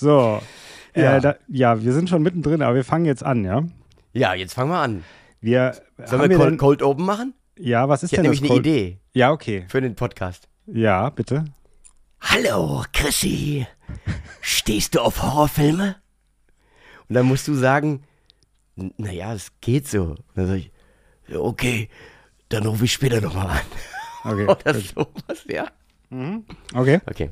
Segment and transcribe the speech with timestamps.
[0.00, 0.40] So.
[0.94, 1.16] Ja.
[1.16, 3.62] Äh, da, ja, wir sind schon mittendrin, aber wir fangen jetzt an, ja?
[4.12, 5.04] Ja, jetzt fangen wir an.
[5.40, 7.34] Wir, Sollen wir wir Cold, Cold Open machen?
[7.58, 9.64] ja, was ist Ich denn nämlich das eine Cold- Idee Ja, okay.
[9.68, 10.48] für den Podcast.
[10.66, 11.44] Ja, bitte.
[12.20, 13.66] Hallo, Chrissy.
[14.40, 15.96] Stehst du auf Horrorfilme?
[17.08, 18.02] Und dann musst du sagen,
[18.76, 20.02] "N- naja, es geht so.
[20.04, 20.70] Und dann sag ich,
[21.28, 21.88] "Ja, okay,
[22.48, 23.60] dann rufe ich später nochmal an.
[24.24, 24.44] Okay.
[24.48, 25.66] Oder sowas, ja.
[26.74, 27.00] Okay.
[27.06, 27.30] Okay.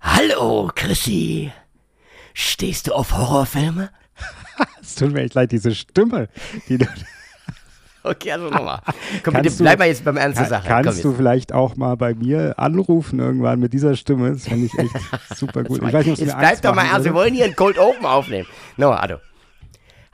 [0.00, 1.52] Hallo, Chrissy.
[2.34, 3.90] Stehst du auf Horrorfilme?
[4.82, 6.28] Es tut mir echt leid, diese Stimme,
[6.68, 6.86] die du.
[8.02, 8.80] Okay, also nochmal.
[9.22, 10.66] Komm, Kannst bitte, bleib mal jetzt beim Ernst der Sache.
[10.66, 14.32] Kannst du vielleicht auch mal bei mir anrufen irgendwann mit dieser Stimme?
[14.32, 14.90] Das fände ich echt
[15.36, 15.82] super gut.
[15.82, 18.48] Ich weiß nicht, Jetzt bleib doch mal ernst, wir wollen hier ein Cold Open aufnehmen.
[18.78, 19.16] No, Ado.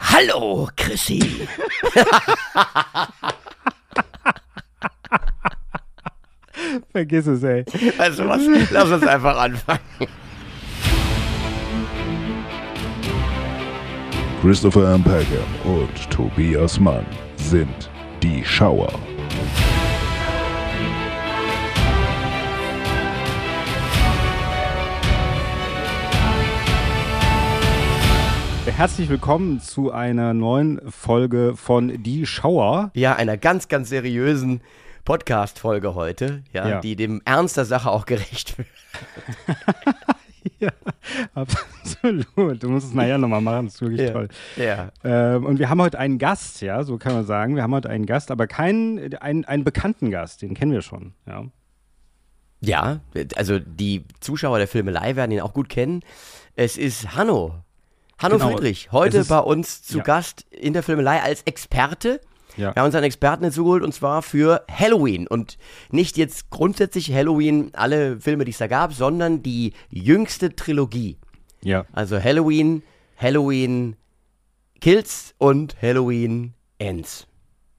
[0.00, 1.46] Hallo, Chrissy.
[6.96, 7.62] Vergiss es, ey.
[7.98, 8.40] Weißt du was?
[8.70, 9.80] Lass uns einfach anfangen.
[14.40, 15.04] Christopher M.
[15.04, 17.04] Peckham und Tobias Mann
[17.36, 17.90] sind
[18.22, 18.88] die Schauer.
[28.64, 32.90] Herzlich willkommen zu einer neuen Folge von Die Schauer.
[32.94, 34.62] Ja, einer ganz, ganz seriösen
[35.06, 36.80] Podcast-Folge heute, ja, Ja.
[36.82, 38.68] die dem Ernst der Sache auch gerecht wird.
[40.60, 40.70] Ja,
[41.34, 42.62] absolut.
[42.62, 44.12] Du musst es nachher nochmal machen, das ist wirklich Ja.
[44.12, 44.28] toll.
[44.56, 44.90] Ja.
[45.02, 47.56] Ähm, und wir haben heute einen Gast, ja, so kann man sagen.
[47.56, 51.14] Wir haben heute einen Gast, aber keinen, einen, einen bekannten Gast, den kennen wir schon,
[51.26, 51.44] ja.
[52.60, 53.00] Ja,
[53.34, 56.02] also die Zuschauer der Filmelei werden ihn auch gut kennen.
[56.54, 57.56] Es ist Hanno.
[58.18, 58.50] Hanno Genau.
[58.52, 60.04] Friedrich, heute bei uns zu ja.
[60.04, 62.20] Gast in der Filmelei als Experte.
[62.56, 62.74] Ja.
[62.74, 65.26] Wir haben uns einen Experten hinzugeholt und zwar für Halloween.
[65.26, 65.58] Und
[65.90, 71.18] nicht jetzt grundsätzlich Halloween, alle Filme, die es da gab, sondern die jüngste Trilogie.
[71.62, 71.84] Ja.
[71.92, 72.82] Also Halloween,
[73.16, 73.96] Halloween
[74.80, 77.26] Kills und Halloween Ends.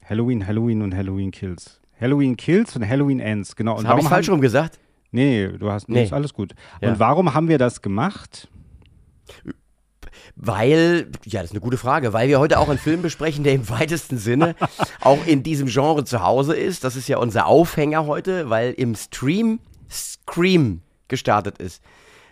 [0.04, 1.82] Halloween, Halloween und Halloween Kills.
[2.00, 3.84] Halloween Kills und Halloween Ends, genau.
[3.84, 4.80] Habe ich falsch rum gesagt?
[5.12, 6.00] Nee, du hast, nee.
[6.00, 6.04] Nee.
[6.04, 6.54] ist alles gut.
[6.82, 6.90] Ja.
[6.90, 8.50] Und warum haben wir das gemacht?
[10.40, 13.54] Weil, ja, das ist eine gute Frage, weil wir heute auch einen Film besprechen, der
[13.54, 14.56] im weitesten Sinne
[15.02, 16.84] auch in diesem Genre zu Hause ist.
[16.84, 19.60] Das ist ja unser Aufhänger heute, weil im Stream
[19.90, 21.82] Scream gestartet ist.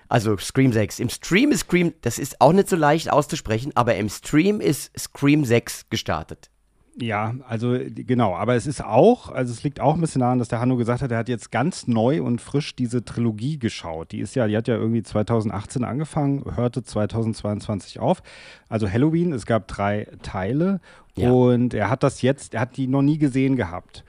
[0.07, 0.99] Also Scream 6.
[0.99, 4.91] Im Stream ist Scream, das ist auch nicht so leicht auszusprechen, aber im Stream ist
[4.97, 6.51] Scream 6 gestartet.
[6.97, 10.47] Ja, also genau, aber es ist auch, also es liegt auch ein bisschen daran, dass
[10.47, 14.13] der Hanno gesagt hat, er hat jetzt ganz neu und frisch diese Trilogie geschaut.
[14.13, 18.23] Die ist ja, die hat ja irgendwie 2018 angefangen, hörte 2022 auf.
[18.69, 20.79] Also Halloween, es gab drei Teile
[21.17, 21.31] Ja.
[21.31, 24.05] und er hat das jetzt, er hat die noch nie gesehen gehabt.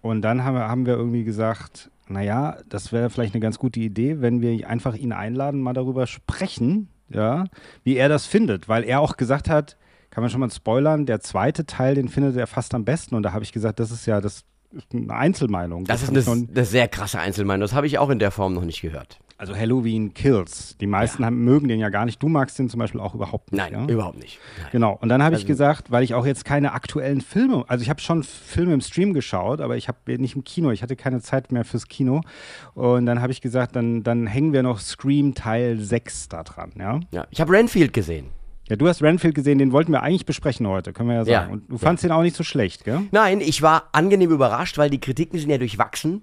[0.00, 3.80] Und dann haben wir, haben wir irgendwie gesagt, naja, das wäre vielleicht eine ganz gute
[3.80, 7.44] Idee, wenn wir einfach ihn einladen, mal darüber sprechen, ja,
[7.84, 9.76] wie er das findet, weil er auch gesagt hat,
[10.12, 13.14] kann man schon mal spoilern, der zweite Teil, den findet er fast am besten.
[13.14, 15.84] Und da habe ich gesagt, das ist ja das ist eine Einzelmeinung.
[15.84, 17.62] Das, hab ist ich eine, eine sehr krasse Einzelmeinung.
[17.62, 19.18] Das habe ich auch in der Form noch nicht gehört.
[19.38, 20.76] also Halloween Kills.
[20.78, 22.22] Die meisten haben, mögen den ja gar nicht.
[22.22, 23.60] Du magst den zum Beispiel auch überhaupt nicht.
[23.60, 23.86] Nein, ja?
[23.86, 24.38] überhaupt nicht.
[24.58, 24.68] Nein.
[24.72, 24.98] Genau.
[25.00, 27.88] Und dann habe ich Also- gesagt, weil ich auch jetzt keine aktuellen Filme, also ich
[27.90, 31.20] habe schon Filme im Stream geschaut, aber ich habe nicht im Kino, ich hatte keine
[31.22, 32.20] Zeit mehr fürs Kino.
[32.74, 36.72] Und dann habe ich gesagt, dann, dann hängen wir noch Scream Teil 6 da dran,
[36.78, 37.00] ja.
[37.12, 38.26] Ja, ich habe Renfield gesehen.
[38.72, 41.48] Ja, du hast Renfield gesehen, den wollten wir eigentlich besprechen heute, können wir ja sagen.
[41.48, 41.78] Ja, Und du ja.
[41.78, 43.02] fandst den auch nicht so schlecht, gell?
[43.10, 46.22] Nein, ich war angenehm überrascht, weil die Kritiken sind ja durchwachsen.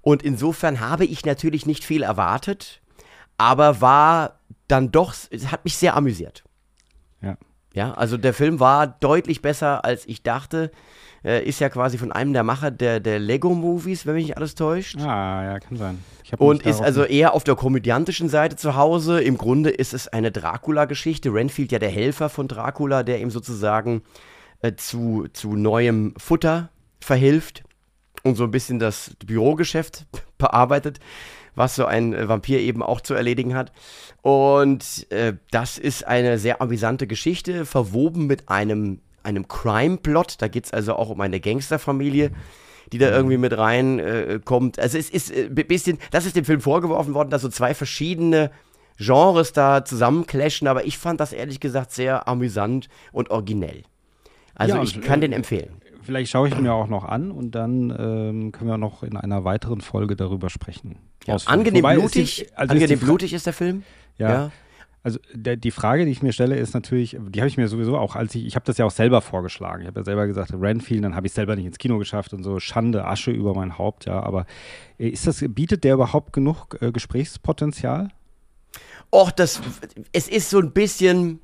[0.00, 2.80] Und insofern habe ich natürlich nicht viel erwartet,
[3.38, 6.42] aber war dann doch, es hat mich sehr amüsiert.
[7.22, 7.36] Ja.
[7.72, 10.72] Ja, also der Film war deutlich besser, als ich dachte.
[11.26, 14.54] Äh, ist ja quasi von einem der Macher der, der Lego-Movies, wenn mich nicht alles
[14.54, 14.96] täuscht.
[15.00, 15.98] Ah, ja, kann sein.
[16.38, 19.20] Und ist also eher auf der komödiantischen Seite zu Hause.
[19.20, 21.34] Im Grunde ist es eine Dracula-Geschichte.
[21.34, 24.02] Renfield ja der Helfer von Dracula, der ihm sozusagen
[24.62, 26.70] äh, zu, zu neuem Futter
[27.00, 27.64] verhilft
[28.22, 30.06] und so ein bisschen das Bürogeschäft
[30.38, 31.00] bearbeitet,
[31.56, 33.72] was so ein äh, Vampir eben auch zu erledigen hat.
[34.22, 40.36] Und äh, das ist eine sehr amüsante Geschichte, verwoben mit einem, einem Crime-Plot.
[40.40, 42.30] Da geht es also auch um eine Gangsterfamilie,
[42.92, 44.78] die da irgendwie mit rein äh, kommt.
[44.78, 48.50] Also es ist ein bisschen, das ist dem Film vorgeworfen worden, dass so zwei verschiedene
[48.98, 53.82] Genres da zusammenclashen, aber ich fand das ehrlich gesagt sehr amüsant und originell.
[54.54, 55.82] Also Ja, ich kann äh, den empfehlen.
[56.02, 59.16] Vielleicht schaue ich ihn mir auch noch an und dann ähm, können wir noch in
[59.16, 60.96] einer weiteren Folge darüber sprechen.
[61.26, 61.48] Ausführlich.
[61.48, 63.82] Angenehm Wobei, blutig, ist- also ist angenehm die Fra- blutig ist der Film.
[64.16, 64.50] Ja.
[65.06, 67.96] Also der, die Frage, die ich mir stelle, ist natürlich, die habe ich mir sowieso
[67.96, 69.82] auch, als ich, ich habe das ja auch selber vorgeschlagen.
[69.82, 72.42] Ich habe ja selber gesagt, Renfield, dann habe ich selber nicht ins Kino geschafft und
[72.42, 74.20] so Schande, Asche über mein Haupt, ja.
[74.20, 74.46] Aber
[74.98, 78.08] äh, ist das, bietet der überhaupt genug äh, Gesprächspotenzial?
[79.12, 79.60] Och, das,
[80.12, 81.38] es ist so ein bisschen,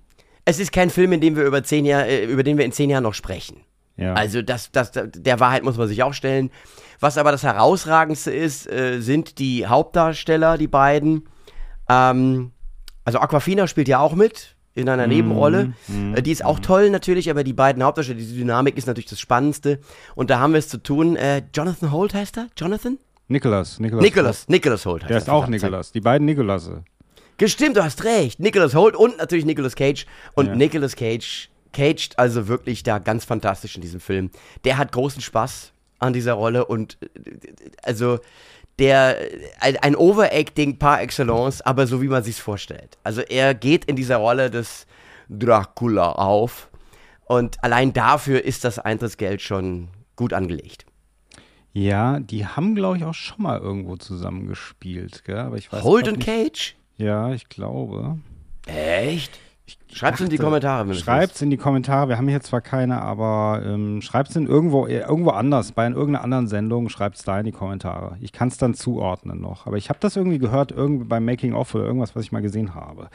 [0.44, 2.72] es ist kein Film, in dem wir über zehn Jahre, äh, über den wir in
[2.72, 3.58] zehn Jahren noch sprechen.
[3.96, 4.14] Ja.
[4.14, 6.50] Also das, das, der Wahrheit muss man sich auch stellen.
[6.98, 11.28] Was aber das Herausragendste ist, äh, sind die Hauptdarsteller, die beiden.
[11.88, 12.50] Ähm,
[13.04, 15.74] also Aquafina spielt ja auch mit in einer Nebenrolle.
[16.14, 19.20] Äh, die ist auch toll natürlich, aber die beiden Hauptdarsteller, die Dynamik ist natürlich das
[19.20, 19.80] Spannendste.
[20.14, 21.16] Und da haben wir es zu tun.
[21.16, 22.46] Äh, Jonathan Holt heißt er?
[22.56, 22.98] Jonathan?
[23.28, 24.02] Nicholas, Nicholas.
[24.02, 25.22] Nicholas, Nicholas Holt heißt Der er.
[25.22, 25.46] ist auch.
[25.46, 25.92] Nicholas.
[25.92, 26.84] Die beiden Nicholasse.
[27.38, 28.40] Gestimmt, du hast recht.
[28.40, 30.06] Nicholas Holt und natürlich Nicolas Cage.
[30.34, 30.54] Und Ja.
[30.54, 34.30] Nicolas Cage caged also wirklich da ganz fantastisch in diesem Film.
[34.64, 37.08] Der hat großen Spaß an dieser Rolle und äh,
[37.82, 38.18] also
[38.78, 39.18] der
[39.60, 42.98] ein, Overacting par excellence, aber so wie man sich's vorstellt.
[43.04, 44.86] Also er geht in dieser Rolle des
[45.28, 46.70] Dracula auf
[47.24, 50.86] und allein dafür ist das Eintrittsgeld schon gut angelegt.
[51.72, 55.38] Ja, die haben, glaube ich, auch schon mal irgendwo zusammengespielt, gell?
[55.38, 56.26] Aber ich weiß und nicht.
[56.26, 56.76] Cage?
[56.98, 58.18] Ja, ich glaube.
[58.66, 59.38] Echt?
[59.94, 62.08] Schreibt's in die Kommentare, wenn du's Schreibt's in die Kommentare.
[62.08, 66.24] Wir haben hier zwar keine, aber ähm, schreibt's in irgendwo, äh, irgendwo anders, bei irgendeiner
[66.24, 68.16] anderen Sendung, schreibt's da in die Kommentare.
[68.20, 69.66] Ich kann es dann zuordnen noch.
[69.66, 72.42] Aber ich habe das irgendwie gehört, irgendwie beim Making of oder irgendwas, was ich mal
[72.42, 73.08] gesehen habe.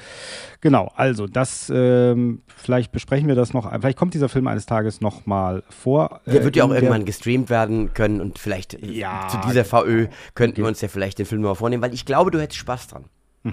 [0.62, 3.70] Genau, also das, ähm, vielleicht besprechen wir das noch.
[3.72, 6.22] Vielleicht kommt dieser Film eines Tages noch mal vor.
[6.28, 9.66] Der äh, wird ja auch der- irgendwann gestreamt werden können und vielleicht Ja, zu dieser
[9.66, 12.60] VÖ könnten wir uns ja vielleicht den Film mal vornehmen, weil ich glaube, du hättest
[12.60, 13.06] Spaß dran.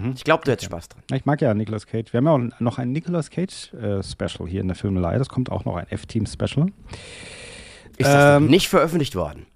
[0.02, 0.12] Mhm.
[0.16, 1.02] Ich glaube, du hättest Spaß dran.
[1.12, 2.12] Ich mag ja Nicolas Cage.
[2.12, 5.18] Wir haben ja auch noch ein Nicolas Cage äh, Special hier in der Filmelei.
[5.18, 6.66] Das kommt auch noch ein F-Team Special.
[7.96, 9.46] Ist das Ähm, nicht veröffentlicht worden?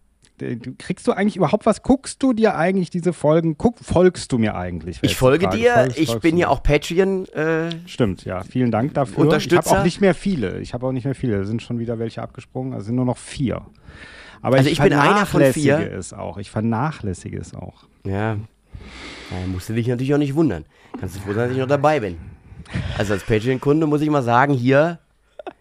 [0.78, 1.82] Kriegst du eigentlich überhaupt was?
[1.82, 3.58] Guckst du dir eigentlich diese Folgen?
[3.58, 4.98] Guck, folgst du mir eigentlich?
[5.02, 5.56] Ich folge Frage.
[5.58, 7.26] dir, Folgst- ich folgst bin ja auch Patreon.
[7.30, 8.44] Äh, Stimmt, ja.
[8.44, 9.12] Vielen Dank dafür.
[9.14, 9.80] Ich habe Unterstützer.
[9.80, 10.60] auch nicht mehr viele.
[10.60, 11.40] Ich habe auch nicht mehr viele.
[11.40, 12.72] Es sind schon wieder welche abgesprungen.
[12.72, 13.62] Also sind nur noch vier.
[14.40, 15.74] Aber Also ich bin einer von vier.
[15.78, 16.38] vernachlässige es auch.
[16.38, 17.86] Ich vernachlässige es auch.
[18.06, 18.36] ja,
[19.30, 20.64] da musst du dich natürlich auch nicht wundern.
[20.98, 22.16] Kannst du froh sein, dass ich noch dabei bin.
[22.98, 24.98] Also als Patreon-Kunde muss ich mal sagen, hier,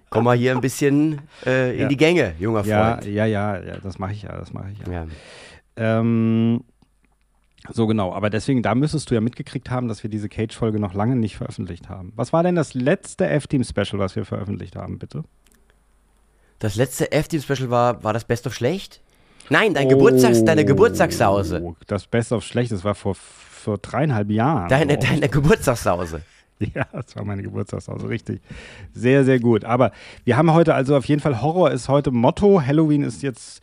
[0.10, 1.88] komm mal hier ein bisschen äh, in Ja.
[1.88, 3.06] die Gänge, junger Ja, Freund.
[3.06, 3.78] ja, ja, ja.
[3.82, 4.38] Das mache ich ja.
[4.38, 4.92] Das mache ich ja.
[4.94, 5.08] Ja.
[5.78, 6.64] Ähm,
[7.72, 10.94] so genau, aber deswegen, da müsstest du ja mitgekriegt haben, dass wir diese Cage-Folge noch
[10.94, 12.14] lange nicht veröffentlicht haben.
[12.16, 15.24] Was war denn das letzte F-Team-Special, was wir veröffentlicht haben, bitte?
[16.60, 19.02] Das letzte F-Team-Special war, war das Best of Schlecht?
[19.50, 21.62] Nein, dein Geburtstags, deine Geburtstagssause.
[21.64, 24.70] Oh, Das Best of Schlecht, das war vor, vor dreieinhalb Jahren.
[24.70, 25.00] Deine, ich.
[25.00, 26.22] deine Geburtstagssause.
[26.74, 28.42] Ja, das war meine Geburtstagshause, richtig.
[28.92, 29.64] Sehr, sehr gut.
[29.64, 29.92] Aber
[30.26, 32.60] wir haben heute also auf jeden Fall, Horror ist heute Motto.
[32.66, 33.62] Halloween ist jetzt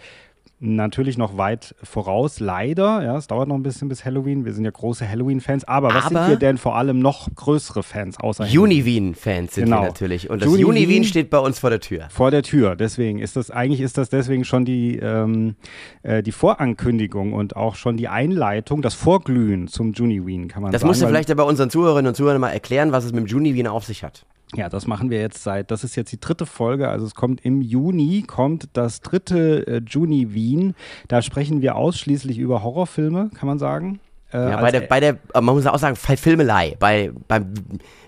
[0.64, 3.02] natürlich noch weit voraus, leider.
[3.04, 4.44] Ja, es dauert noch ein bisschen bis Halloween.
[4.44, 5.64] Wir sind ja große Halloween-Fans.
[5.64, 8.44] Aber was Aber- sind wir denn vor allem noch größere Fans außer?
[8.44, 9.82] Univeen-Fans sind Genau.
[9.82, 10.30] wir natürlich.
[10.30, 12.06] Und das Univeen- steht bei uns vor der Tür.
[12.10, 12.76] Vor der Tür.
[12.76, 15.56] Deswegen ist das, eigentlich ist das deswegen schon die, ähm,
[16.02, 20.80] äh, die Vorankündigung und auch schon die Einleitung, das Vorglühen zum Juniween, kann man Das
[20.80, 20.88] sagen.
[20.88, 23.66] musst du vielleicht aber unseren Zuhörerinnen und Zuhörern mal erklären, was es mit dem Univeen
[23.66, 24.24] auf sich hat.
[24.56, 27.44] Ja, das machen wir jetzt seit, das ist jetzt die dritte Folge, also es kommt
[27.44, 30.74] im Juni, kommt das dritte äh, Juni Wien.
[31.08, 34.00] Da sprechen wir ausschließlich über Horrorfilme, kann man sagen.
[34.32, 37.52] Äh, Ja, bei der, bei der, äh, man muss auch sagen, Fi- Filmelei, bei, beim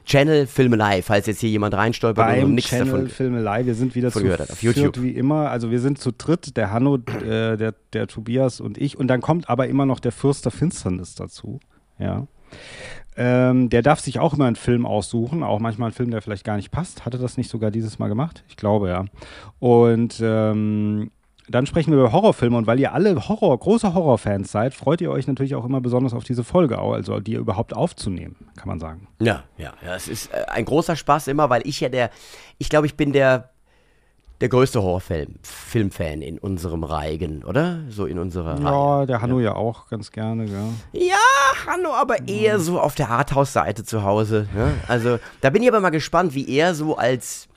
[0.05, 3.09] Channel Filmelei, falls jetzt hier jemand reinstolpert und beim nichts Channel davon.
[3.09, 3.67] Filmelei.
[3.67, 5.03] Wir sind wieder zu gehört auf viert YouTube.
[5.03, 5.51] wie immer.
[5.51, 8.97] Also wir sind zu dritt, der Hanno, äh, der, der Tobias und ich.
[8.97, 11.59] Und dann kommt aber immer noch der Fürst der Finsternis dazu.
[11.99, 12.29] Ja.
[13.17, 16.45] Ähm, der darf sich auch immer einen Film aussuchen, auch manchmal einen Film, der vielleicht
[16.45, 17.07] gar nicht passt.
[17.07, 18.45] Hatte das nicht sogar dieses Mal gemacht?
[18.49, 19.05] Ich glaube ja.
[19.59, 21.11] Und ähm,
[21.49, 25.11] dann sprechen wir über Horrorfilme und weil ihr alle Horror, große Horrorfans seid, freut ihr
[25.11, 29.09] euch natürlich auch immer besonders auf diese Folge, also die überhaupt aufzunehmen, kann man sagen.
[29.21, 32.11] Ja, ja, ja, es ist äh, ein großer Spaß immer, weil ich ja der,
[32.59, 33.51] ich glaube, ich bin der,
[34.41, 37.81] der größte Horrorfilm, Filmfan in unserem Reigen, oder?
[37.89, 38.65] So in unserer Reihe.
[38.65, 40.69] Ja, der Hanno ja, auch ganz gerne, ja.
[40.93, 41.17] Ja,
[41.67, 44.47] Hanno, aber eher so auf der Arthouse-Seite zu Hause.
[44.55, 44.75] Ne?
[44.89, 47.49] Also, da bin ich aber mal gespannt, wie er so als,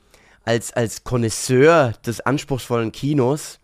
[0.44, 3.59] als, als Connoisseur des anspruchsvollen Kinos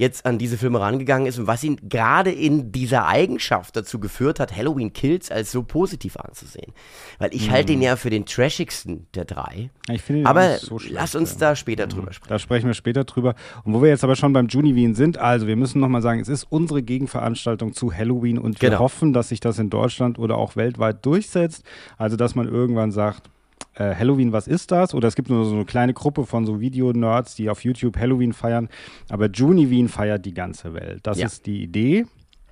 [0.00, 4.40] jetzt an diese Filme rangegangen ist und was ihn gerade in dieser Eigenschaft dazu geführt
[4.40, 6.72] hat, Halloween Kills als so positiv anzusehen.
[7.18, 9.70] Weil ich halte ihn ja für den trashigsten der drei.
[9.90, 12.30] Ich finde ihn Aber so schlecht, lass uns da später drüber sprechen.
[12.30, 13.34] Da sprechen wir später drüber.
[13.64, 16.28] Und wo wir jetzt aber schon beim Juniveen sind, also wir müssen nochmal sagen, es
[16.28, 18.80] ist unsere Gegenveranstaltung zu Halloween und wir Genau.
[18.80, 21.62] hoffen, dass sich das in Deutschland oder auch weltweit durchsetzt.
[21.98, 23.28] Also, dass man irgendwann sagt,
[23.74, 24.94] äh, Halloween, was ist das?
[24.94, 28.32] Oder es gibt nur so eine kleine Gruppe von so Videonerds, die auf YouTube Halloween
[28.32, 28.68] feiern.
[29.08, 31.00] Aber Juniveen feiert die ganze Welt.
[31.04, 31.26] Das Ja.
[31.26, 32.06] ist die Idee.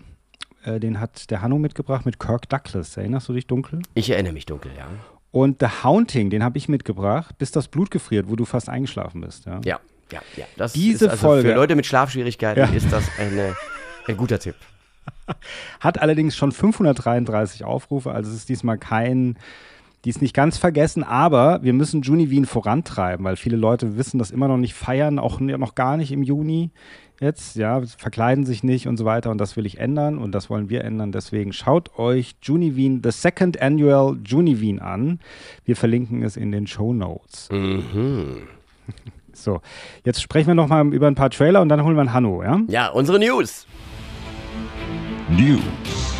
[0.69, 2.97] äh, den hat der Hanno mitgebracht mit Kirk Douglas.
[2.97, 3.81] Erinnerst du dich dunkel?
[3.95, 4.87] Ich erinnere mich dunkel, ja.
[5.31, 9.21] Und The Haunting, den habe ich mitgebracht, bis das Blut gefriert, wo du fast eingeschlafen
[9.21, 9.45] bist.
[9.47, 9.61] Ja.
[9.65, 9.79] Ja,
[10.13, 10.45] ja, ja.
[10.57, 12.71] Das Diese ist also Folge- Für Leute mit Schlafschwierigkeiten Ja.
[12.75, 13.55] ist das eine,
[14.07, 14.55] ein guter Tipp.
[15.81, 19.37] Hat allerdings schon 533 Aufrufe, also es ist diesmal kein,
[20.09, 24.19] die ist nicht ganz vergessen, aber wir müssen Juni Wien vorantreiben, weil viele Leute wissen
[24.19, 26.71] das immer noch nicht feiern, auch noch gar nicht im Juni
[27.21, 30.49] jetzt, ja, verkleiden sich nicht und so weiter und das will ich ändern und das
[30.49, 31.13] wollen wir ändern.
[31.13, 35.21] Deswegen schaut euch Juni Wien, the second annual Juni Wien an.
[35.67, 37.51] Wir verlinken es in den Show Notes.
[37.53, 38.45] Mhm.
[39.35, 39.61] So,
[40.07, 42.43] jetzt sprechen wir noch mal über ein paar Trailer und dann holen wir einen Hanno,
[42.43, 42.59] ja?
[42.69, 43.67] Ja, unsere News.
[45.29, 46.18] News.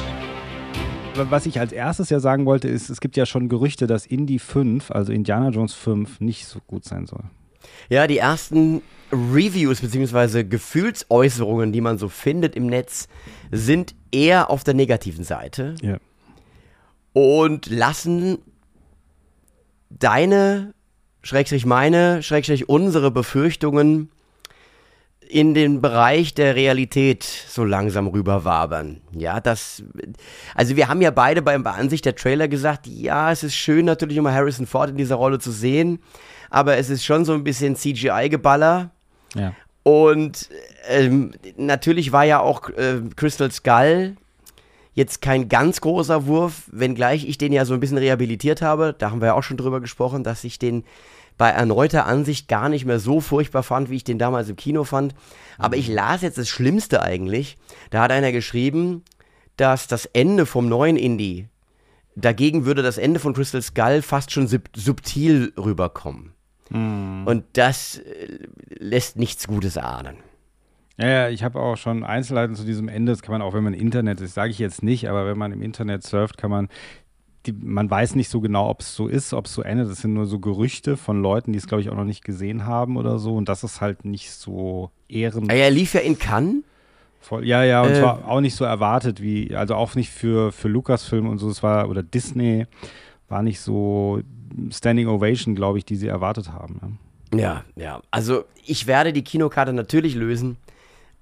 [1.31, 4.39] Was ich als erstes ja sagen wollte, ist, es gibt ja schon Gerüchte, dass Indie
[4.39, 7.25] 5, also Indiana Jones 5, nicht so gut sein soll.
[7.89, 8.83] Ja, die ersten
[9.13, 10.45] Reviews bzw.
[10.45, 13.09] Gefühlsäußerungen, die man so findet im Netz,
[13.51, 15.99] sind eher auf der negativen Seite Ja.
[17.13, 18.39] und lassen
[19.91, 20.75] deine,
[21.23, 24.11] Schrägstrich meine, Schrägstrich unsere Befürchtungen
[25.29, 29.03] in den Bereich der Realität so langsam rüberwabern.
[29.13, 29.83] Ja, das,
[30.55, 33.85] also wir haben ja beide beim bei Ansicht der Trailer gesagt, ja, es ist schön
[33.85, 36.01] natürlich immer Harrison Ford in dieser Rolle zu sehen,
[36.51, 38.91] aber es ist schon so ein bisschen CGI-Geballer.
[39.35, 39.53] Ja.
[39.83, 40.49] Und
[40.89, 44.17] ähm, natürlich war ja auch äh, Crystal Skull
[44.95, 48.95] jetzt kein ganz großer Wurf, wenngleich ich den ja so ein bisschen rehabilitiert habe.
[48.99, 50.85] Da haben wir ja auch schon drüber gesprochen, dass ich den
[51.39, 54.85] bei erneuter Ansicht gar nicht mehr so furchtbar fand, wie ich den damals im Kino
[54.85, 55.15] fand.
[55.57, 57.57] Aber ich las jetzt das Schlimmste eigentlich.
[57.91, 59.05] Da hat einer geschrieben,
[59.57, 61.49] dass das Ende vom neuen Indie,
[62.17, 66.33] dagegen würde das Ende von Crystal Skull fast schon sub subtil rüberkommen.
[67.25, 68.39] Und das äh,
[68.79, 70.19] lässt nichts Gutes ahnen.
[70.99, 73.13] Ja, ja, ich habe auch schon Einzelheiten zu diesem Ende.
[73.13, 75.39] Das kann man auch, wenn man im Internet ist, sage ich jetzt nicht, aber wenn
[75.39, 76.69] man im Internet surft, kann man,
[77.49, 79.91] die, man weiß nicht so genau, ob es so ist, ob es so endet.
[79.91, 82.67] Das sind nur so Gerüchte von Leuten, die es, glaube ich, auch noch nicht gesehen
[82.67, 83.35] haben oder so.
[83.35, 85.51] Und das ist halt nicht so ehrenvoll.
[85.51, 86.63] Ah, Er lief ja in Cannes.
[87.43, 90.69] Ja, ja, und Äh, zwar auch nicht so erwartet wie, also auch nicht für, für
[90.69, 91.49] Lucasfilm und so.
[91.51, 92.67] Es war, oder Disney
[93.29, 94.21] war nicht so
[94.71, 96.81] Standing Ovation, glaube ich, die sie erwartet haben.
[97.33, 97.39] Ja.
[97.39, 98.01] Ja, ja.
[98.11, 100.57] Also ich werde die Kinokarte natürlich lösen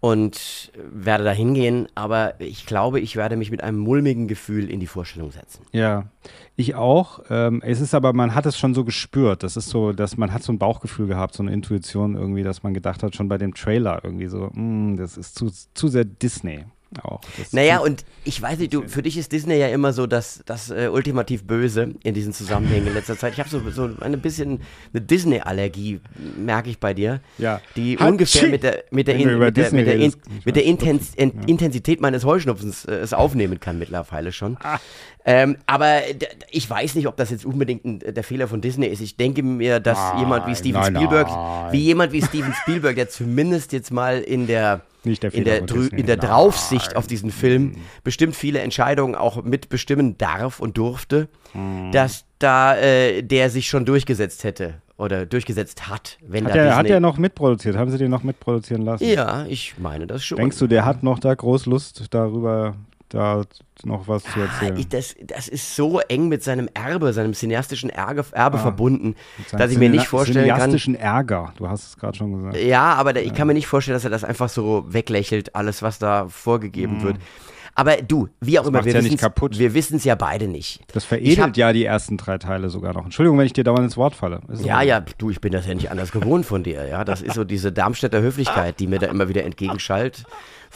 [0.01, 4.79] und werde da hingehen, aber ich glaube, ich werde mich mit einem mulmigen Gefühl in
[4.81, 5.65] die Vorstellung setzen.
[5.73, 6.05] Ja,
[6.55, 7.21] ich auch.
[7.31, 9.43] Ähm, es ist aber, man hat es schon so gespürt.
[9.43, 12.63] Das ist so, dass man hat so ein Bauchgefühl gehabt, so eine Intuition irgendwie, dass
[12.63, 16.05] man gedacht hat, schon bei dem Trailer irgendwie so, "Mm, das ist zu, zu sehr
[16.05, 16.65] Disney
[17.03, 17.21] auch.
[17.39, 20.43] Das Naja, und ich weiß nicht, du, für dich ist Disney ja immer so das,
[20.47, 23.33] das äh, ultimativ Böse in diesen Zusammenhängen in letzter Zeit.
[23.35, 24.61] Ich habe so, so ein bisschen
[24.93, 26.01] eine Disney-Allergie,
[26.39, 27.61] merke ich bei dir, Ja.
[27.77, 28.09] die Hatschi!
[28.09, 30.15] ungefähr mit der, mit der, in, mit der, mit der, in,
[30.45, 34.57] mit der Intens in, Intensität meines Heuschnupfens äh, es aufnehmen kann mittlerweile schon.
[34.63, 34.79] Ah.
[35.29, 35.99] Ähm, aber
[36.51, 39.01] ich weiß nicht, ob das jetzt unbedingt ein, der Fehler von Disney ist.
[39.01, 41.73] Ich denke mir, dass Nein, jemand wie Steven nein, Spielberg, nein.
[41.73, 46.01] wie jemand wie Steven Spielberg, der zumindest jetzt mal in der der in der, Disney.
[46.01, 46.27] in der Nein.
[46.29, 51.91] Draufsicht auf diesen Film bestimmt viele Entscheidungen auch mitbestimmen darf und durfte, Mhm.
[51.93, 56.77] dass da äh, der sich schon durchgesetzt hätte oder durchgesetzt hat, wenn Hat da er,
[56.77, 57.77] hat er noch mitproduziert?
[57.77, 59.05] Haben sie den noch mitproduzieren lassen?
[59.09, 60.39] ja, ich meine das schon.
[60.39, 62.75] Denkst du, der hat noch da groß Lust, darüber
[63.09, 63.43] da
[63.85, 64.77] noch was zu Ah, erzählen?
[64.79, 68.61] ich, das, das ist so eng mit seinem Erbe, seinem cineastischen Erbe, Erbe Ah.
[68.63, 69.15] verbunden,
[69.53, 70.57] dass ich mir nicht vorstellen kann.
[70.59, 72.57] cineastischen Ärger, du hast es gerade schon gesagt.
[72.65, 75.83] Ja, aber da, ich kann mir nicht vorstellen, dass er das einfach so weglächelt, alles,
[75.83, 77.03] was da vorgegeben Mhm.
[77.03, 77.17] wird.
[77.79, 79.59] Aber du, wie auch Das immer, wir ja nicht wissen's- kaputt.
[79.59, 80.81] wir wissen es ja beide nicht.
[80.95, 83.05] Das veredelt hab- ja die ersten drei Teile sogar noch.
[83.05, 84.41] Entschuldigung, wenn ich dir dauernd ins Wort falle.
[84.51, 84.89] Ist Ja, okay.
[84.89, 86.89] ja, du, ich bin das ja nicht anders gewohnt von dir.
[86.89, 90.25] Ja, das ist so diese Darmstädter Höflichkeit, die mir da immer wieder entgegenschallt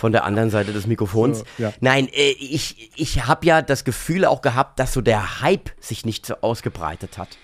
[0.00, 1.40] von der anderen Seite des Mikrofons.
[1.40, 1.72] So, ja.
[1.80, 6.06] Nein, äh, ich, ich habe ja das Gefühl auch gehabt, dass so der Hype sich
[6.06, 7.36] nicht so ausgebreitet hat,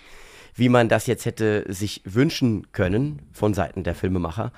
[0.55, 4.53] wie man das jetzt hätte sich wünschen können von Seiten der Filmemacher,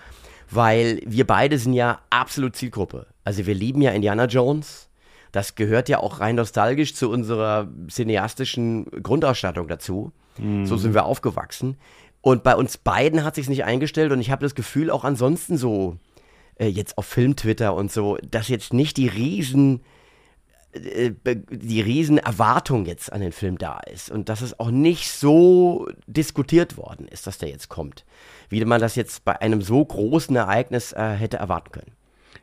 [0.49, 3.09] weil wir beide sind ja absolut Zielgruppe.
[3.25, 4.89] Also wir lieben ja Indiana Jones.
[5.33, 10.13] Das gehört ja auch rein nostalgisch zu unserer cineastischen Grundausstattung dazu.
[10.65, 11.77] So sind wir aufgewachsen.
[12.21, 15.57] Und bei uns beiden hat sich nicht eingestellt und ich habe das Gefühl auch ansonsten
[15.57, 15.97] so
[16.59, 19.81] äh, jetzt auf Film-Twitter und so, dass jetzt nicht die riesen
[20.73, 22.21] äh, be- die riesen
[22.85, 27.27] jetzt an den Film da ist und dass es auch nicht so diskutiert worden ist,
[27.27, 28.05] dass der jetzt kommt,
[28.49, 31.93] wie man das jetzt bei einem so großen Ereignis äh, hätte erwarten können.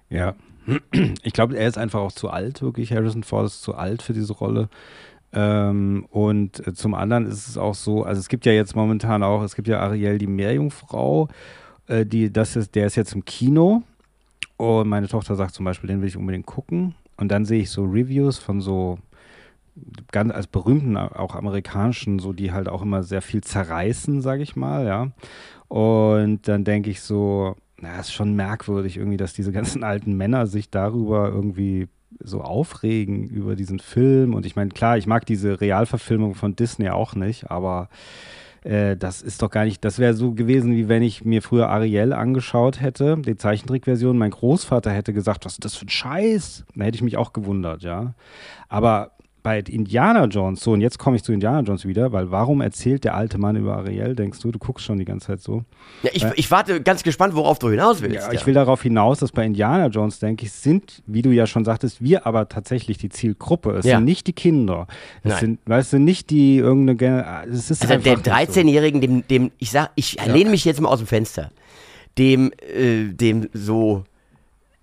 [0.10, 0.36] Ja.
[1.24, 2.92] Ich glaube, er ist einfach auch zu alt, wirklich.
[2.92, 4.70] Harrison Ford ist zu alt für diese Rolle.
[5.32, 9.22] Ähm, und äh, zum anderen ist es auch so, also es gibt ja jetzt momentan
[9.22, 11.28] auch, es gibt ja Ariel, die Meerjungfrau,
[11.88, 13.84] äh, die, das ist, der ist jetzt im Kino.
[14.58, 16.96] Und meine Tochter sagt zum Beispiel, den will ich unbedingt gucken.
[17.18, 18.98] Und dann sehe ich so Reviews von so
[20.12, 24.56] ganz als berühmten, auch amerikanischen, so die halt auch immer sehr viel zerreißen, sage ich
[24.56, 25.12] mal, ja.
[25.68, 30.48] Und dann denke ich so, na, ist schon merkwürdig irgendwie, dass diese ganzen alten Männer
[30.48, 31.88] sich darüber irgendwie
[32.20, 34.34] so aufregen über diesen Film.
[34.34, 37.90] Und ich meine, klar, ich mag diese Realverfilmung von Disney auch nicht, aber
[38.66, 41.70] äh, das ist doch gar nicht, das wäre so gewesen, wie wenn ich mir früher
[41.70, 44.18] Ariel angeschaut hätte, die Zeichentrickversion.
[44.18, 46.66] Mein Großvater hätte gesagt, was ist das für ein Scheiß?
[46.74, 48.16] Dann hätte ich mich auch gewundert, ja.
[48.68, 49.12] Aber
[49.46, 53.04] bei Indiana Jones, so, und jetzt komme ich zu Indiana Jones wieder, weil warum erzählt
[53.04, 54.52] der alte Mann über Ariel, denkst du?
[54.52, 55.64] Du guckst schon die ganze Zeit so.
[56.02, 58.16] Ja, ich, ich warte ganz gespannt, worauf du hinaus willst.
[58.28, 61.46] Ja, ich will darauf hinaus, dass bei Indiana Jones, denke ich, sind, wie du ja
[61.46, 63.74] schon sagtest, wir aber tatsächlich die Zielgruppe.
[63.78, 63.98] Es Ja.
[63.98, 64.88] sind nicht die Kinder.
[65.24, 65.40] Es Nein.
[65.40, 67.24] sind, weißt du, nicht die irgendeine, Gen-
[67.54, 68.32] es ist Also der nicht so.
[68.32, 71.52] 13-Jährigen, dem, dem, ich sag, ich lehne mich jetzt mal aus dem Fenster,
[72.18, 74.10] dem, äh, dem so, äh,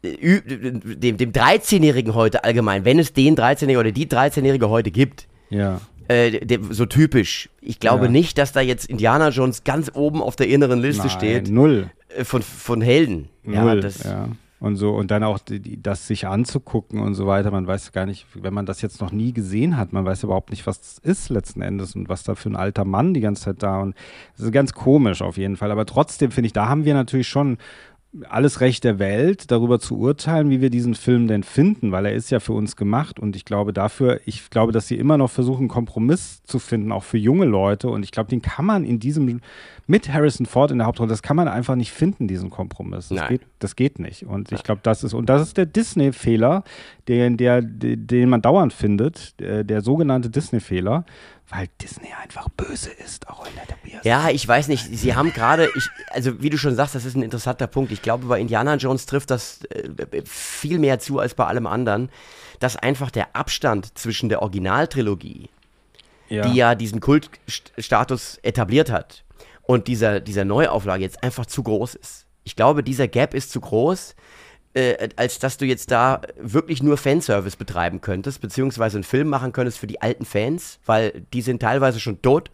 [0.02, 5.80] dem, dem 13-Jährigen heute allgemein, wenn es den 13-Jährigen oder die 13-Jährige heute gibt, Ja.
[6.08, 7.48] äh, der, so typisch.
[7.60, 8.10] Ich glaube Ja.
[8.10, 11.90] nicht, dass da jetzt Indiana Jones ganz oben auf der inneren Liste Nein, steht Null.
[12.16, 13.28] äh, von, von Helden.
[13.44, 13.80] Ja, Null.
[13.80, 14.28] das, ja.
[14.58, 17.50] Und so, und dann auch die, die, das sich anzugucken und so weiter.
[17.50, 20.50] Man weiß gar nicht, wenn man das jetzt noch nie gesehen hat, man weiß überhaupt
[20.50, 23.42] nicht, was das ist letzten Endes und was da für ein alter Mann die ganze
[23.42, 23.80] Zeit da.
[23.80, 23.96] Und
[24.36, 25.72] das ist ganz komisch auf jeden Fall.
[25.72, 27.58] Aber trotzdem finde ich, da haben wir natürlich schon
[28.28, 32.12] alles Recht der Welt, darüber zu urteilen, wie wir diesen Film denn finden, weil er
[32.12, 33.18] ist ja für uns gemacht.
[33.18, 37.04] Und ich glaube dafür, ich glaube, dass sie immer noch versuchen, Kompromiss zu finden, auch
[37.04, 37.88] für junge Leute.
[37.88, 39.40] Und ich glaube, den kann man in diesem,
[39.86, 43.08] mit Harrison Ford in der Hauptrolle, das kann man einfach nicht finden, diesen Kompromiss.
[43.08, 43.28] Das, Nein.
[43.28, 44.24] geht, das geht nicht.
[44.24, 46.64] Und ich glaube, das ist, und das ist der Disney-Fehler,
[47.08, 51.06] den, der, den man dauernd findet, der, der sogenannte Disney-Fehler,
[51.48, 54.04] weil Disney einfach böse ist, auch in der Tobias.
[54.04, 54.84] Ja, ich weiß nicht.
[54.84, 57.92] Sie haben gerade, ich, also wie du schon sagst, das ist ein interessanter Punkt.
[57.92, 62.10] Ich glaube, bei Indiana Jones trifft das äh, viel mehr zu als bei allem anderen,
[62.58, 65.50] dass einfach der Abstand zwischen der Originaltrilogie,
[66.28, 66.42] ja.
[66.46, 69.24] die ja diesen Kultstatus etabliert hat,
[69.62, 72.26] und dieser, dieser Neuauflage jetzt einfach zu groß ist.
[72.44, 74.14] Ich glaube, dieser Gap ist zu groß,
[74.74, 79.52] äh, als dass du jetzt da wirklich nur Fanservice betreiben könntest, beziehungsweise einen Film machen
[79.52, 82.50] könntest für die alten Fans, weil die sind teilweise schon tot.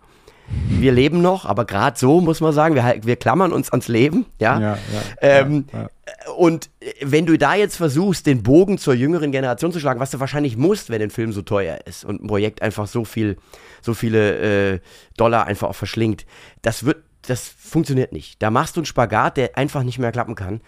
[0.71, 4.25] Wir leben noch, aber gerade so muss man sagen, wir, wir klammern uns ans Leben,
[4.39, 4.59] ja.
[4.59, 5.89] Ja, ja, ähm, ja, ja.
[6.37, 10.11] Und äh, wenn du da jetzt versuchst, den Bogen zur jüngeren Generation zu schlagen, was
[10.11, 13.37] du wahrscheinlich musst, wenn ein Film so teuer ist und ein Projekt einfach so viel,
[13.83, 14.81] so viele äh,
[15.19, 16.25] Dollar einfach auch verschlingt,
[16.63, 16.97] das wird,
[17.29, 18.43] das funktioniert nicht.
[18.43, 20.61] Da machst du einen Spagat, der einfach nicht mehr klappen kann.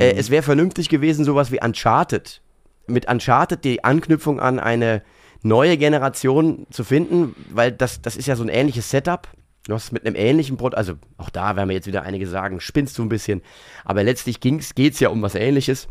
[0.00, 2.40] Äh, es wäre vernünftig gewesen, sowas wie Uncharted.
[2.86, 5.02] Mit Uncharted die Anknüpfung an eine
[5.42, 9.28] neue Generation zu finden, weil das, das ist ja so ein ähnliches Setup.
[9.66, 12.60] Du hast mit einem ähnlichen Produkt, also auch da werden wir jetzt wieder einige sagen,
[12.60, 13.42] spinnst du ein bisschen,
[13.84, 15.88] aber letztlich geht es ja um was ähnliches.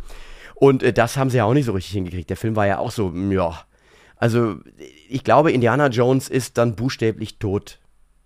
[0.56, 2.30] Und äh, das haben sie ja auch nicht so richtig hingekriegt.
[2.32, 3.62] Der Film war ja auch so, mm, ja.
[4.16, 4.56] Also
[5.08, 7.80] ich glaube, Indiana Jones ist dann buchstäblich tot.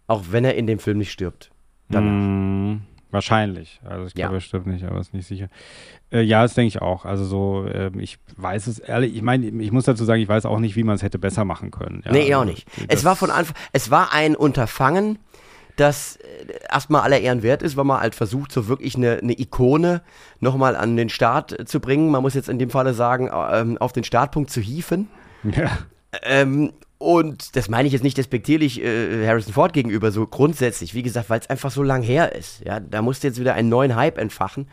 [0.08, 1.50] Auch wenn er in dem Film nicht stirbt.
[1.91, 2.12] Danach.
[2.12, 3.82] Mm, wahrscheinlich.
[3.84, 4.25] Also ich Ja.
[4.27, 5.47] glaube, es stimmt nicht, aber ist nicht sicher.
[6.12, 7.06] Äh, ja, das denke ich auch.
[7.06, 10.45] Also so, ähm, ich weiß es ehrlich, ich meine, ich muss dazu sagen, ich weiß
[10.45, 12.01] auch nicht, wie man es hätte besser machen können.
[12.06, 12.67] Ja, nee, ich auch also, nicht.
[12.88, 15.19] Es war von Anfang, es war ein Unterfangen,
[15.77, 16.19] das äh,
[16.69, 20.01] erstmal aller Ehren wert ist, weil man halt versucht, so wirklich eine, eine Ikone
[20.39, 22.12] nochmal an den Start äh, zu bringen.
[22.12, 25.08] Man muss jetzt in dem Falle sagen, ähm, auf den Startpunkt zu hieven.
[25.43, 25.71] Ja.
[26.23, 31.01] Ähm, und das meine ich jetzt nicht despektierlich äh, Harrison Ford gegenüber, so grundsätzlich, wie
[31.01, 32.61] gesagt, weil es einfach so lang her ist.
[32.63, 34.67] Ja, da musste jetzt wieder einen neuen Hype entfachen.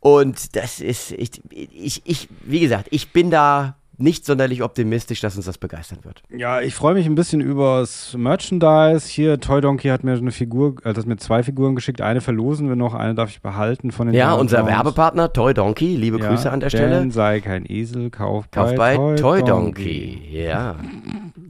[0.00, 5.36] Und das ist, ich, ich, ich, wie gesagt, ich bin da nicht sonderlich optimistisch, dass
[5.36, 6.22] uns das begeistern wird.
[6.34, 9.06] Ja, ich freue mich ein bisschen übers Merchandise.
[9.08, 12.00] Hier, Toy Donkey hat mir eine Figur, äh, hat mir zwei Figuren geschickt.
[12.00, 14.66] Eine verlosen wir noch, eine darf ich behalten von den Ja, Indiana unser.
[14.66, 17.10] Werbepartner Toy Donkey, liebe Ja, Grüße an der denn Stelle.
[17.10, 20.20] sei kein Esel, kauf, Kauf bei, bei Toy Donkey.
[20.30, 20.76] Ja.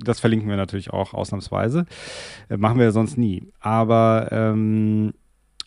[0.03, 1.85] Das verlinken wir natürlich auch ausnahmsweise.
[2.49, 3.43] Äh, machen wir sonst nie.
[3.61, 5.13] Aber ähm,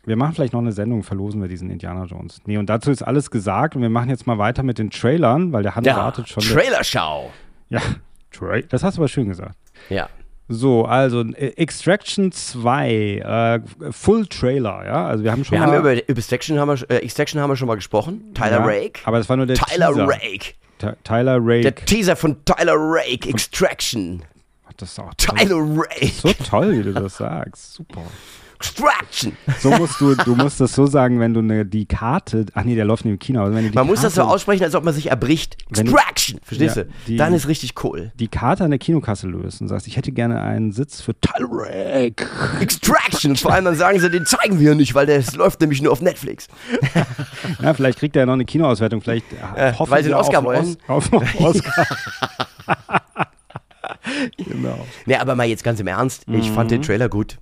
[0.06, 2.42] wir machen vielleicht noch eine Sendung, verlosen wir diesen Indiana Jones.
[2.46, 5.54] Nee, und dazu ist alles gesagt und wir machen jetzt mal weiter mit den Trailern,
[5.54, 6.44] weil der Hand Ja, wartet schon.
[6.44, 7.32] Trailerschau.
[7.70, 7.82] ja,
[8.32, 9.56] Tra das hast du aber schön gesagt.
[9.89, 10.10] Ja.
[10.50, 15.06] So, also äh, Extraction 2, äh, Full Trailer, ja.
[15.08, 17.50] Also wir haben schon Wir mal, haben über, über Extraction, haben wir, äh, Extraction haben
[17.50, 18.34] wir schon mal gesprochen.
[18.34, 19.00] Tyler ja, Rake.
[19.06, 20.08] Aber das war nur der Tyler Teaser.
[20.08, 20.54] Rake.
[20.80, 21.62] Ty- Tyler Rake.
[21.62, 23.30] Der Teaser von Tyler Rake.
[23.30, 24.22] Extraction.
[24.76, 26.08] das ist auch Tyler Rake.
[26.08, 27.74] so toll, wie du das sagst.
[27.76, 28.02] Super.
[28.63, 29.34] Extraction.
[29.60, 32.76] So musst du, du musst das so sagen, wenn du eine, die Karte, ach nee,
[32.76, 34.93] der läuft nicht im Kino, die Man muss das so Karte- aussprechen, als ob man
[34.93, 35.58] sich erbricht.
[35.69, 36.39] Wenn du- Extraction.
[36.43, 36.89] Verstehst Ja, du?
[37.08, 38.12] die- Dann ist richtig cool.
[38.15, 42.26] die Karte an der Kinokasse löst und sagst, ich hätte gerne einen Sitz für Rake.
[42.62, 43.36] Extraction.
[43.36, 46.02] Vor allem dann sagen sie, den zeigen wir nicht, weil das läuft nämlich nur auf
[46.02, 46.47] Netflix.
[47.62, 50.39] Ja, vielleicht kriegt er ja noch eine Kinoauswertung, vielleicht äh, hoffen weil sie einen Oscar
[50.39, 50.76] auf wollen.
[50.88, 51.86] Auf einen Oscar.
[54.38, 54.86] genau.
[55.06, 56.23] Nee, aber mal jetzt ganz im Ernst.
[56.28, 56.76] Ich fand Mhm.
[56.76, 57.38] den Trailer gut.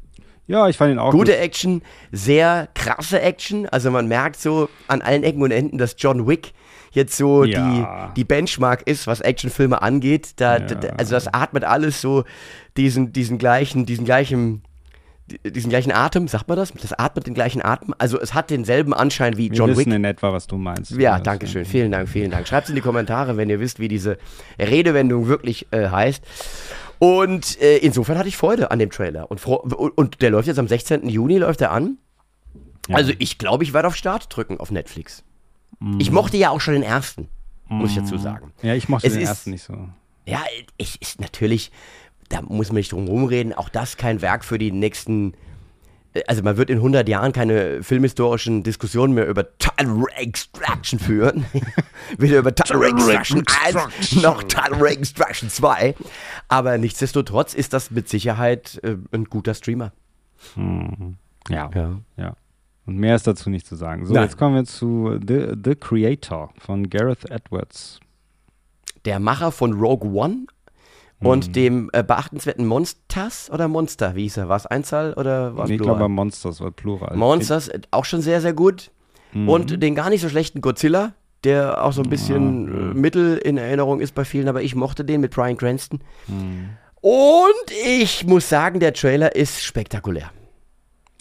[0.47, 1.41] Ja, ich fand ihn auch Gute gut.
[1.41, 3.67] Action, sehr krasse Action.
[3.69, 6.51] Also man merkt so an allen Ecken und Enden, dass John Wick
[6.91, 8.08] jetzt so Ja.
[8.13, 10.34] die, die Benchmark ist, was Actionfilme angeht.
[10.38, 10.65] Da, Ja.
[10.65, 12.25] da, also das atmet alles so
[12.75, 14.63] diesen, diesen gleichen, diesen gleichen,
[15.45, 16.73] diesen gleichen Atem, sagt man das?
[16.73, 17.93] Das atmet den gleichen Atem.
[17.97, 19.95] Also es hat denselben Anschein wie Wir John wissen Wick.
[19.95, 20.91] in etwa, was du meinst.
[20.91, 21.63] Ja, danke schön.
[21.63, 22.45] Vielen Dank, vielen Dank.
[22.49, 24.17] Schreibt in die Kommentare, wenn ihr wisst, wie diese
[24.60, 26.21] Redewendung wirklich äh, heißt.
[27.03, 29.31] Und äh, insofern hatte ich Freude an dem Trailer.
[29.31, 31.09] Und, und, der läuft jetzt am 16.
[31.09, 31.97] Juni, läuft er an.
[32.87, 32.95] Ja.
[32.95, 35.23] Also ich glaube, ich werde auf Start drücken auf Netflix.
[35.79, 35.99] Mhm.
[35.99, 37.27] Ich mochte ja auch schon den ersten,
[37.69, 38.53] muss ich dazu sagen.
[38.61, 39.89] Ja, ich mochte Es den ist- ersten nicht so.
[40.27, 40.43] Ja,
[40.77, 41.71] ich ist natürlich,
[42.29, 45.33] da muss man nicht drum rumreden, auch das kein Werk für die nächsten.
[46.28, 51.45] Also man wird in 100 Jahren keine filmhistorischen Diskussionen mehr über Tyler Extraction führen.
[52.17, 55.95] Weder über Tyler Extraction 1 noch Tyler Extraction 2.
[56.50, 59.93] Aber nichtsdestotrotz ist das mit Sicherheit äh, ein guter Streamer.
[61.50, 61.69] Ja.
[61.74, 62.00] Ja.
[62.17, 62.36] Ja.
[62.86, 64.06] Und mehr ist dazu nicht zu sagen.
[64.06, 64.24] So, Nein.
[64.24, 68.00] jetzt kommen wir zu The, The Creator von Gareth Edwards.
[69.06, 70.45] Der Macher von Rogue One
[71.21, 74.49] und dem äh, beachtenswerten Monsters oder Monster, wie hieß er?
[74.49, 75.97] War es Einzahl oder war es Nee, ich Plural?
[75.99, 77.15] glaube, Monsters war Plural.
[77.15, 78.91] Monsters, äh, auch schon sehr, sehr gut.
[79.34, 81.13] Und den gar nicht so schlechten Godzilla,
[81.45, 85.05] der auch so ein bisschen äh, mittel in Erinnerung ist bei vielen, aber ich mochte
[85.05, 85.99] den mit Brian Cranston.
[87.01, 90.31] Und ich muss sagen, der Trailer ist spektakulär.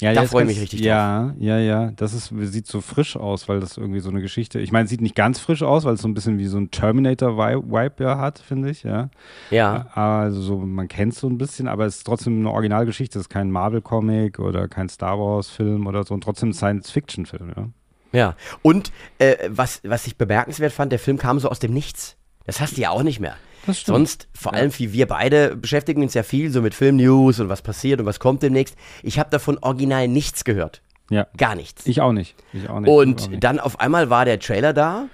[0.01, 1.93] Ja, Da der ist freu ich mich richtig Ja, ja, ja.
[1.97, 4.59] Das ist, sieht so frisch aus, weil das irgendwie so eine Geschichte.
[4.59, 6.59] Ich meine, es sieht nicht ganz frisch aus, weil es so ein bisschen wie so
[6.59, 9.11] ein Terminator-Vibe ja hat, finde ich, ja.
[9.51, 9.87] Ja.
[9.95, 13.19] Also so, man kennt es so ein bisschen, aber es ist trotzdem eine Originalgeschichte.
[13.19, 17.69] Es ist kein Marvel-Comic oder kein Star Wars-Film oder so und trotzdem ein Science-Fiction-Film, ja.
[18.13, 18.37] Ja.
[18.63, 22.17] Und äh, was, was ich bemerkenswert fand, der Film kam so aus dem Nichts.
[22.45, 23.37] Das hast du ja auch nicht mehr.
[23.67, 27.63] Sonst, vor allem wie wir beide, beschäftigen uns ja viel so mit Filmnews und was
[27.63, 28.77] passiert und was kommt demnächst.
[29.03, 30.83] Ich habe davon original nichts gehört.
[31.11, 31.27] Ja.
[31.37, 31.87] Gar nichts.
[31.87, 32.37] Ich auch nicht.
[32.53, 32.89] Ich auch nicht.
[32.89, 33.45] Ich auch Und nicht.
[33.45, 35.07] dann auf einmal war der Trailer da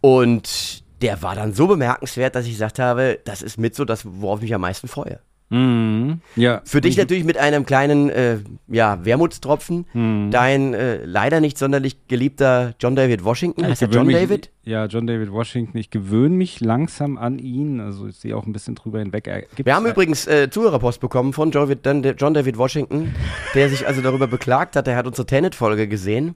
[0.00, 4.02] und der war dann so bemerkenswert, dass ich gesagt habe, das ist mit so das,
[4.04, 5.20] worauf ich mich am meisten freue.
[5.50, 6.20] Mhm.
[6.36, 6.60] Ja.
[6.64, 9.86] Für dich natürlich mit einem kleinen äh, ja, Wermutstropfen.
[9.94, 10.30] Mhm.
[10.30, 13.64] Dein äh, leider nicht sonderlich geliebter John David Washington.
[13.66, 14.50] Heißt der gewöhn John mich, David?
[14.64, 15.78] Ja, John David Washington.
[15.78, 17.80] Ich gewöhne mich langsam an ihn.
[17.80, 19.26] Also ich sehe auch ein bisschen drüber hinweg.
[19.26, 23.14] Er gibt's- Wir haben übrigens äh, Zuhörerpost bekommen von John, David- Washington,
[23.54, 26.34] der sich also darüber beklagt hat, er hat unsere Tenet-Folge gesehen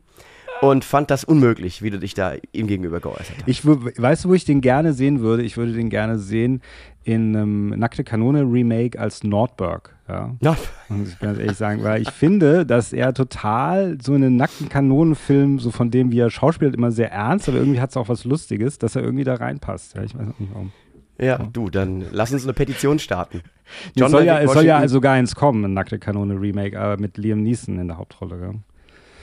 [0.60, 3.48] und fand das unmöglich, wie du dich da ihm gegenüber geäußert hast.
[3.48, 5.42] Ich, weißt du, wo ich den gerne sehen würde?
[5.42, 6.62] Ich würde den gerne sehen
[7.04, 9.94] in einem Nackte Kanone Remake als Nordberg.
[10.08, 10.34] Ja.
[10.40, 10.56] Ja.
[10.88, 15.58] Muss ich ganz ehrlich sagen, weil ich finde, dass er total so einen nackten Kanonenfilm,
[15.58, 18.24] so von dem, wie er schauspielt, immer sehr ernst, aber irgendwie hat es auch was
[18.24, 19.94] Lustiges, dass er irgendwie da reinpasst.
[19.94, 20.72] Ja, ich weiß auch nicht warum.
[21.18, 23.42] Ja, du, dann lass uns eine Petition starten.
[23.94, 26.78] es soll, ja, es soll ja Washington- also gar eins kommen, ein Nackte Kanone Remake,
[26.78, 28.38] aber mit Liam Neeson in der Hauptrolle.
[28.40, 28.52] Ja.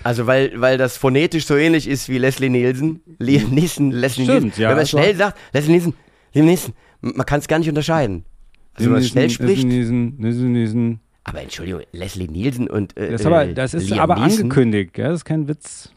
[0.04, 3.02] Also weil, weil das phonetisch so ähnlich ist wie Leslie Nielsen.
[3.20, 4.62] Liam Neeson, Leslie Stimmt, Nielsen.
[4.62, 5.94] ja, Wenn man also- schnell sagt, Leslie Nielsen,
[6.34, 8.26] Liam Neeson, man kann es gar nicht unterscheiden.
[8.74, 9.66] Also wenn man schnell spricht.
[9.68, 11.00] Neeson, Neeson, Neeson.
[11.24, 14.44] Aber Entschuldigung, Leslie Nielsen und äh, Das ist aber, äh, das ist Liam aber Neeson.
[14.44, 15.10] angekündigt, gell?
[15.10, 15.92] das ist kein Witz.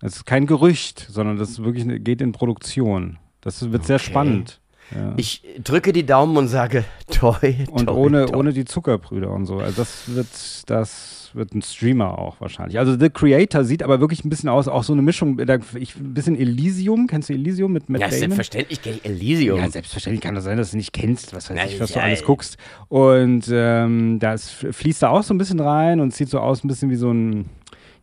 [0.00, 3.18] Das ist kein Gerücht, sondern das wirklich geht in Produktion.
[3.40, 4.04] Das wird sehr Okay.
[4.04, 4.60] spannend.
[4.94, 5.14] Ja.
[5.16, 8.36] Ich drücke die Daumen und sage toi, Und toi, ohne, toi.
[8.38, 9.58] ohne die Zuckerbrüder und so.
[9.58, 10.28] Also das wird,
[10.70, 12.78] das wird ein Streamer auch wahrscheinlich.
[12.78, 15.38] Also The Creator sieht aber wirklich ein bisschen aus, auch so eine Mischung,
[15.78, 17.06] ich, ein bisschen Elysium.
[17.06, 18.18] Kennst du Elysium mit Matt Ja, Damon?
[18.20, 19.58] selbstverständlich kenne ich Elysium.
[19.58, 21.98] Ja, selbstverständlich kann das sein, dass du nicht kennst, was weiß Na, ich, was du
[21.98, 22.56] ja, alles guckst.
[22.88, 26.64] Und ähm, da ist- fließt da auch so ein bisschen rein und sieht so aus,
[26.64, 27.46] ein bisschen wie so ein,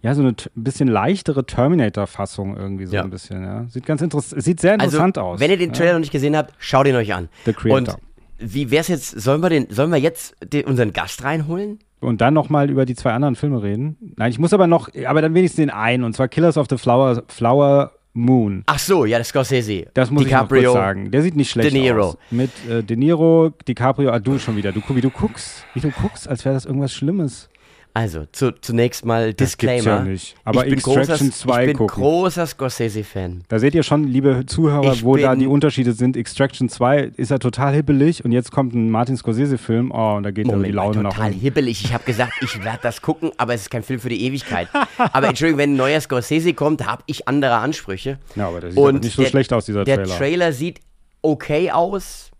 [0.01, 3.03] ja, so eine bisschen leichtere Terminator-Fassung irgendwie so Ja.
[3.03, 3.65] ein bisschen, ja.
[3.69, 5.39] Sieht ganz interessant, sieht sehr interessant also, aus.
[5.39, 5.75] Wenn ihr den ja.
[5.75, 7.29] Trailer noch nicht gesehen habt, schaut ihn euch an.
[7.45, 7.77] The Creator.
[7.77, 7.95] Und
[8.39, 11.79] wie wär's jetzt, sollen wir, den, sollen wir jetzt den, unseren Gast reinholen?
[12.03, 13.97] Und dann nochmal über die zwei anderen Filme reden.
[14.17, 16.77] Nein, ich muss aber noch, aber dann wenigstens den einen, und zwar Killers of the
[16.77, 18.63] Flower, Flower Moon.
[18.67, 19.87] Ach so, ja, das Scorsese.
[19.93, 20.59] Das muss DiCaprio.
[20.59, 21.11] ich noch kurz sagen.
[21.11, 22.09] Der sieht nicht schlecht De Niro.
[22.09, 22.17] aus.
[22.29, 24.71] Mit äh, De Niro, DiCaprio, ah, du schon wieder.
[24.71, 27.49] Du, wie du guckst, wie du guckst, als wäre das irgendwas Schlimmes.
[27.95, 29.85] Also, zu, zunächst mal Das Disclaimer.
[29.85, 30.35] ja nicht.
[30.45, 32.01] Aber ich bin Extraction großer, 2 ich bin gucken.
[32.03, 33.43] großer Scorsese-Fan.
[33.49, 36.17] Da seht ihr schon, liebe Zuhörer, Ich wo da die Unterschiede sind.
[36.17, 39.91] Extraction 2 ist er total hibbelig und jetzt kommt ein Martin Scorsese-Film.
[39.91, 41.83] Oh, und da geht dann die Moment mal, Laune nach total hibbelig.
[41.85, 44.69] Ich habe gesagt, ich werde das gucken, aber es ist kein Film für die Ewigkeit.
[44.97, 48.17] aber Entschuldigung, wenn ein neuer Scorsese kommt, habe ich andere Ansprüche.
[48.35, 50.17] Ja, aber der sieht Und nicht so der- schlecht aus, dieser Der Trailer.
[50.17, 50.79] Trailer sieht
[51.21, 52.31] okay aus,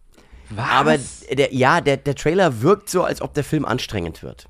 [0.49, 0.65] Was?
[0.67, 0.95] aber
[1.31, 4.47] der, ja, der, der Trailer wirkt so, als ob der Film anstrengend wird.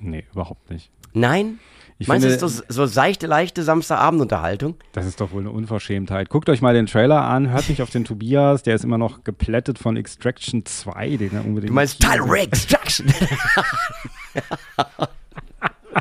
[0.00, 0.90] Nee, überhaupt nicht.
[1.12, 1.58] Nein?
[1.98, 4.74] Ich Meinst du, es ist so, so seichte, leichte Samstagabendunterhaltung?
[4.92, 6.28] Das ist doch wohl eine Unverschämtheit.
[6.28, 9.22] Guckt euch mal den Trailer an, hört nicht auf den Tobias, der ist immer noch
[9.22, 11.70] geplättet von Extraction 2, den er unbedingt.
[11.70, 13.06] Du meinst Tyler Extraction?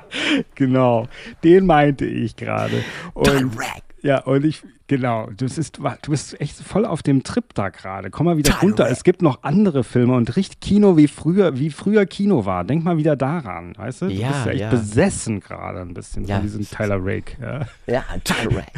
[0.55, 1.07] Genau,
[1.43, 2.83] den meinte ich gerade.
[3.15, 3.83] Rag.
[4.01, 8.09] ja, und ich, genau, das ist, du bist echt voll auf dem Trip da gerade.
[8.09, 8.83] Komm mal wieder runter.
[8.85, 8.93] Rake.
[8.93, 12.63] Es gibt noch andere Filme und richtig Kino wie früher, wie früher Kino war.
[12.63, 14.05] Denk mal wieder daran, weißt du?
[14.07, 14.69] Du Ja, bist ja echt ja.
[14.69, 17.37] besessen gerade ein bisschen Ja, von diesem Tyler Rake.
[17.41, 17.67] Ja.
[17.87, 18.65] Ja, Tyler Rag.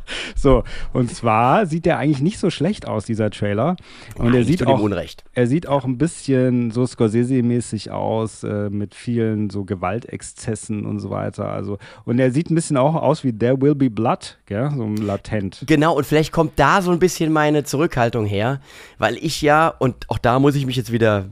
[0.34, 3.76] So, und zwar sieht der eigentlich nicht so schlecht aus, dieser Trailer.
[4.16, 5.24] Und er Nein, sieht zu dem auch, Unrecht.
[5.32, 11.10] er sieht auch ein bisschen so Scorsese-mäßig aus, äh, mit vielen so Gewaltexzessen und so
[11.10, 11.48] weiter.
[11.50, 14.70] Also, und er sieht ein bisschen auch aus wie There Will Be Blood, gell?
[14.76, 15.64] so latent.
[15.66, 18.60] Genau, und vielleicht kommt da so ein bisschen meine Zurückhaltung her,
[18.98, 21.26] weil ich ja, und auch da muss ich mich jetzt wieder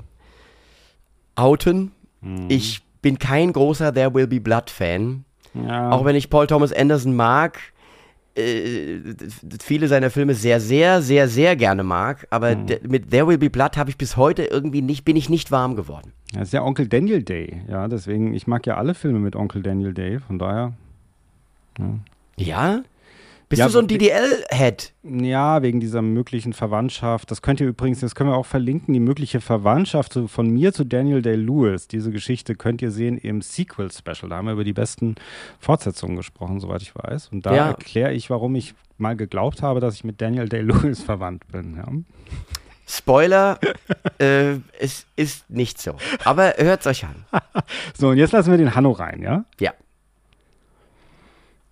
[1.34, 2.46] outen, Mhm.
[2.48, 5.24] ich bin kein großer There Will Be Blood Fan.
[5.52, 5.90] Ja.
[5.90, 7.58] Auch wenn ich Paul Thomas Anderson mag,
[8.36, 9.00] äh,
[9.62, 12.66] viele seiner Filme sehr, sehr, sehr, sehr gerne mag, aber Mhm.
[12.88, 15.76] mit There Will Be Blood habe ich bis heute irgendwie nicht, bin ich nicht warm
[15.76, 16.12] geworden.
[16.32, 19.62] Das ist ja Onkel Daniel Day, ja, deswegen, ich mag ja alle Filme mit Onkel
[19.62, 20.72] Daniel Day, von daher.
[22.36, 22.82] Ja?
[23.54, 24.92] Bist Ja, du so ein DDL-Head?
[25.04, 27.30] Ja, wegen dieser möglichen Verwandtschaft.
[27.30, 30.84] Das könnt ihr übrigens, das können wir auch verlinken, die mögliche Verwandtschaft von mir zu
[30.84, 31.86] Daniel Day-Lewis.
[31.88, 34.28] Diese Geschichte könnt ihr sehen im Sequel-Special.
[34.28, 35.14] Da haben wir über die besten
[35.60, 37.28] Fortsetzungen gesprochen, soweit ich weiß.
[37.32, 37.66] Und da Ja.
[37.68, 41.76] erkläre ich, warum ich mal geglaubt habe, dass ich mit Daniel Day-Lewis verwandt bin.
[41.76, 41.86] Ja.
[42.86, 43.58] Spoiler,
[44.18, 45.94] äh, es ist nicht so.
[46.24, 47.24] Aber hört's euch an.
[47.96, 49.44] So, und jetzt lassen wir den Hanno rein, ja?
[49.60, 49.72] Ja.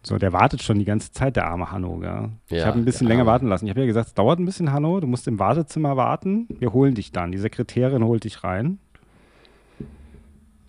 [0.05, 2.31] So, der wartet schon die ganze Zeit, der arme Hanno, gell?
[2.49, 3.67] ich Ja, habe ein bisschen länger warten lassen.
[3.67, 4.99] Ich habe ja gesagt, es dauert ein bisschen, Hanno.
[5.01, 6.49] Du musst im Wartezimmer warten.
[6.59, 7.31] Wir holen dich dann.
[7.31, 8.79] Die Sekretärin holt dich rein.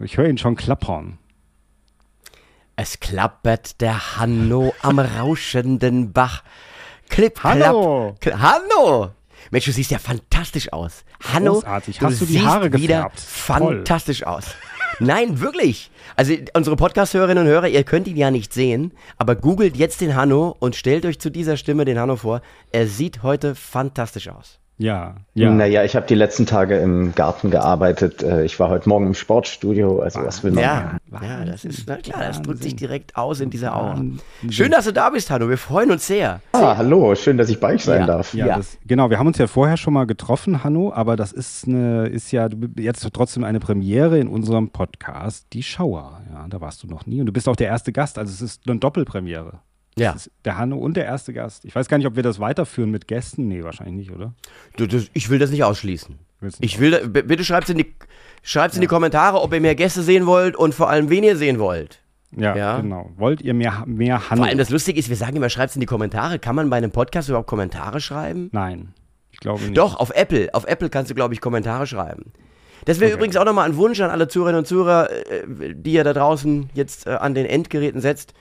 [0.01, 1.17] Ich höre ihn schon klappern.
[2.75, 6.43] Es klappert der Hanno am rauschenden Bach.
[7.09, 7.53] Klipp, klapp.
[7.65, 8.15] Hanno!
[8.19, 9.11] Kl Hanno!
[9.51, 11.03] Mensch, du siehst ja fantastisch aus.
[11.31, 12.01] Hanno, Großartig.
[12.01, 13.17] Hast du die siehst Haare wieder gefärbt?
[13.17, 13.25] Toll.
[13.75, 14.55] fantastisch aus.
[14.99, 15.91] Nein, wirklich.
[16.15, 20.15] Also unsere Podcast-Hörerinnen und Hörer, ihr könnt ihn ja nicht sehen, aber googelt jetzt den
[20.15, 22.41] Hanno und stellt euch zu dieser Stimme den Hanno vor.
[22.71, 24.59] Er sieht heute fantastisch aus.
[24.79, 25.51] Ja, ja.
[25.51, 28.23] Naja, ich habe die letzten Tage im Garten gearbeitet.
[28.23, 29.99] Äh, Ich war heute Morgen im Sportstudio.
[30.01, 30.63] Also was will man?
[30.63, 34.01] Ja, ja, das ist, na klar, das drückt sich direkt aus in dieser Aura.
[34.49, 35.47] Schön, dass du da bist, Hanno.
[35.47, 36.41] Wir freuen uns sehr.
[36.53, 38.07] Ah, hallo, schön, dass ich bei euch sein Ja.
[38.07, 38.33] darf.
[38.33, 38.57] Ja, Ja.
[38.57, 39.09] Das, genau.
[39.11, 42.49] Wir haben uns ja vorher schon mal getroffen, Hanno, aber das ist eine, ist ja
[42.77, 46.21] jetzt trotzdem eine Premiere in unserem Podcast, die Schauer.
[46.33, 48.41] Ja, da warst du noch nie und du bist auch der erste Gast, also es
[48.41, 49.59] ist eine Doppelpremiere.
[49.97, 50.13] Ja.
[50.13, 51.65] Das ist der Hanno und der erste Gast.
[51.65, 53.47] Ich weiß gar nicht, ob wir das weiterführen mit Gästen.
[53.47, 54.33] Nee, wahrscheinlich nicht, oder?
[54.77, 56.17] Du, das, ich will das nicht ausschließen.
[56.41, 57.93] Nicht Ich will, da- bitte schreibt in die,
[58.41, 61.37] schreibt's in die Kommentare, ob ihr mehr Gäste sehen wollt und vor allem, wen ihr
[61.37, 61.99] sehen wollt.
[62.35, 62.79] Ja, Ja.
[62.81, 63.11] genau.
[63.17, 64.41] Wollt ihr mehr, mehr Hanno?
[64.41, 66.39] Vor allem das Lustige ist, wir sagen immer, schreibt's in die Kommentare.
[66.39, 68.49] Kann man bei einem Podcast überhaupt Kommentare schreiben?
[68.51, 68.93] Nein,
[69.31, 69.77] ich glaube nicht.
[69.77, 70.49] Doch, auf Apple.
[70.53, 72.33] Auf Apple kannst du, glaube ich, Kommentare schreiben.
[72.85, 76.03] Das wäre übrigens auch nochmal ein Wunsch an alle Zuhörerinnen und Zuhörer, äh, die ihr
[76.03, 78.33] da draußen jetzt äh, an den Endgeräten setzt,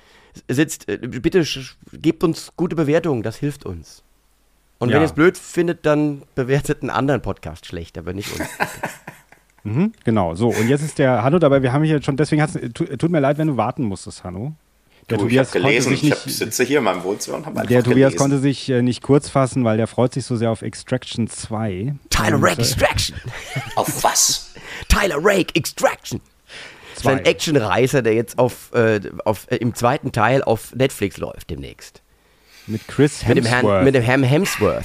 [0.49, 0.89] sitzt.
[0.89, 1.45] Äh, bitte
[1.93, 4.03] gebt uns gute Bewertungen, das hilft uns.
[4.79, 4.97] Und Ja.
[4.97, 8.49] wenn ihr es blöd findet, dann bewertet einen anderen Podcast schlecht, aber nicht uns.
[9.65, 10.49] Mhm, genau, so.
[10.49, 11.63] Und jetzt ist der Hanno dabei.
[11.63, 14.55] Wir haben hier schon, deswegen hat's, tu, tut mir leid, wenn du warten musstest, Hanno.
[15.09, 17.05] Der Du, ich Tobias habe gelesen, konnte sich ich hab, nicht, sitze hier in meinem
[17.05, 18.17] Wohnzimmer und habe der Tobias gelesen.
[18.19, 21.95] konnte sich äh, nicht kurz fassen, weil der freut sich so sehr auf Extraction 2.
[22.11, 23.17] Tyler Und, Rake äh, Extraction.
[23.77, 24.53] Auf was?
[24.89, 26.21] Tyler Rake Extraction.
[26.97, 27.11] Zwei.
[27.17, 32.03] Sein Actionreißer, der jetzt auf, äh, auf, äh, im zweiten Teil auf Netflix läuft demnächst.
[32.67, 33.85] Mit Chris Mit dem, Herrn, Hemsworth.
[33.85, 34.85] mit dem Herrn Hemsworth.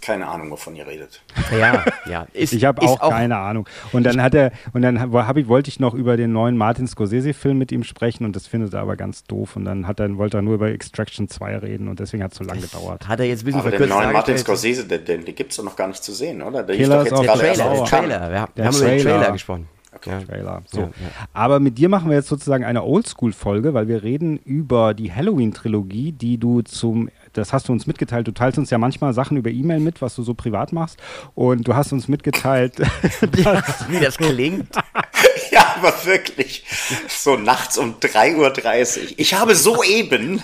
[0.00, 1.22] Keine Ahnung, wovon ihr redet.
[1.58, 2.26] Ja, ja.
[2.32, 3.68] Ist, Ich habe ist auch, keine Ahnung.
[3.92, 6.86] Und dann hat er, und dann hab ich, wollte ich noch über den neuen Martin
[6.86, 9.56] Scorsese-Film mit ihm sprechen und das findet er aber ganz doof.
[9.56, 12.38] Und dann hat er, wollte er nur über Extraction 2 reden und deswegen hat es
[12.38, 13.08] so lange gedauert.
[13.08, 14.38] Hat er jetzt ein bisschen Aber den verkürzt neuen Martin.
[14.38, 16.62] Scorsese, den, den, den gibt es doch noch gar nicht zu sehen, oder?
[16.62, 18.30] Der Killers of doch jetzt gerade Trailer, der Trailer.
[18.30, 19.02] Wir, haben- wir Der haben über den.
[19.02, 19.68] Trailer gesprochen.
[20.06, 20.20] Ja.
[20.20, 20.62] Trailer.
[20.66, 20.80] So.
[20.80, 20.92] Ja, ja.
[21.32, 26.12] Aber mit dir machen wir jetzt sozusagen eine Oldschool-Folge, weil wir reden über die Halloween-Trilogie,
[26.12, 29.50] die du zum, das hast du uns mitgeteilt, du teilst uns ja manchmal Sachen über
[29.50, 30.98] E-Mail mit, was du so privat machst.
[31.34, 32.78] Und du hast uns mitgeteilt,
[33.88, 34.68] Wie das klingt.
[35.50, 36.64] Ja, aber wirklich.
[37.08, 39.08] So nachts um 3.30 Uhr.
[39.16, 40.42] Ich habe soeben.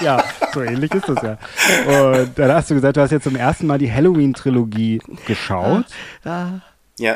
[0.00, 1.38] ja, so ähnlich ist das ja.
[1.86, 5.84] Und dann hast du gesagt, du hast jetzt zum ersten Mal die Halloween-Trilogie geschaut.
[6.98, 7.14] Ja.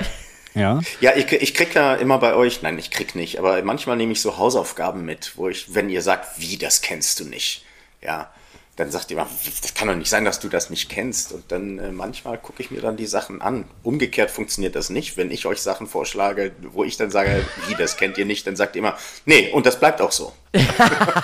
[0.55, 0.81] Ja.
[1.01, 4.13] Ja, ich, ich krieg ja immer bei euch, nein, ich krieg nicht, aber manchmal nehme
[4.13, 7.65] ich so Hausaufgaben mit, wo ich, wenn ihr sagt, wie, das kennst du nicht,
[8.01, 8.33] ja,
[8.77, 9.29] dann sagt ihr immer,
[9.63, 11.33] das kann doch nicht sein, dass du das nicht kennst.
[11.33, 13.65] Und dann äh, manchmal gucke ich mir dann die Sachen an.
[13.83, 15.17] Umgekehrt funktioniert das nicht.
[15.17, 18.57] Wenn ich euch Sachen vorschlage, wo ich dann sage, wie, das kennt ihr nicht, dann
[18.57, 20.33] sagt ihr immer, nee, und das bleibt auch so.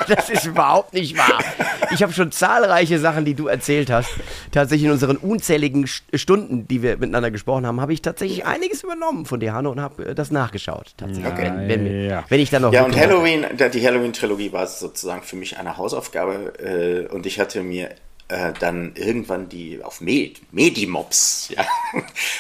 [0.09, 1.39] Das ist überhaupt nicht wahr.
[1.93, 4.11] Ich habe schon zahlreiche Sachen, die du erzählt hast.
[4.51, 8.83] Tatsächlich in unseren unzähligen St- Stunden, die wir miteinander gesprochen haben, habe ich tatsächlich einiges
[8.83, 10.95] übernommen von dir, Hanno, und habe äh, das nachgeschaut.
[10.97, 11.33] Tatsächlich.
[11.33, 11.53] Okay.
[11.67, 12.73] Wenn, wenn, wenn ich dann noch.
[12.73, 17.63] Ja, und Halloween, die Halloween-Trilogie war sozusagen für mich eine Hausaufgabe äh, und ich hatte
[17.63, 17.91] mir
[18.31, 21.67] äh, dann irgendwann die auf Med Medimobs, ja,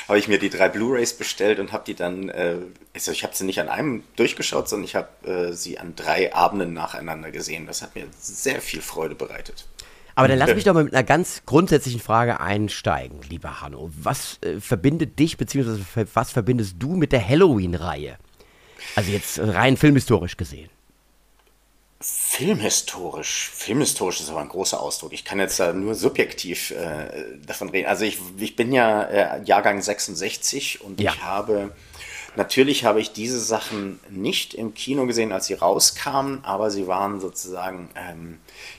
[0.07, 2.59] habe ich mir die drei Blu-rays bestellt und habe die dann, äh,
[2.95, 6.33] also ich habe sie nicht an einem durchgeschaut, sondern ich habe äh, sie an drei
[6.33, 7.67] Abenden nacheinander gesehen.
[7.67, 9.67] Das hat mir sehr viel Freude bereitet.
[10.15, 13.91] Aber dann lass mich doch mal mit einer ganz grundsätzlichen Frage einsteigen, lieber Hanno.
[14.01, 15.85] Was äh, verbindet dich, beziehungsweise
[16.15, 18.17] was verbindest du mit der Halloween-Reihe?
[18.97, 20.69] Also jetzt rein filmhistorisch gesehen.
[22.03, 25.13] Filmhistorisch, filmhistorisch ist aber ein großer Ausdruck.
[25.13, 27.89] Ich kann jetzt da nur subjektiv äh, davon reden.
[27.89, 31.13] Also ich, ich bin ja äh, Jahrgang 66 und Ja.
[31.13, 31.73] ich habe,
[32.37, 37.21] natürlich habe ich diese Sachen nicht im Kino gesehen, als sie rauskamen, aber sie waren
[37.21, 38.39] sozusagen ähm,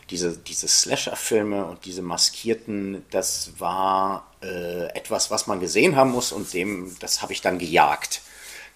[0.09, 6.31] diese, diese Slasher-Filme und diese maskierten, das war äh, etwas, was man gesehen haben muss
[6.31, 8.21] und dem, das habe ich dann gejagt.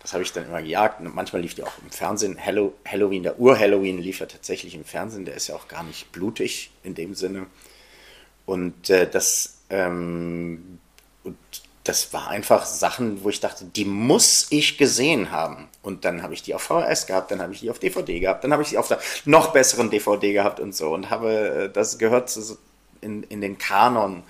[0.06, 1.00] Das habe ich dann immer gejagt.
[1.00, 2.38] Und manchmal lief die auch im Fernsehen.
[2.39, 5.26] Hallow Halloween, der Ur-Halloween lief ja tatsächlich im Fernsehen.
[5.26, 7.48] Der ist ja auch gar nicht blutig in dem Sinne.
[8.46, 10.78] Und äh, das, ähm,
[11.24, 11.38] und
[11.84, 15.70] das war einfach Sachen, wo ich dachte, die muss ich gesehen haben.
[15.82, 18.44] Und dann habe ich die auf VHS gehabt, dann habe ich die auf DVD gehabt,
[18.44, 20.94] dann habe ich sie auf der noch besseren DVD gehabt und so.
[20.94, 22.32] Und habe, äh, das gehört
[23.02, 24.22] in, in den Kanon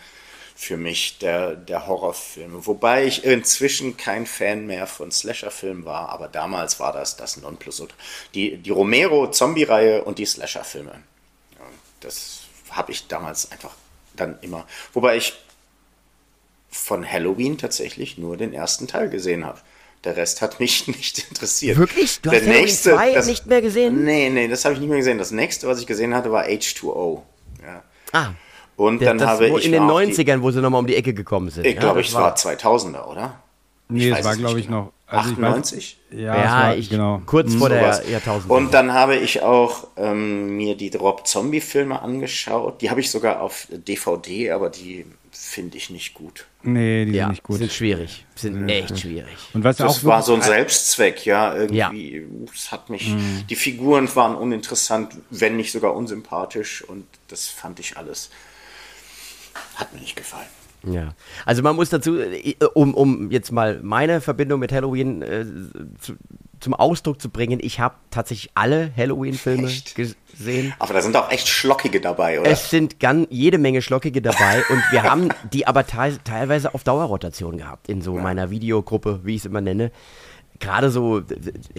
[0.57, 2.65] für mich der, der Horrorfilme.
[2.65, 7.95] Wobei ich inzwischen kein Fan mehr von Slasher-Filmen war, aber damals war das das Nonplusultra.
[8.33, 10.91] Die, die Romero-Zombie-Reihe und die Slasher-Filme.
[10.91, 11.65] Ja,
[11.99, 12.39] das
[12.69, 13.75] habe ich damals einfach
[14.15, 14.65] dann immer.
[14.93, 15.33] Wobei ich
[16.69, 19.59] von Halloween tatsächlich nur den ersten Teil gesehen habe.
[20.05, 21.77] Der Rest hat mich nicht interessiert.
[21.77, 22.21] Wirklich?
[22.21, 24.05] Du hast Halloween 2 nicht mehr gesehen?
[24.05, 25.17] Nee, nee, das habe ich nicht mehr gesehen.
[25.17, 27.23] Das nächste, was ich gesehen hatte, war H2O.
[27.61, 27.83] Ja.
[28.13, 28.33] Ah,
[28.77, 30.79] Und der, dann das, habe wo ich in den auch die- 90ern, wo sie nochmal
[30.79, 31.65] um die Ecke gekommen sind.
[31.65, 33.39] ich glaube, das ich war 2000er, oder?
[33.87, 34.85] Nee, es war, glaube ich, genau.
[34.85, 34.91] noch.
[35.07, 35.97] Also ich weiß- 98?
[36.11, 37.21] ja, Ja, es war, ich, genau.
[37.27, 38.01] kurz vor der.
[38.09, 38.49] Jahrtausend.
[38.49, 42.81] Und dann habe ich auch ähm, mir die Rob Zombie-Filme angeschaut.
[42.81, 46.47] Die habe ich sogar auf DVD, aber die finde ich nicht gut.
[46.63, 47.57] Nee, die ja, sind nicht gut.
[47.59, 48.25] sind schwierig.
[48.35, 49.35] Sind echt schwierig.
[49.53, 52.25] Und was Das auch war so ein Selbstzweck, ja, irgendwie.
[52.53, 53.13] Es hat mich,
[53.47, 58.31] die Figuren waren uninteressant, wenn nicht sogar unsympathisch und das fand ich alles.
[59.75, 60.47] Hat mir nicht gefallen.
[60.87, 61.13] Ja,
[61.45, 65.45] also man muss dazu, äh, um, um jetzt mal meine Verbindung mit Halloween äh,
[65.99, 66.13] zu,
[66.59, 70.73] zum Ausdruck zu bringen, ich habe tatsächlich alle Halloween-Filme gesehen.
[70.79, 72.49] Aber da sind auch echt schlockige dabei, oder?
[72.49, 76.83] Es sind ganz, jede Menge Schlockige dabei und wir haben die aber teil, teilweise auf
[76.83, 79.91] Dauerrotation gehabt in so meiner Videogruppe, wie ich es immer nenne.
[80.59, 81.23] Gerade so äh,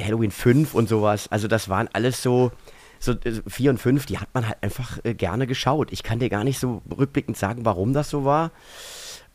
[0.00, 2.50] Halloween 5 und sowas, also das waren alles so,
[2.98, 5.92] so äh, 4 und 5, die hat man halt einfach äh, gerne geschaut.
[5.92, 8.50] Ich kann dir gar nicht so rückblickend sagen, warum das so war.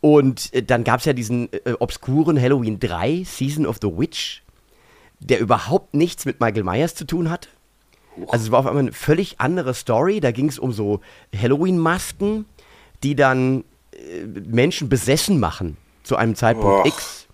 [0.02, 4.44] Und äh, dann gab es ja diesen äh, obskuren Halloween 3, Season of the Witch,
[5.20, 7.50] der überhaupt nichts mit Michael Myers zu tun hat.
[8.28, 10.20] Also es war auf einmal eine völlig andere Story.
[10.20, 11.02] Da ging es um so
[11.40, 12.46] Halloween-Masken,
[13.04, 16.86] die dann äh, Menschen besessen machen zu einem Zeitpunkt Och.
[16.86, 17.28] X.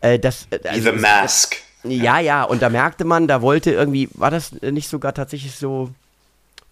[0.00, 1.56] Äh, das, äh, also The Mask.
[1.84, 5.90] Ja, ja, und da merkte man, da wollte irgendwie, war das nicht sogar tatsächlich so,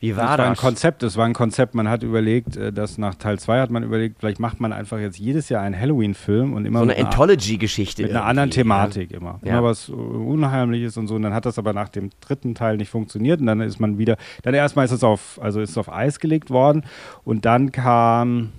[0.00, 0.38] wie war das das?
[0.38, 1.74] war ein Konzept, es war ein Konzept.
[1.74, 4.98] Man hat überlegt, äh, dass nach Teil 2 hat man überlegt, vielleicht macht man einfach
[4.98, 8.02] jetzt jedes Jahr einen Halloween-Film und immer so eine Anthology-Geschichte.
[8.02, 8.54] mit einer anderen ja.
[8.54, 9.40] Thematik immer.
[9.42, 9.58] Ja.
[9.58, 11.16] Immer was äh, Unheimliches und so.
[11.16, 13.40] Und dann hat das aber nach dem dritten Teil nicht funktioniert.
[13.40, 16.20] Und dann ist man wieder, dann erstmal ist es auf, also ist es auf Eis
[16.20, 16.84] gelegt worden.
[17.24, 18.52] Und dann kam,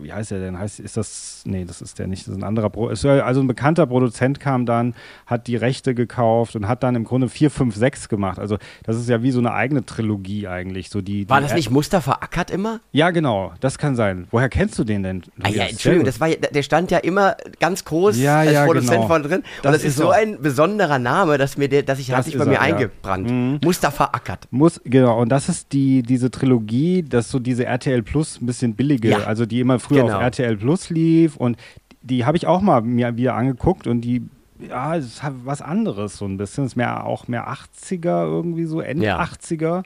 [0.00, 0.58] wie heißt der denn?
[0.58, 3.46] Heißt, ist das, nee, das ist der nicht, das ist ein anderer, Pro, also ein
[3.46, 4.94] bekannter Produzent kam dann,
[5.26, 8.38] hat die Rechte gekauft und hat dann im Grunde 4, 5, 6 gemacht.
[8.40, 10.90] Also das ist ja wie so eine eigene Trilogie eigentlich.
[10.90, 12.80] So die, War die das nicht Mustafa Ackert immer?
[12.90, 14.26] Ja, genau, das kann sein.
[14.32, 15.22] Woher kennst du den denn?
[15.42, 15.64] Ah, ja?
[15.64, 19.06] Entschuldigung, das war, der stand ja immer ganz groß Ja, als ja, Produzent genau.
[19.06, 19.38] von drin.
[19.38, 22.24] Und Das das, ist so ein besonderer Name, dass mir der, dass ich Das hat
[22.24, 23.64] sich bei mir er, eingebrannt.
[23.64, 24.48] Mustafa Ackert.
[24.50, 28.46] Muss, genau, und das ist die, diese Trilogie, das ist so diese RTL Plus ein
[28.46, 30.16] bisschen billige, also die immer früher genau.
[30.16, 31.56] auf RTL Plus lief und
[32.02, 34.22] die habe ich auch mal mir wieder angeguckt und die,
[34.60, 38.24] ja, es ist halt was anderes so ein bisschen, es ist mehr, auch mehr 80er
[38.24, 39.20] irgendwie so, End Ja.
[39.20, 39.82] 80er.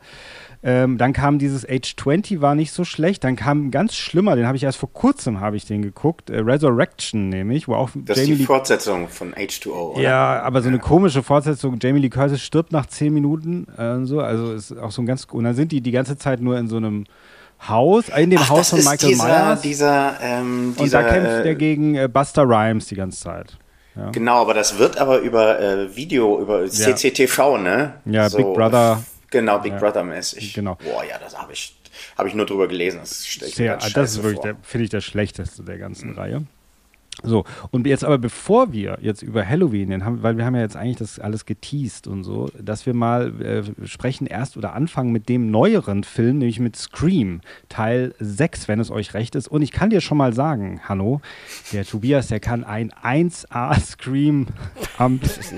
[0.62, 3.24] Ähm, dann kam dieses Age 20, war nicht so schlecht.
[3.24, 6.28] Dann kam ein ganz schlimmer, den habe ich erst vor kurzem habe ich den geguckt,
[6.28, 10.02] äh, Resurrection nämlich, wo auch Das ist Jamie die Lee Fortsetzung von H2O, oder?
[10.02, 11.78] ja, aber so eine komische Fortsetzung.
[11.80, 13.66] Jamie Lee Curtis stirbt nach zehn Minuten.
[13.78, 15.24] Äh, so, also ist auch so ein ganz.
[15.24, 17.04] Und dann sind die die ganze Zeit nur in so einem
[17.68, 19.60] Haus, in dem Ach, Haus das von Michael dieser, Myers.
[19.60, 23.58] dieser, ähm, und dieser, da kämpft äh, er gegen äh, Buster Rhymes die ganze Zeit.
[23.96, 24.10] Ja.
[24.10, 27.94] Genau, aber das wird aber über äh, Video, über CCTV, ne?
[28.06, 29.02] Ja, Big Brother.
[29.30, 30.54] Genau, Big Brother mäßig.
[30.54, 30.76] genau.
[30.76, 31.76] Boah, ja, das habe ich,
[32.16, 33.00] hab ich nur drüber gelesen.
[33.00, 36.44] Das Sehr, das ist wirklich, finde ich, der schlechteste der ganzen Reihe.
[37.22, 40.62] So, und jetzt aber bevor wir jetzt über Halloween, den haben, weil wir haben ja
[40.62, 45.12] jetzt eigentlich das alles geteased und so, dass wir mal äh, sprechen erst oder anfangen
[45.12, 49.48] mit dem neueren Film, nämlich mit Scream, Teil 6, wenn es euch recht ist.
[49.48, 51.20] Und ich kann dir schon mal sagen, Hanno,
[51.72, 54.46] der Tobias, der kann ein 1A Scream
[54.98, 55.52] am Das ist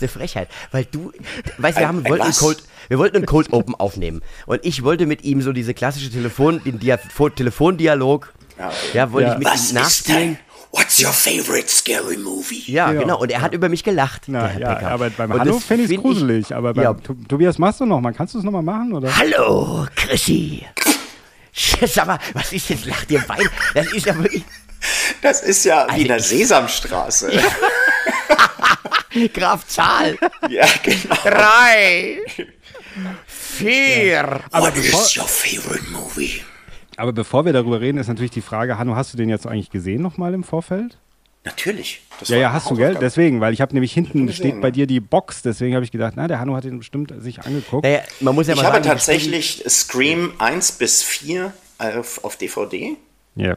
[0.00, 1.12] eine Frechheit, weil du,
[1.58, 2.38] weißt, wir Ein- haben, ein wollten einen was?
[2.40, 6.10] Cold, wir wollten einen Cold Open aufnehmen und ich wollte mit ihm so diese klassische
[6.10, 8.32] Telefon, den Dia Telefondialog,
[8.94, 9.32] Ja, wollte Ja.
[9.34, 10.38] ich mit Was ihm ist nachspielen.
[10.76, 12.62] What's your favorite scary movie?
[12.70, 13.00] Ja, Ja.
[13.00, 13.18] genau.
[13.20, 14.22] Und er hat über mich gelacht.
[14.26, 14.90] Na, der Herr ja, Becker.
[14.90, 16.54] aber beim Und Hallo finde ich es gruselig.
[16.54, 16.94] aber beim ja.
[16.94, 18.12] To- Tobias, machst du noch mal?
[18.12, 18.92] Kannst du es noch mal machen?
[18.92, 19.14] Oder?
[19.16, 20.66] Hallo, Chrissy.
[21.86, 22.84] Sag mal, was ist jetzt?
[22.86, 23.48] Lacht ihr beide?
[23.74, 24.44] Das ist ja wirklich
[25.22, 27.32] Das ist ja wie in der Sesamstraße.
[29.32, 30.18] Graf Zahl.
[30.50, 31.14] ja, genau.
[31.24, 32.18] Drei.
[33.26, 34.40] Vier.
[34.50, 36.42] Aber What is your favorite movie?
[36.96, 39.70] Aber bevor wir darüber reden, ist natürlich die Frage, Hanno, hast du den jetzt eigentlich
[39.70, 40.98] gesehen noch mal im Vorfeld?
[41.44, 42.02] Natürlich.
[42.18, 42.96] Das Ja, ja, hast du, gell?
[43.00, 45.92] Deswegen, weil ich habe nämlich hinten gesehen, steht bei dir die Box, deswegen habe ich
[45.92, 47.84] gedacht, na, der Hanno hat den bestimmt sich angeguckt.
[47.84, 52.36] Naja, man muss ja Ich mal habe sagen, tatsächlich Scream 1 bis 4 auf, auf
[52.36, 52.96] DVD.
[53.36, 53.56] Ja.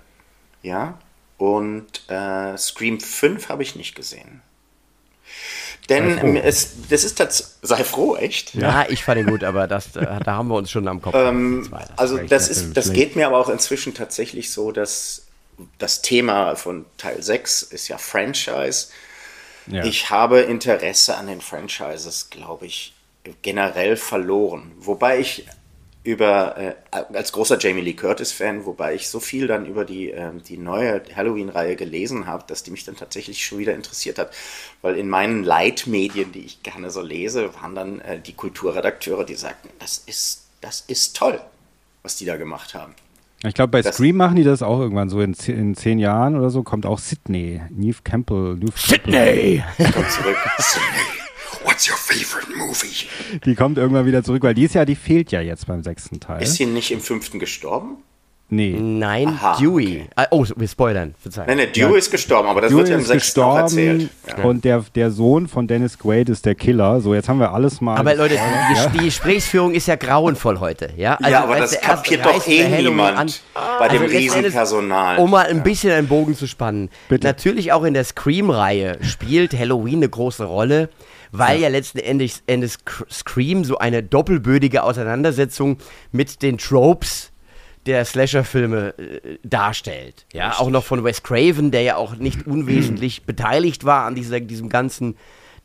[0.62, 1.00] Ja.
[1.40, 4.42] Und äh, Scream 5 habe ich nicht gesehen.
[5.90, 7.56] Denn es, das ist tatsächlich.
[7.62, 8.54] Sei froh, echt?
[8.56, 11.16] Ja, ich fand ihn gut, aber das, äh, da haben wir uns schon am Kopf.
[11.16, 11.98] Ähm, Das das.
[11.98, 15.24] also das ist, das geht mir aber auch inzwischen tatsächlich so, dass
[15.78, 18.88] das Thema von Teil 6 ist ja Franchise.
[19.68, 19.84] ja.
[19.84, 22.94] Ich habe Interesse an den Franchises, glaube ich,
[23.42, 24.72] generell verloren.
[24.80, 25.46] Wobei ich
[26.10, 30.42] über, äh, als großer Jamie Lee Curtis-Fan, wobei ich so viel dann über die, ähm,
[30.44, 34.32] die neue Halloween-Reihe gelesen habe, dass die mich dann tatsächlich schon wieder interessiert hat.
[34.82, 39.36] Weil in meinen Leitmedien, die ich gerne so lese, waren dann äh, die Kulturredakteure, die
[39.36, 41.40] sagten, das ist, das ist toll,
[42.04, 42.96] was die da gemacht haben.
[43.44, 46.36] ich glaube, bei das- Scream machen die das auch irgendwann so in, in zehn Jahren
[46.36, 48.56] oder so, kommt auch Sydney, Neve Campbell.
[48.56, 49.64] Neve Sydney!
[49.78, 50.38] Kommt zurück.
[51.70, 53.06] What's your favorite movie?
[53.46, 56.42] Die kommt irgendwann wieder zurück, weil dieses Jahr, die fehlt ja jetzt beim sechsten Teil.
[56.42, 57.98] Ist sie nicht im fünften gestorben?
[58.52, 58.76] nee.
[58.80, 60.08] Nein, Aha, Dewey.
[60.16, 61.14] Ah, oh, wir spoilern.
[61.22, 61.48] Verzeihung.
[61.48, 64.10] Nein, nein, Dew ist gestorben, aber das Dewey wird ja im sechsten auch erzählt.
[64.28, 64.44] Ja.
[64.44, 67.00] und der, der Sohn von Dennis Quaid ist der Killer.
[67.02, 67.96] So, jetzt haben wir alles mal.
[67.98, 70.90] Aber Leute, gespoilert, die, die Gesprächsführung ist ja grauenvoll heute.
[70.98, 73.32] Ja, Also, ja, aber das kapiert doch eh niemand an.
[73.78, 75.20] bei dem Also Endes, Riesenpersonal.
[75.20, 76.90] Um mal ein bisschen einen Bogen zu spannen.
[77.08, 77.28] Bitte.
[77.28, 80.90] Natürlich auch in der Scream-Reihe spielt Halloween eine große Rolle,
[81.32, 85.78] weil ja, letzten Endes, Endes Cr- Scream so eine doppelbödige Auseinandersetzung
[86.12, 87.32] mit den Tropes
[87.86, 90.26] der Slasher-Filme äh, darstellt.
[90.34, 94.40] Ja, auch noch von Wes Craven, der ja auch nicht unwesentlich beteiligt war an dieser,
[94.40, 95.16] diesem ganzen,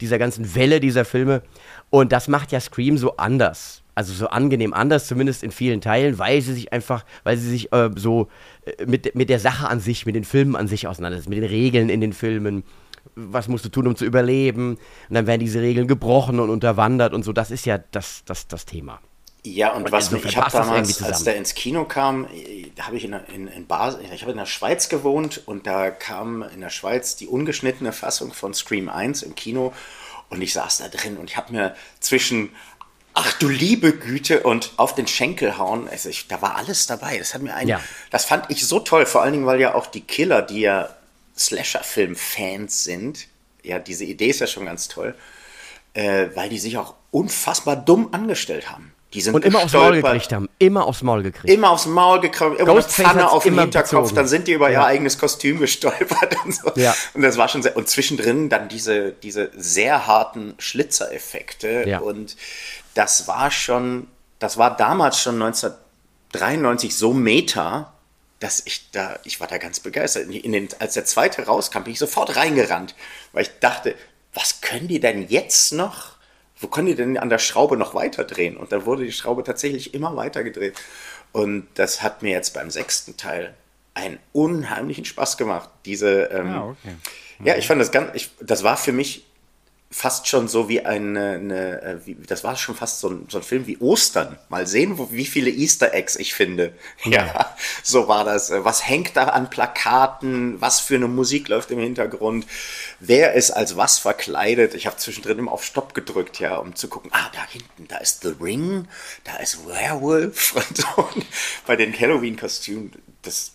[0.01, 1.43] dieser ganzen Welle dieser Filme.
[1.91, 3.83] Und das macht ja Scream so anders.
[3.97, 7.73] Also so angenehm anders, zumindest in vielen Teilen, weil sie sich einfach, weil sie sich
[7.73, 8.29] äh, so
[8.65, 11.49] äh, mit, mit der Sache an sich, mit den Filmen an sich auseinandersetzen, mit den
[11.49, 12.65] Regeln in den Filmen.
[13.17, 14.71] Was musst du tun, um zu überleben?
[15.09, 17.33] Und dann werden diese Regeln gebrochen und unterwandert und so.
[17.33, 19.01] Das ist ja das, das, das Thema.
[19.47, 22.97] Ja, und was mich, ich habe damals, als der ins Kino kam, äh, da habe
[22.97, 26.43] ich in, der- in, in Basel, ich habe in der Schweiz gewohnt und da kam
[26.55, 29.73] in der Schweiz die ungeschnittene Fassung von Scream 1 im Kino
[30.31, 32.49] Und ich saß da drin und ich habe mir zwischen
[33.17, 37.17] Ach du liebe Güte und auf den Schenkel hauen, also ich, da war alles dabei.
[37.19, 37.81] Das hat mir ein, Ja.
[38.11, 40.89] das fand ich so toll, vor allen Dingen, weil ja auch die Killer, die ja
[41.37, 43.26] Slasher-Film-Fans sind,
[43.62, 45.14] ja, diese Idee ist ja schon ganz toll,
[45.95, 48.93] äh, weil die sich auch unfassbar dumm angestellt haben.
[49.12, 50.49] Die sind Und immer aufs Maul gekriegt haben.
[50.59, 51.55] Immer aufs Maul gekriegt.
[51.55, 54.16] Immer aufs Maul gekramt, immer eine Pfanne auf dem immer Hinterkopf, bezogen.
[54.16, 54.87] dann sind die über ihr Ja.
[54.87, 56.72] eigenes Kostüm gestolpert und so.
[56.74, 56.97] Ja.
[57.14, 61.85] Und das war schon sehr, und zwischendrin dann diese, diese sehr harten Schlitzereffekte.
[61.89, 62.01] Ja.
[62.01, 62.37] Und
[62.95, 64.09] das war schon,
[64.41, 67.94] das war damals schon 1993 so meta,
[68.45, 70.29] dass ich da, ich war da ganz begeistert.
[70.29, 72.95] In den, als der zweite rauskam, bin ich sofort reingerannt,
[73.33, 73.95] weil ich dachte,
[74.35, 76.17] was können die denn jetzt noch?
[76.61, 78.59] Wo können die denn an der Schraube noch weiter drehen?
[78.59, 80.75] Und dann wurde die Schraube tatsächlich immer weiter gedreht.
[81.33, 83.55] Und das hat mir jetzt beim sechsten Teil
[83.95, 85.71] einen unheimlichen Spaß gemacht.
[85.87, 86.97] Diese, ähm, Ah, okay.
[87.45, 89.25] ja, ich fand das ganz, ich, das war für mich
[89.95, 93.39] fast schon so wie eine, eine äh, wie, das war schon fast so ein, so
[93.39, 94.37] ein Film wie Ostern.
[94.49, 96.75] Mal sehen, wo, wie viele Easter Eggs ich finde.
[97.05, 97.55] Ja.
[97.85, 98.51] so war das.
[98.51, 100.61] Äh, Was hängt da an Plakaten?
[100.61, 102.45] Was für eine Musik läuft im Hintergrund?
[102.99, 104.75] Wer ist als was verkleidet?
[104.75, 107.99] Ich habe zwischendrin immer auf Stopp gedrückt, ja, um zu gucken, ah, da hinten, da
[107.99, 108.89] ist The Ring,
[109.23, 111.03] da ist Werewolf und so.
[111.15, 111.25] Und
[111.69, 112.91] bei den Halloween-Kostümen,
[113.23, 113.53] das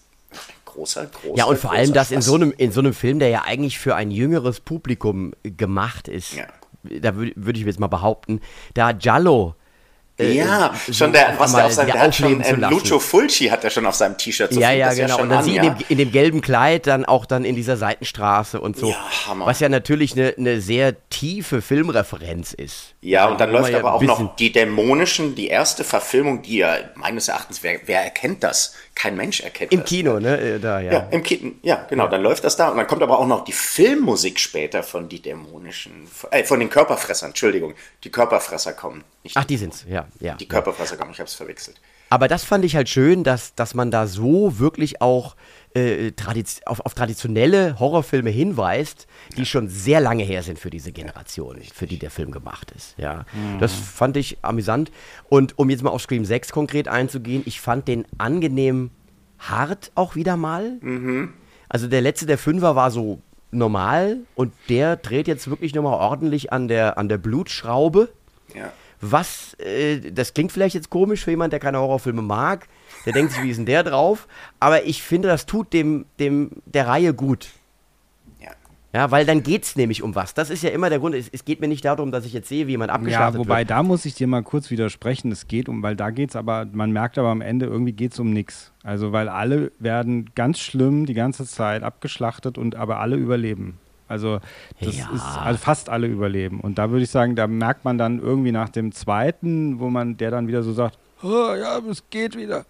[0.79, 1.37] großer, großer.
[1.37, 3.43] Ja, und vor allem großer das in so, einem, in so einem Film, der ja
[3.45, 6.45] eigentlich für ein jüngeres Publikum gemacht ist, Ja.
[6.83, 8.41] da würde würd ich jetzt mal behaupten,
[8.73, 9.55] da Giallo.
[10.17, 12.61] äh, Ja, so schon der, was der auf seinem, der hat schon, lassen.
[12.61, 14.53] Lucio Fulci hat er schon auf seinem T-Shirt.
[14.53, 15.15] So ja, ja, genau.
[15.15, 15.63] schon und dann an, sie ja.
[15.63, 18.89] in, dem, in dem gelben Kleid dann auch dann in dieser Seitenstraße und so.
[18.89, 19.45] Ja, Hammer.
[19.45, 22.95] Was ja natürlich eine, eine sehr tiefe Filmreferenz ist.
[23.01, 26.57] Ja, und dann man läuft ja aber auch noch die dämonischen, die erste Verfilmung, die
[26.57, 28.75] ja meines Erachtens, wer, wer erkennt das?
[28.99, 29.87] Kein Mensch erkennt Im das.
[29.87, 30.37] Kino, ne?
[30.37, 30.91] äh, Da, ja.
[30.91, 33.45] Ja, im Kino, ja, genau, dann läuft das da und dann kommt aber auch noch
[33.45, 39.05] die Filmmusik später von die dämonischen, äh, von den Körperfressern, Entschuldigung, die Körperfresser kommen.
[39.23, 40.33] Nicht Ach, die sind's, ja, ja.
[40.35, 41.79] Die Körperfresser kommen, ich hab's verwechselt.
[42.09, 45.35] Aber das fand ich halt schön, dass, dass man da so wirklich auch
[45.73, 49.07] äh, tradiz auf, auf traditionelle Horrorfilme hinweist,
[49.37, 52.95] die schon sehr lange her sind für diese Generation, für die der Film gemacht ist.
[52.97, 53.25] Ja,
[53.59, 54.91] das fand ich amüsant.
[55.29, 58.89] Und um jetzt mal auf Scream 6 konkret einzugehen, ich fand den angenehm
[59.37, 60.79] hart auch wieder mal.
[61.69, 66.51] Also der letzte, der Fünfer, war so normal und der dreht jetzt wirklich nochmal ordentlich
[66.51, 68.09] an der, an der Blutschraube.
[68.55, 68.71] Ja.
[69.01, 72.67] Was, äh, das klingt vielleicht jetzt komisch für jemanden, der keine Horrorfilme mag.
[73.05, 74.27] Der denkt sich, wie ist denn der drauf?
[74.59, 77.47] Aber ich finde, das tut dem, dem der Reihe gut.
[78.41, 78.49] Ja.
[78.93, 80.33] Ja, weil dann geht's nämlich um was.
[80.33, 81.15] Das ist ja immer der Grund.
[81.15, 83.59] Es, es geht mir nicht darum, dass ich jetzt sehe, wie jemand abgeschlachtet Ja, wobei
[83.59, 83.69] wird.
[83.69, 85.31] da muss ich dir mal kurz widersprechen.
[85.31, 88.31] Es geht um, weil da geht's aber, man merkt aber am Ende irgendwie geht's um
[88.33, 88.73] nichts.
[88.83, 93.77] Also weil alle werden ganz schlimm die ganze Zeit abgeschlachtet und aber alle überleben.
[94.09, 94.39] Also
[94.81, 95.09] das Ja.
[95.13, 96.59] ist also fast alle überleben.
[96.59, 100.17] Und da würde ich sagen, da merkt man dann irgendwie nach dem zweiten, wo man
[100.17, 102.65] der dann wieder so sagt, oh, ja, es geht wieder.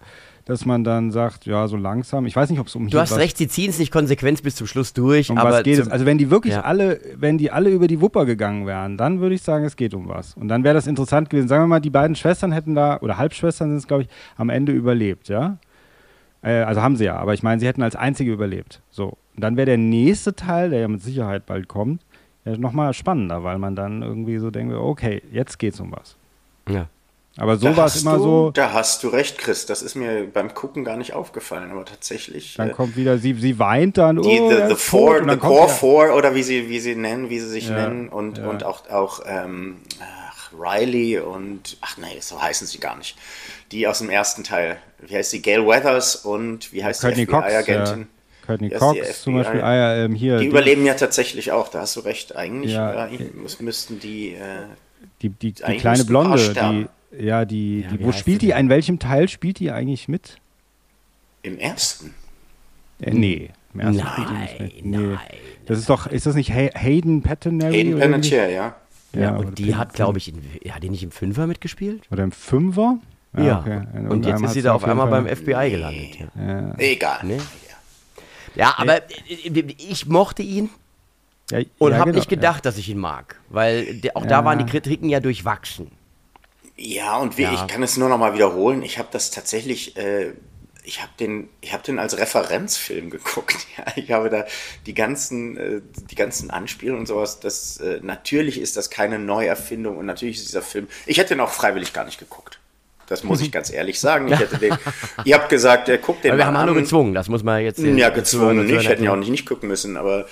[0.46, 2.26] Dass man dann sagt, ja, so langsam.
[2.26, 4.56] Ich weiß nicht, ob es um Du hast recht, sie ziehen es nicht konsequent bis
[4.56, 5.30] zum Schluss durch.
[5.30, 5.84] um aber was geht es?
[5.84, 6.62] zum- Also wenn die wirklich Ja.
[6.62, 9.94] alle, wenn die alle über die Wupper gegangen wären, dann würde ich sagen, es geht
[9.94, 10.34] um was.
[10.34, 11.46] Und dann wäre das interessant gewesen.
[11.46, 14.48] Sagen wir mal, die beiden Schwestern hätten da, oder Halbschwestern sind es, glaube ich, am
[14.48, 15.58] Ende überlebt, ja?
[16.42, 18.80] Äh, also haben sie ja, aber ich meine, sie hätten als einzige überlebt.
[18.90, 19.18] So.
[19.36, 22.02] Und dann wäre der nächste Teil, der ja mit Sicherheit bald kommt,
[22.44, 26.16] ja nochmal spannender, weil man dann irgendwie so denkt, okay, jetzt geht's um was.
[26.68, 26.88] ja.
[27.36, 29.64] Aber so war es immer du, so, Da hast du recht, Chris.
[29.64, 32.54] Das ist mir beim Gucken gar nicht aufgefallen, aber tatsächlich.
[32.56, 35.22] dann äh, kommt wieder, sie, sie weint dann, die, oh, the, er the, ist four,
[35.26, 38.38] the Core Four oder wie sie, wie sie nennen, wie sie sich Ja, nennen und,
[38.38, 38.48] ja.
[38.48, 43.16] und auch, auch ähm, ach, Riley und ach nee, so heißen sie gar nicht.
[43.70, 44.78] Die aus dem ersten Teil.
[44.98, 45.40] Wie heißt sie?
[45.40, 47.32] Gail Weathers und wie heißt Courtney die.
[47.32, 48.08] FBI-Agentin?
[48.50, 49.42] Courtney die Cox zum FBI?
[49.42, 52.36] Beispiel, ah ja, ähm, hier, Die die- überleben ja tatsächlich auch, da hast du recht.
[52.36, 54.34] Eigentlich, Ja, äh, eigentlich müß- müssten die.
[54.34, 54.38] Äh,
[55.22, 56.88] Die, die, die kleine Blonde, sterben.
[57.12, 58.58] die, ja, die, Ja, die wo spielt die, denn?
[58.58, 60.36] in welchem Teil spielt die eigentlich mit?
[61.42, 62.14] Im ersten.
[63.00, 64.84] Äh, nee, im ersten Nein, spielt die nicht mit.
[65.00, 65.18] nein,
[65.66, 67.72] Das ist doch, ist das nicht Hay Hayden Pattonary?
[67.72, 67.98] Hayden?
[67.98, 68.76] Panettiere, ja.
[69.12, 70.40] Ja, oder und die hat, glaube ich, in,
[70.72, 72.02] hat die nicht im Fünfer mitgespielt?
[72.12, 72.98] Oder im Fünfer?
[73.36, 73.60] Ja.
[73.60, 73.82] okay.
[73.96, 76.18] In Und jetzt ist sie da auf einmal beim FBI gelandet.
[76.36, 76.46] Ja.
[76.60, 77.18] Ja, Egal.
[77.24, 77.38] Ne?
[78.54, 80.70] Ja, aber äh, ich mochte ihn
[81.50, 83.40] ja, und ja, habe genau, nicht gedacht, dass ich ihn mag.
[83.48, 84.28] Weil der, auch Ja.
[84.28, 85.90] da waren die Kritiken ja durchwachsen.
[86.76, 87.52] Ja, und wie, Ja.
[87.52, 88.82] ich kann es nur noch mal wiederholen.
[88.82, 90.32] Ich habe das tatsächlich, äh,
[90.84, 93.66] ich habe den, ich habe den als Referenzfilm geguckt.
[93.76, 94.44] Ja, ich habe da
[94.86, 95.80] die ganzen, äh,
[96.10, 97.40] die ganzen Anspielungen und sowas.
[97.40, 100.88] Das äh, natürlich ist das keine Neuerfindung und natürlich ist dieser Film.
[101.06, 102.59] Ich hätte den auch freiwillig gar nicht geguckt.
[103.10, 104.32] Das muss ich ganz ehrlich sagen.
[104.32, 104.78] Ich hätte den.
[105.24, 106.62] ihr habt gesagt, äh, guckt den Weil wir haben an.
[106.62, 107.78] Hanno gezwungen, das muss man jetzt.
[107.80, 110.26] Ja, gezwungen nicht, hätten ja auch nicht, nicht gucken müssen, aber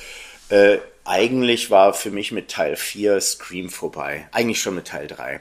[0.48, 4.28] äh, eigentlich war für mich mit Teil 4 Scream vorbei.
[4.32, 5.40] Eigentlich schon mit Teil 3.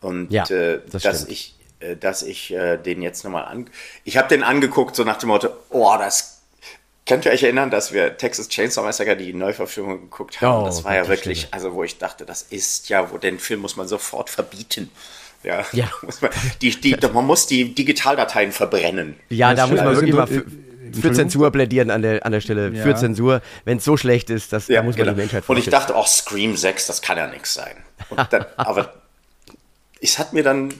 [0.00, 1.32] Und Ja, äh, das dass stimmt.
[1.32, 3.70] ich, äh, dass ich äh, den jetzt nochmal an.
[4.04, 6.42] Ich habe den angeguckt, so nach dem Motto, oh, das.
[7.06, 10.62] Könnt ihr euch erinnern, dass wir Texas Chainsaw Massacre die Neuverfilmung geguckt haben?
[10.62, 13.60] Oh, das war ja wirklich, also wo ich dachte, das ist ja, wo den Film
[13.60, 14.90] muss man sofort verbieten.
[15.42, 15.90] Ja, Ja.
[16.02, 16.30] Muss man,
[16.60, 19.16] die, die, man muss die Digitaldateien verbrennen.
[19.30, 20.12] Ja, da Das muss man stimmt.
[20.12, 21.12] wirklich mal Also, für, äh, für?
[21.12, 22.70] Zensur plädieren an der, an der Stelle.
[22.74, 22.82] Ja.
[22.82, 25.14] Für Zensur, wenn es so schlecht ist, das, da muss man genau.
[25.14, 27.76] die Menschheit Und ich dachte, auch Scream 6, das kann ja nichts sein.
[28.10, 28.94] Und dann, aber
[30.00, 30.74] es hat mir dann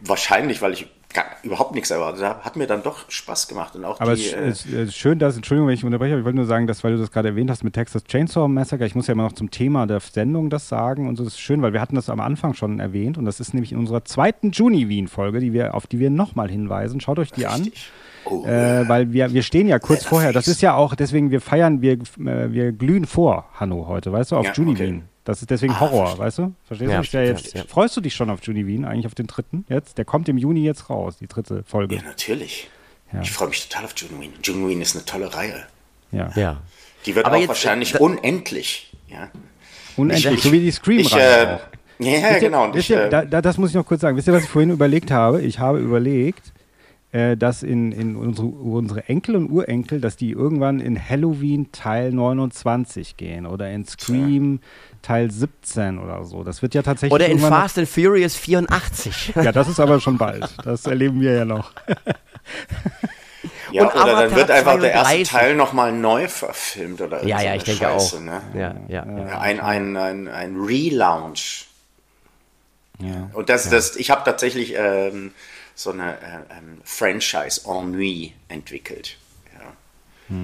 [0.00, 3.74] wahrscheinlich, weil ich gar, überhaupt nichts erwartet habe, hat mir dann doch Spaß gemacht.
[3.76, 6.12] Und auch Aber die, es äh, ist, es ist schön, dass, Entschuldigung, wenn ich unterbreche,
[6.12, 8.48] aber ich wollte nur sagen, dass, weil du das gerade erwähnt hast mit Texas Chainsaw
[8.48, 11.34] Massacre, ich muss ja immer noch zum Thema der Sendung das sagen und so, das
[11.34, 13.78] ist schön, weil wir hatten das am Anfang schon erwähnt und das ist nämlich in
[13.78, 17.00] unserer zweiten Juni-Wien-Folge, die wir, auf die wir nochmal hinweisen.
[17.00, 17.62] Schaut euch die an.
[17.62, 17.90] richtig.
[18.26, 20.32] Oh, Äh, weil wir, wir stehen ja kurz vorher.
[20.32, 24.32] Das ist ja auch, deswegen, wir feiern, wir, äh, wir glühen vor, Hanno, heute, weißt
[24.32, 25.02] du, auf Ja, Juni okay.
[25.24, 25.30] Wien.
[25.32, 26.24] Das ist deswegen Ah, Horror, verstehe.
[26.26, 26.52] weißt du?
[26.66, 27.16] Verstehst Ja, du?
[27.18, 27.64] Ja, jetzt, ja.
[27.64, 29.98] Freust du dich schon auf Juni Wien, eigentlich auf den dritten jetzt?
[29.98, 31.96] Der kommt im Juni jetzt raus, die dritte Folge.
[31.96, 32.68] ja, natürlich.
[33.12, 33.20] Ja.
[33.22, 35.64] Ich freue mich total auf June June Ween ist eine tolle Reihe.
[36.12, 36.30] Ja.
[36.34, 36.56] Ja.
[37.06, 38.92] Die wird Aber auch jetzt, wahrscheinlich da- unendlich.
[39.08, 39.30] Ja,
[39.96, 41.60] Unendlich, Ich- so wie die Scream-Reihe äh, ja,
[41.98, 42.74] Wisst ihr- genau.
[42.74, 44.16] Wisst ich, ihr, äh, da, da, das muss ich noch kurz sagen.
[44.16, 45.40] Wisst ihr, was ich vorhin überlegt habe?
[45.42, 46.52] Ich habe überlegt,
[47.12, 52.10] äh, dass in, in unsere, unsere Enkel und Urenkel, dass die irgendwann in Halloween Teil
[52.12, 54.58] 29 gehen oder in Scream
[55.04, 56.42] Teil 17 oder so.
[56.44, 59.34] Das wird ja tatsächlich Oder in Fast and Furious 84.
[59.44, 60.48] Ja, das ist aber schon bald.
[60.64, 61.72] Das erleben wir ja noch.
[63.70, 65.28] ja, und oder dann Avatar wird einfach der erste 32.
[65.28, 68.20] Teil nochmal neu verfilmt oder ja, ja, ich denke Scheiße, auch.
[68.20, 68.40] Ne?
[68.54, 69.38] Ja, ja, ja.
[69.40, 71.66] Ein, ein, ein, ein Relaunch.
[73.00, 73.28] Ja.
[73.34, 75.32] Und das, das, ich habe tatsächlich ähm,
[75.74, 79.18] so eine äh, ähm, Franchise Ennui entwickelt.
[79.52, 80.36] Ja.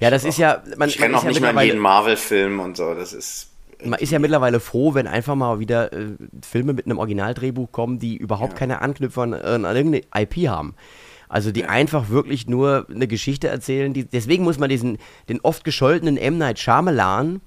[0.00, 2.94] Ja, das ist ja, man, Ich kenne auch ja nicht mehr jeden Marvel-Film und so.
[2.94, 3.48] Das ist.
[3.84, 7.98] Man ist ja mittlerweile froh, wenn einfach mal wieder äh, Filme mit einem Originaldrehbuch kommen,
[7.98, 10.74] die überhaupt keine Anknüpfer an, an irgendeine IP haben.
[11.28, 13.92] Also die einfach wirklich nur eine Geschichte erzählen.
[13.92, 14.98] Die, deswegen muss man diesen,
[15.28, 16.38] den oft gescholtenen M.
[16.38, 17.40] Night Shyamalan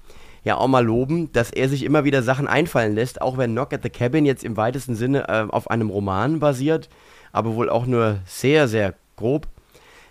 [0.44, 3.72] ja auch mal loben, dass er sich immer wieder Sachen einfallen lässt, auch wenn Knock
[3.72, 6.88] at the Cabin jetzt im weitesten Sinne äh, auf einem Roman basiert,
[7.32, 9.46] aber wohl auch nur sehr, sehr grob.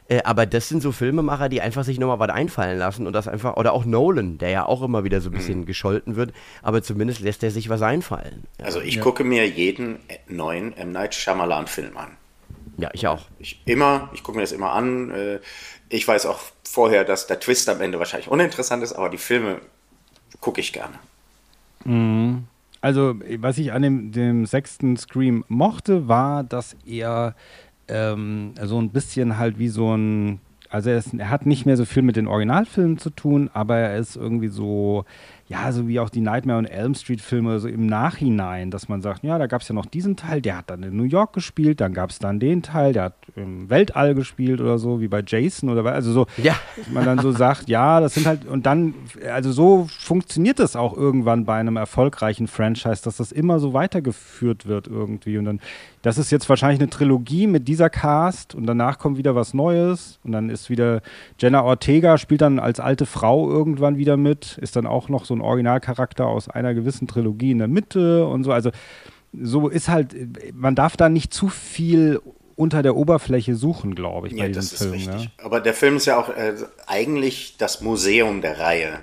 [0.09, 3.27] Äh, aber das sind so Filmemacher, die einfach sich nochmal was einfallen lassen und das
[3.27, 6.33] einfach, oder auch Nolan, der ja auch immer wieder so ein bisschen gescholten wird,
[6.63, 8.43] aber zumindest lässt er sich was einfallen.
[8.57, 10.91] Ja, Also ich gucke mir jeden neuen M.
[10.91, 12.09] Night Shyamalan-Film an.
[12.77, 13.27] ja ich auch.
[13.39, 15.11] Ich immer, ich gucke mir das immer an.
[15.11, 15.39] äh,
[15.89, 19.59] Ich weiß auch vorher, dass der Twist am Ende wahrscheinlich uninteressant ist, aber die Filme
[20.41, 20.95] gucke ich gerne.
[22.81, 27.35] Also, was ich an dem, dem sechsten Scream mochte, war, dass er
[27.89, 30.39] ähm, so ein bisschen halt wie so ein.
[30.71, 33.77] Also, er, ist, er hat nicht mehr so viel mit den Originalfilmen zu tun, aber
[33.77, 35.03] er ist irgendwie so,
[35.47, 39.01] ja, so wie auch die Nightmare on Elm Street Filme, so im Nachhinein, dass man
[39.01, 41.33] sagt, ja, da gab es ja noch diesen Teil, der hat dann in New York
[41.33, 45.07] gespielt, dann gab es dann den Teil, der hat im Weltall gespielt oder so, wie
[45.07, 46.53] bei Jason oder bei- also so, Ja.
[46.93, 48.93] man dann so sagt, ja, das sind halt, und dann,
[49.33, 54.67] also so funktioniert das auch irgendwann bei einem erfolgreichen Franchise, dass das immer so weitergeführt
[54.67, 55.39] wird irgendwie.
[55.39, 55.59] Und dann,
[56.01, 60.19] das ist jetzt wahrscheinlich eine Trilogie mit dieser Cast und danach kommt wieder was Neues
[60.23, 61.01] und dann ist wieder
[61.37, 65.33] Jenna Ortega spielt dann als alte Frau irgendwann wieder mit, ist dann auch noch so
[65.33, 68.51] ein Originalcharakter aus einer gewissen Trilogie in der Mitte und so.
[68.51, 68.71] Also
[69.33, 70.15] so ist halt,
[70.53, 72.19] man darf da nicht zu viel
[72.55, 75.01] unter der Oberfläche suchen, glaube ich, bei Ja, diesem Film.
[75.01, 75.25] Ja.
[75.43, 76.55] Aber der Film ist ja auch äh,
[76.87, 78.99] eigentlich das Museum der Reihe.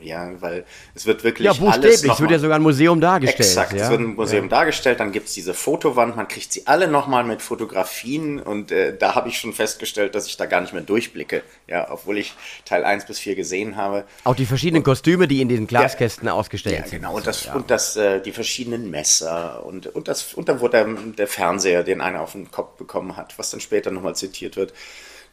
[0.00, 0.64] Ja, weil
[0.94, 2.12] es wird wirklich Ja, alles buchstäblich.
[2.12, 3.40] Es wird ja sogar ein Museum dargestellt.
[3.48, 3.84] Exakt, ja?
[3.84, 7.24] es wird ein Museum dargestellt, dann gibt es diese Fotowand, man kriegt sie alle nochmal
[7.24, 10.82] mit Fotografien und äh, da habe ich schon festgestellt, dass ich da gar nicht mehr
[10.82, 12.34] durchblicke, ja, obwohl ich
[12.64, 14.04] Teil 1 bis 4 gesehen habe.
[14.24, 17.00] Auch die verschiedenen Kostüme, die in diesen Glaskästen ausgestellt Ja, sind.
[17.00, 17.54] genau, und das, Ja.
[17.54, 20.86] und das äh, die verschiedenen Messer und, und, das, und dann wurde der,
[21.16, 24.74] der Fernseher, den einer auf den Kopf bekommen hat, was dann später nochmal zitiert wird.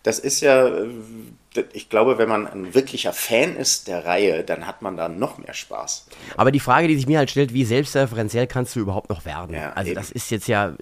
[0.03, 0.87] Das ist ja, äh,
[1.73, 5.37] ich glaube, wenn man ein wirklicher Fan ist der Reihe, dann hat man da noch
[5.37, 6.05] mehr Spaß.
[6.37, 9.55] Aber die Frage, die sich mir halt stellt, wie selbstreferenziell kannst du überhaupt noch werden?
[9.55, 9.95] Ja, also eben.
[9.99, 10.73] das ist jetzt ja,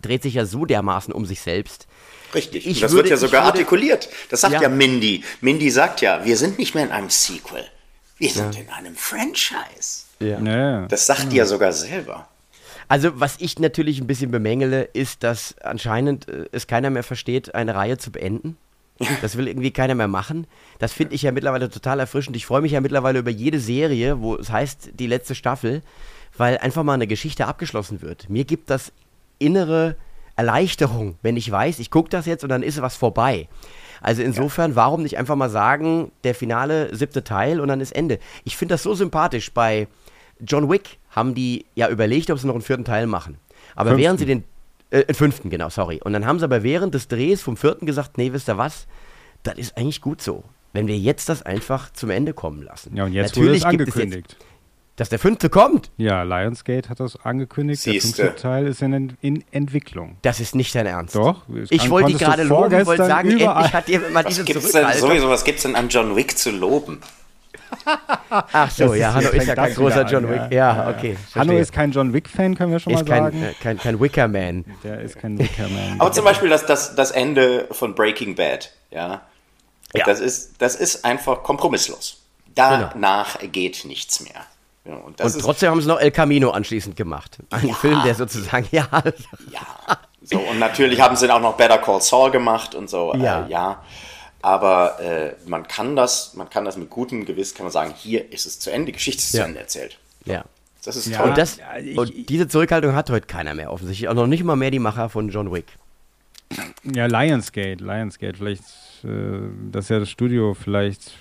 [0.00, 1.86] dreht sich ja so dermaßen um sich selbst.
[2.34, 2.66] Richtig.
[2.66, 4.08] Ich und das würde- wird ja sogar würde- artikuliert.
[4.28, 4.62] Das sagt Ja.
[4.62, 4.68] ja.
[4.68, 5.24] Mindy.
[5.40, 7.64] Mindy sagt ja, wir sind nicht mehr in einem Sequel.
[8.18, 10.04] Wir sind in einem Franchise.
[10.20, 10.86] Ja.
[10.88, 12.28] Das sagt die ja sogar selber.
[12.88, 17.54] Also was ich natürlich ein bisschen bemängele, ist, dass anscheinend äh, es keiner mehr versteht,
[17.54, 18.56] eine Reihe zu beenden.
[19.22, 20.46] Das will irgendwie keiner mehr machen.
[20.78, 22.36] Das finde ich ja mittlerweile total erfrischend.
[22.36, 25.82] Ich freue mich ja mittlerweile über jede Serie, wo es heißt, die letzte Staffel,
[26.36, 28.28] weil einfach mal eine Geschichte abgeschlossen wird.
[28.28, 28.92] Mir gibt das
[29.38, 29.96] innere
[30.36, 33.48] Erleichterung, wenn ich weiß, ich gucke das jetzt und dann ist was vorbei.
[34.00, 38.18] Also insofern, warum nicht einfach mal sagen, der finale siebte Teil und dann ist Ende.
[38.44, 39.52] Ich finde das so sympathisch.
[39.52, 39.88] Bei
[40.40, 43.38] John Wick haben die ja überlegt, ob sie noch einen vierten Teil machen.
[43.74, 44.02] Aber Fünften.
[44.02, 44.44] während sie den,
[44.90, 46.00] äh, den fünften, genau, sorry.
[46.02, 48.86] Und dann haben sie aber während des Drehs vom vierten gesagt, nee, wisst ihr was,
[49.42, 50.44] das ist eigentlich gut so.
[50.72, 52.94] Wenn wir jetzt das einfach zum Ende kommen lassen.
[52.96, 54.32] Ja, und jetzt wurde es gibt es angekündigt.
[54.32, 54.44] jetzt,
[54.96, 55.90] dass der fünfte kommt.
[55.96, 57.82] Ja, Lionsgate hat das angekündigt.
[57.82, 58.16] Siehste.
[58.16, 60.16] Der fünfte Teil ist in, in Entwicklung.
[60.22, 61.14] Das ist nicht dein Ernst.
[61.14, 61.42] Doch.
[61.70, 65.08] Ich wollte du gerade loben, wollte sagen, überall- endlich hat jemand diese gibt's denn Zurückhaltung.
[65.08, 66.98] sowieso, was gibt's denn an John Wick zu loben?
[68.30, 70.40] Ach so, Das ja, ist- Hanno ist ja kein großer John Wick.
[70.50, 70.50] ja.
[70.50, 71.16] Ja, okay.
[71.34, 71.58] Hanno verstehe.
[71.60, 73.42] ist kein John Wick-Fan, können wir schon Ist mal kein, sagen.
[73.42, 74.64] äh, kein, kein Wickerman.
[74.84, 75.96] Der ist kein Wickerman.
[76.00, 79.22] Aber zum Beispiel das, das, das Ende von Breaking Bad, ja,
[79.94, 80.04] Ja.
[80.04, 82.22] Das, ist, das ist einfach kompromisslos.
[82.54, 82.90] Genau.
[82.92, 84.32] Danach geht nichts mehr.
[84.84, 87.38] Ja, und das Und ist, trotzdem haben sie noch El Camino anschließend gemacht.
[87.50, 87.74] Ein Ja.
[87.74, 88.88] Film, der sozusagen, ja,
[89.52, 89.96] ja.
[90.22, 93.46] So, und natürlich haben sie auch noch Better Call Saul gemacht und so, Ja.
[93.46, 93.82] Äh, ja.
[94.42, 98.32] Aber äh, man kann das, man kann das mit gutem Gewiss, kann man sagen, hier
[98.32, 99.42] ist es zu Ende, die Geschichte ist Ja.
[99.42, 99.98] zu Ende erzählt.
[100.24, 100.44] ja.
[100.84, 101.18] Das ist Ja.
[101.18, 101.30] toll.
[101.30, 101.58] Und, das,
[101.96, 104.08] und diese Zurückhaltung hat heute keiner mehr offensichtlich.
[104.08, 105.66] Auch noch nicht mal mehr die Macher von John Wick.
[106.84, 108.62] Ja, Lionsgate, Lionsgate, vielleicht,
[109.04, 111.12] äh, das ist ja das Studio, vielleicht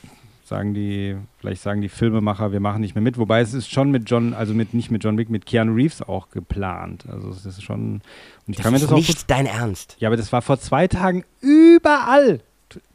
[0.46, 3.18] sagen die, vielleicht sagen die Filmemacher, wir machen nicht mehr mit.
[3.18, 6.02] Wobei es ist schon mit John, also mit nicht mit John Wick, mit Keanu Reeves
[6.02, 7.04] auch geplant.
[7.12, 7.96] Also es ist schon.
[7.96, 8.02] Und
[8.48, 9.98] ich Das kann mir ist das auch nicht dein Ernst.
[10.00, 12.40] Ja, aber das war vor zwei Tagen überall.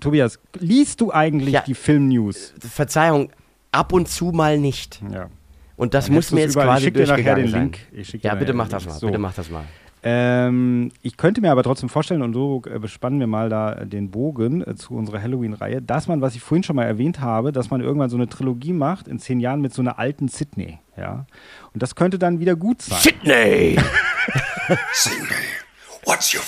[0.01, 1.63] Tobias, liest du eigentlich Ja.
[1.63, 2.55] die Filmnews?
[2.61, 3.31] Verzeihung,
[3.71, 5.01] ab und zu mal nicht.
[5.13, 5.29] Ja.
[5.77, 6.69] Und das Dann muss mir jetzt überall.
[6.69, 7.61] Ich quasi schick dir nachher durchgegangen den sein.
[7.63, 7.79] Link.
[7.93, 8.73] Ich Ja, nachher bitte den mach Link.
[8.73, 8.93] das mal.
[8.99, 9.07] So.
[9.07, 9.65] Bitte mach das mal.
[10.05, 13.87] Ähm, ich könnte mir aber trotzdem vorstellen, und so äh, bespannen wir mal da äh,
[13.87, 17.53] den Bogen äh, zu unserer Halloween-Reihe, dass man, was ich vorhin schon mal erwähnt habe,
[17.53, 20.81] dass man irgendwann so eine Trilogie macht in zehn Jahren mit so einer alten Sydney.
[20.97, 21.27] Ja?
[21.73, 22.99] Und das könnte dann wieder gut sein.
[23.01, 23.79] Sydney!
[24.93, 25.27] Sydney,
[26.05, 26.43] what's your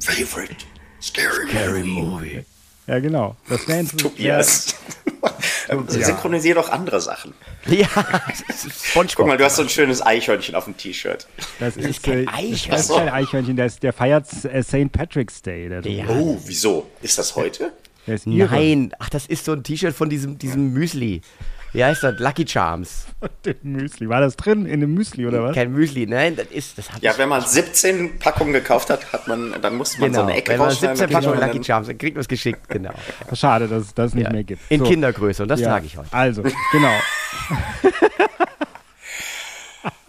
[0.00, 0.56] favorite
[1.00, 2.44] scary, Scary Movie.
[2.86, 3.36] Ja, genau.
[3.48, 4.74] Das wäre Tobias.
[5.88, 7.34] Synchronisier doch andere Sachen.
[7.66, 9.26] Ja, Guck Spongebob.
[9.26, 11.26] mal, du hast so ein schönes Eichhörnchen auf dem T-Shirt.
[11.58, 12.70] Das ist, kein Eichhörnchen.
[12.70, 14.92] Das ist kein Eichhörnchen, der, ist, der feiert äh, St.
[14.92, 15.68] Patrick's Day.
[15.68, 16.04] Der, Ja.
[16.08, 16.86] Oh, wieso?
[17.02, 17.72] Ist das heute?
[18.24, 21.22] Nein, ach, das ist so ein T-Shirt von diesem, diesem Müsli.
[21.76, 22.18] Wie heißt das?
[22.18, 23.04] Lucky Charms.
[23.44, 24.08] Dem Müsli.
[24.08, 25.54] War das drin in dem Müsli oder was?
[25.54, 29.54] Kein Müsli, nein, das ist, das Ja, wenn man 17 Packungen gekauft hat, hat man,
[29.60, 30.96] dann musste man Genau, so eine Ecke wenn man rausschneiden.
[30.96, 32.92] 17 dann kriegt Packungen Lucky Charms, dann kriegt man es geschickt, genau.
[33.34, 34.32] Schade, dass es das nicht Ja.
[34.32, 34.62] mehr gibt.
[34.70, 34.86] In So.
[34.86, 36.12] Kindergröße und das Ja, trage ich heute.
[36.12, 36.92] Also, genau.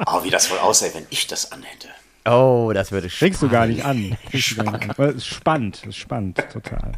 [0.05, 1.89] Oh, wie das wohl aussähe, wenn ich das anhätte.
[2.25, 4.17] Oh, das würde Kriegst du gar nicht an.
[4.29, 4.91] Kriegst du gar nicht an.
[4.91, 6.93] Aber es ist spannend, es ist spannend, total.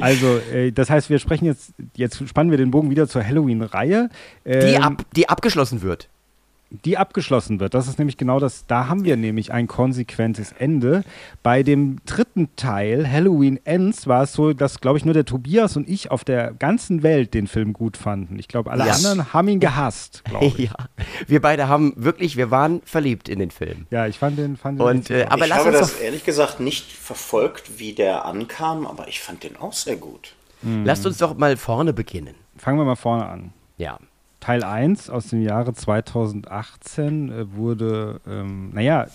[0.00, 4.10] Also, äh, das heißt, wir sprechen jetzt, jetzt spannen wir den Bogen wieder zur Halloween-Reihe.
[4.44, 6.09] Die, ähm, ab, die abgeschlossen wird.
[6.70, 7.74] Die abgeschlossen wird.
[7.74, 11.02] Das ist nämlich genau das, da haben wir nämlich ein konsequentes Ende.
[11.42, 15.76] Bei dem dritten Teil, Halloween Ends, war es so, dass, glaube ich, nur der Tobias
[15.76, 18.38] und ich auf der ganzen Welt den Film gut fanden.
[18.38, 18.92] Ich glaube, alle Ja.
[18.92, 20.58] anderen haben ihn gehasst, glaube ich.
[20.70, 20.74] Ja,
[21.26, 23.86] wir beide haben wirklich, wir waren verliebt in den Film.
[23.90, 25.32] Ja, ich fand den, fand den Und, äh, gut.
[25.32, 29.20] aber ich lass habe uns das ehrlich gesagt nicht verfolgt, wie der ankam, aber ich
[29.20, 30.34] fand den auch sehr gut.
[30.62, 32.34] lasst uns doch mal vorne beginnen.
[32.56, 33.52] Fangen wir mal vorne an.
[33.78, 33.98] Ja.
[34.40, 39.06] Teil 1 aus dem Jahre 2018 äh, wurde, ähm, naja,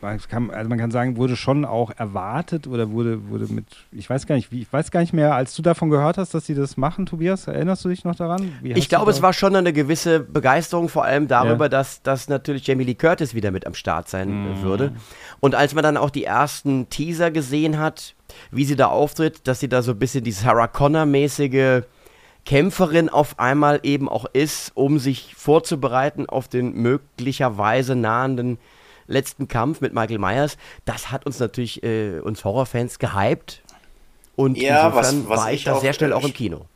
[0.00, 4.10] man kann, also man kann sagen, wurde schon auch erwartet oder wurde, wurde mit, ich
[4.10, 6.46] weiß gar nicht, wie, ich weiß gar nicht mehr, als du davon gehört hast, dass
[6.46, 8.50] sie das machen, Tobias, erinnerst du dich noch daran?
[8.64, 11.68] Ich glaube, es war schon eine gewisse Begeisterung, vor allem darüber, Ja.
[11.68, 14.52] dass, dass natürlich Jamie Lee Curtis wieder mit am Start sein Mhm.
[14.58, 14.92] äh, würde.
[15.38, 18.16] Und als man dann auch die ersten Teaser gesehen hat,
[18.50, 21.82] wie sie da auftritt, dass sie da so ein bisschen die Sarah Connor-mäßige
[22.46, 28.58] Kämpferin auf einmal eben auch ist, um sich vorzubereiten auf den möglicherweise nahenden
[29.08, 33.62] letzten Kampf mit Michael Myers, das hat uns natürlich, äh, uns Horrorfans gehypt.
[34.36, 36.32] Und Ja, was- insofern was war ich ich da auch, sehr schnell äh, auch im
[36.32, 36.66] Kino.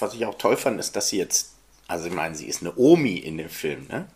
[0.00, 1.52] Was ich auch toll fand, ist, dass sie jetzt,
[1.88, 4.06] also ich meine, sie ist eine Omi in dem Film, ne?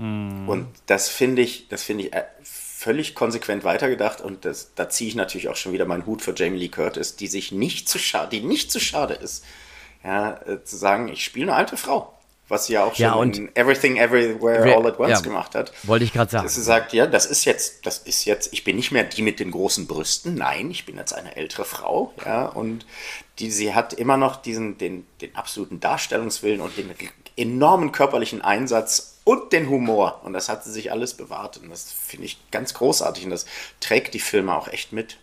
[0.00, 5.08] Und das finde ich, das finde ich äh, völlig konsequent weitergedacht und das, da ziehe
[5.08, 7.98] ich natürlich auch schon wieder meinen Hut für Jamie Lee Curtis, die sich nicht zu
[7.98, 9.44] schade, die nicht zu schade ist,
[10.04, 12.14] ja, äh, zu sagen, ich spiele eine alte Frau.
[12.48, 15.70] Was sie ja auch schon Ja, in Everything Everywhere All at Once ja, gemacht hat.
[15.82, 16.44] Wollte ich gerade sagen.
[16.44, 19.20] Dass sie sagt, ja, das ist jetzt, das ist jetzt, ich bin nicht mehr die
[19.20, 22.86] mit den großen Brüsten, nein, ich bin jetzt eine ältere Frau, ja, und
[23.38, 26.90] die, sie hat immer noch diesen, den, den absoluten Darstellungswillen und den
[27.36, 30.22] enormen körperlichen Einsatz und den Humor.
[30.24, 31.58] Und das hat sie sich alles bewahrt.
[31.58, 33.46] Und das finde ich ganz großartig und das
[33.80, 35.18] trägt die Filme auch echt mit.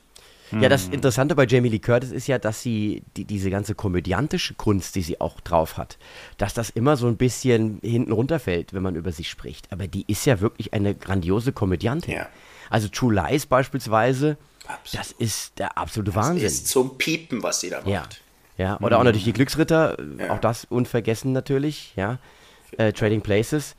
[0.61, 4.53] Ja, das Interessante bei Jamie Lee Curtis ist ja, dass sie die, diese ganze komödiantische
[4.53, 5.97] Kunst, die sie auch drauf hat,
[6.37, 9.71] dass das immer so ein bisschen hinten runterfällt, wenn man über sie spricht.
[9.71, 12.13] Aber die ist ja wirklich eine grandiose Komödiantin.
[12.15, 12.27] Ja.
[12.69, 14.37] Also True Lies beispielsweise,
[14.67, 15.05] Absolut.
[15.05, 16.45] das ist der absolute Das Wahnsinn.
[16.45, 17.87] ist zum Piepen, was sie da macht.
[17.87, 18.03] Ja.
[18.57, 22.19] Ja, oder auch natürlich die Glücksritter, äh, auch das unvergessen natürlich, ja.
[22.77, 23.75] Äh, Trading Places.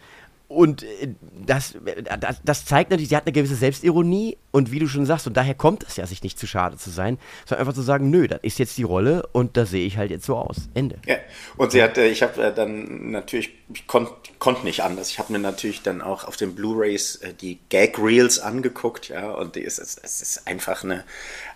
[0.48, 4.78] Und äh, das, äh, das, das zeigt natürlich, sie hat eine gewisse Selbstironie und wie
[4.78, 7.62] du schon sagst, und daher kommt es ja, sich nicht zu schade zu sein, sondern
[7.62, 10.24] einfach zu sagen, nö, das ist jetzt die Rolle und da sehe ich halt jetzt
[10.24, 10.68] so aus.
[10.74, 10.98] Ende.
[11.06, 11.16] Ja,
[11.56, 15.10] und sie hat, äh, ich habe dann natürlich, ich konnte konnt nicht anders.
[15.10, 19.56] Ich habe mir natürlich dann auch auf den Blu-rays die Gag Reels angeguckt, ja, und
[19.56, 21.04] die ist, es, ist einfach eine,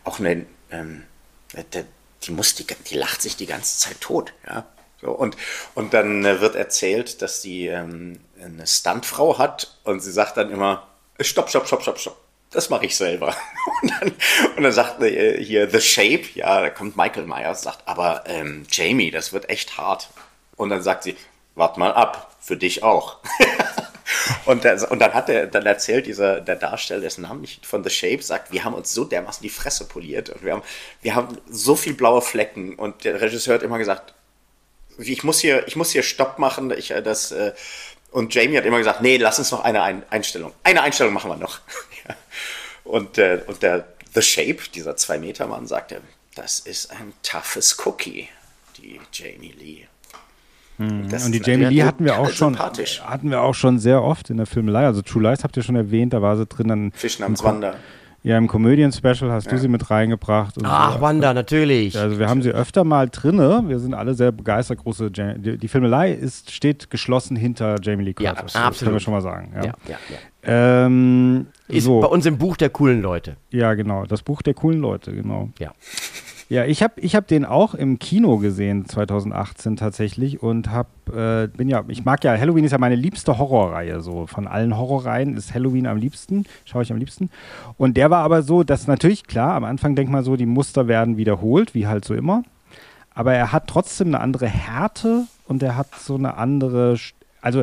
[0.03, 1.03] auch eine, ähm,
[1.53, 1.85] die,
[2.25, 4.67] die muss, die, die lacht sich die ganze Zeit tot, ja.
[5.01, 5.37] So, und,
[5.75, 10.87] und dann wird erzählt, dass sie ähm, eine Stuntfrau hat und sie sagt dann immer,
[11.21, 12.17] stopp, stopp, stopp, stopp, stopp.
[12.51, 13.35] Das mache ich selber.
[13.83, 14.13] Und dann,
[14.57, 18.67] und dann sagt äh, hier The Shape, ja, da kommt Michael Myers, sagt, aber ähm,
[18.71, 20.11] Jamie, das wird echt hart.
[20.57, 21.17] Und dann sagt sie,
[21.55, 23.19] wart mal ab, für dich auch.
[24.45, 27.85] und, der, und dann hat er, dann erzählt dieser, der Darsteller, dessen Namen nicht von
[27.85, 30.63] The Shape, sagt, wir haben uns so dermaßen die Fresse poliert und wir haben,
[31.01, 34.13] wir haben so viel blaue Flecken und der Regisseur hat immer gesagt,
[34.99, 37.53] ich muss hier, ich muss hier Stopp machen, ich, äh, das, äh,
[38.13, 40.53] und Jamie hat immer gesagt, nee, lass uns noch eine Ein Einstellung.
[40.65, 41.61] Eine Einstellung machen wir noch.
[42.09, 42.15] ja.
[42.85, 46.01] Und, äh, und der The Shape, dieser Zwei-Meter-Mann, sagte,
[46.35, 48.29] das ist ein toughes Cookie,
[48.79, 49.87] die Jamie Lee.
[51.11, 54.31] Das Und die Jamie Lee hatten wir auch schon, hatten wir auch schon sehr oft
[54.31, 54.87] in der Filmelei.
[54.87, 56.69] Also True Lies habt ihr schon erwähnt, da war sie drin.
[56.69, 56.93] Dann
[57.23, 57.77] am Ko- Wander.
[58.23, 60.55] Ja, im Comedian-Special hast du sie mit reingebracht.
[60.63, 61.01] Ach, so.
[61.01, 61.99] Wanda, natürlich.
[61.99, 63.63] Also wir haben sie öfter mal drinne.
[63.67, 64.79] Wir sind alle sehr begeistert.
[64.79, 68.55] Große Ja- die, die Filmelei ist, steht geschlossen hinter Jamie Lee Ja, Curtis.
[68.57, 68.73] absolut.
[68.75, 69.53] Das können wir schon mal sagen.
[69.57, 69.65] Ja.
[69.65, 69.97] ja, ja,
[70.45, 70.87] ja.
[70.87, 72.01] Ähm, Ist so.
[72.01, 73.37] bei uns im Buch der coolen Leute.
[73.51, 74.05] Ja, genau.
[74.05, 75.49] Das Buch der coolen Leute, genau.
[75.59, 75.73] Ja.
[76.51, 81.47] Ja, ich habe ich hab den auch im Kino gesehen 2018 tatsächlich und hab, äh,
[81.47, 85.37] bin ja, ich mag ja, Halloween ist ja meine liebste Horrorreihe, so von allen Horrorreihen
[85.37, 87.31] ist Halloween am liebsten, schaue ich am liebsten.
[87.79, 90.89] Und der war aber so, dass natürlich, klar, am Anfang denkt man so, die Muster
[90.89, 92.43] werden wiederholt, wie halt so immer.
[93.15, 96.97] Aber er hat trotzdem eine andere Härte und er hat so eine andere,
[97.41, 97.63] also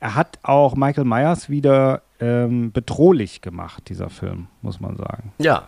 [0.00, 5.32] er hat auch Michael Myers wieder ähm, bedrohlich gemacht, dieser Film, muss man sagen.
[5.36, 5.64] Ja.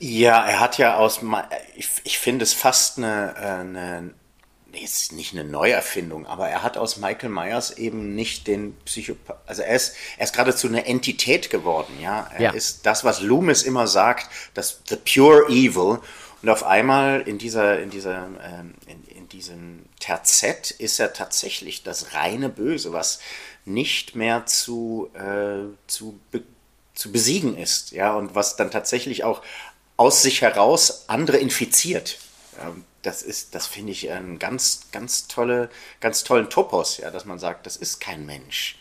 [0.00, 1.20] Ja, er hat ja aus,
[1.74, 4.14] ich, ich finde es fast eine, äh, eine,
[4.70, 9.38] nee, jetzt nicht eine Neuerfindung, aber er hat aus Michael Myers eben nicht den Psychopath,
[9.46, 12.30] also er ist, er ist geradezu eine Entität geworden, ja.
[12.34, 12.50] Er Ja.
[12.50, 15.98] ist das, was Loomis immer sagt, das the pure evil.
[16.42, 21.82] Und auf einmal in dieser, in dieser, ähm, in, in diesem Terzett ist er tatsächlich
[21.82, 23.18] das reine Böse, was
[23.64, 26.44] nicht mehr zu, äh, zu, be
[26.94, 29.40] zu besiegen ist, ja, und was dann tatsächlich auch
[29.98, 32.18] aus sich heraus andere infiziert.
[33.02, 35.68] Das ist, das finde ich einen ganz, ganz tolle,
[36.00, 38.78] ganz tollen Topos, ja, dass man sagt, das ist kein Mensch.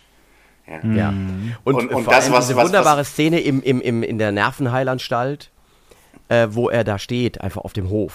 [0.65, 0.79] Ja.
[0.95, 1.09] Ja.
[1.09, 4.17] Und, Und- und vor das, allem was- diese was- wunderbare Szene im, im, im, in
[4.17, 5.49] der Nervenheilanstalt,
[6.29, 8.13] äh, wo er da steht, einfach auf dem Hof.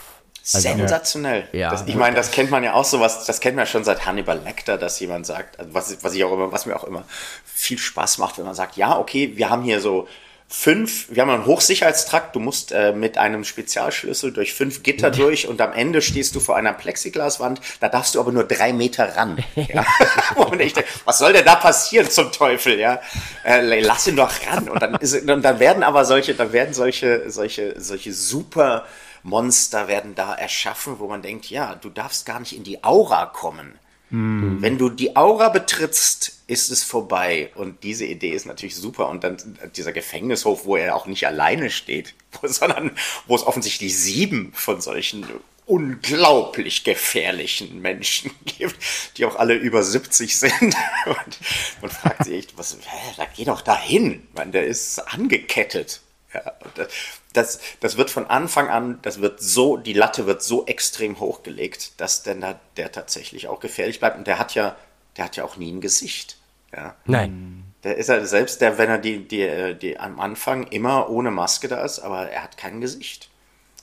[0.55, 1.48] Also, Sensationell.
[1.53, 1.70] Ja.
[1.70, 3.84] Das, ich meine, das kennt man ja auch so was, das kennt man ja schon
[3.84, 6.82] seit Hannibal Lecter, dass jemand sagt, also was, was ich auch immer, was mir auch
[6.84, 7.05] immer
[7.44, 10.09] viel Spaß macht, wenn man sagt, ja, okay, wir haben hier so
[10.53, 15.48] fünf, wir haben einen Hochsicherheitstrakt, du musst äh, mit einem Spezialschlüssel durch fünf Gitter durch
[15.48, 19.16] und am Ende stehst du vor einer Plexiglaswand, da darfst du aber nur drei Meter
[19.16, 19.42] ran.
[19.72, 19.86] Ja?
[20.34, 23.00] und ich denke, was soll denn da passieren zum Teufel, ja?
[23.44, 24.68] Äh, lass ihn doch ran.
[24.68, 28.84] Und dann, ist, und dann werden aber solche, dann werden solche, solche, solche super
[29.22, 33.26] Monster werden da erschaffen, wo man denkt, ja, du darfst gar nicht in die Aura
[33.26, 33.78] kommen.
[34.14, 37.50] Wenn du die Aura betrittst, ist es vorbei.
[37.54, 39.08] Und diese Idee ist natürlich super.
[39.08, 39.38] Und dann
[39.74, 42.90] dieser Gefängnishof, wo er auch nicht alleine steht, sondern
[43.26, 45.26] wo es offensichtlich sieben von solchen
[45.64, 48.76] unglaublich gefährlichen Menschen gibt,
[49.16, 50.52] die auch alle über 70 sind.
[51.06, 51.38] Und
[51.80, 54.26] man fragt sich echt, was, hä, da geh doch dahin.
[54.34, 56.02] Man, der ist angekettet.
[56.34, 56.88] Ja, und
[57.33, 62.01] das, das, wird von Anfang an, das wird so, die Latte wird so extrem hochgelegt,
[62.01, 64.18] dass denn da der tatsächlich auch gefährlich bleibt.
[64.18, 64.76] Und der hat ja,
[65.16, 66.37] der hat ja auch nie ein Gesicht.
[66.74, 66.95] Ja.
[67.05, 67.64] Nein.
[67.85, 71.68] Der ist ja selbst, der, wenn er die, die, die am Anfang immer ohne Maske
[71.68, 73.28] da ist, aber er hat kein Gesicht.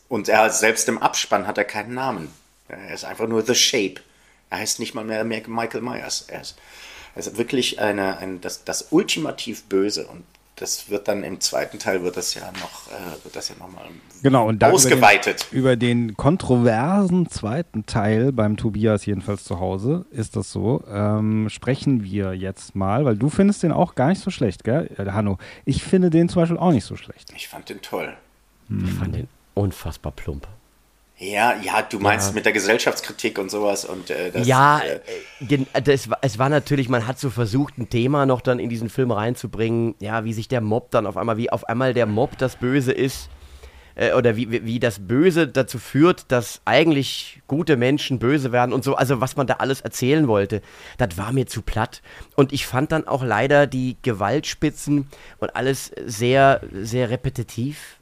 [0.08, 2.34] Und er selbst im Abspann hat er keinen Namen.
[2.68, 3.96] Er ist einfach nur The Shape.
[4.50, 6.26] Er heißt nicht mal mehr Michael Myers.
[6.28, 6.58] Er ist,
[7.14, 10.08] er ist wirklich eine, ein, das, das ultimativ Böse.
[10.08, 10.24] Und
[10.60, 13.72] das wird dann im zweiten Teil wird das ja noch, äh, wird das ja noch
[13.72, 13.86] mal
[14.22, 15.48] Genau, und dann ausgeweitet.
[15.52, 20.84] Über den, über den kontroversen zweiten Teil beim Tobias jedenfalls zu Hause ist das so.
[20.92, 24.90] Ähm, sprechen wir jetzt mal, weil du findest den auch gar nicht so schlecht, gell,
[24.98, 25.38] äh, Hanno?
[25.66, 27.32] Ich finde den zum Beispiel auch nicht so schlecht.
[27.36, 28.16] Ich fand den toll.
[28.70, 30.48] Ich fand den unfassbar plump.
[31.22, 32.36] Ja, ja, du meinst ja.
[32.36, 36.88] mit der Gesellschaftskritik und sowas und äh, das, Ja, äh, äh das, es war natürlich,
[36.88, 40.48] man hat so versucht, ein Thema noch dann in diesen Film reinzubringen, ja, wie sich
[40.48, 43.30] der Mob dann auf einmal, wie auf einmal der Mob das Böse ist
[43.96, 48.72] äh, oder wie, wie, wie das Böse dazu führt, dass eigentlich gute Menschen böse werden
[48.72, 50.62] und so, also was man da alles erzählen wollte,
[50.98, 52.02] das war mir zu platt.
[52.38, 55.10] Und ich fand dann auch leider die Gewaltspitzen
[55.40, 57.99] und alles sehr, sehr repetitiv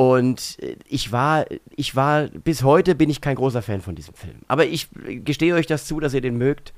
[0.00, 1.44] und äh, ich war,
[1.76, 4.38] ich war, bis heute bin ich kein großer Fan von diesem Film.
[4.48, 6.72] Aber ich gestehe euch das zu, dass ihr den mögt.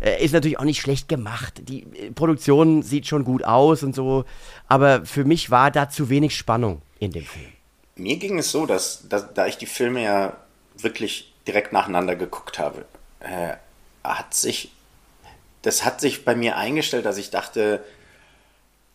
[0.00, 1.68] Äh, ist natürlich auch nicht schlecht gemacht.
[1.68, 4.24] Die äh, Produktion sieht schon gut aus und so.
[4.68, 7.52] Aber für mich war da zu wenig Spannung in dem Film.
[7.96, 10.38] Mir ging es so, dass, dass da ich die Filme ja
[10.78, 12.86] wirklich direkt nacheinander geguckt habe,
[13.20, 13.52] äh,
[14.02, 14.72] hat sich,
[15.60, 17.84] das hat sich bei mir eingestellt, dass ich dachte,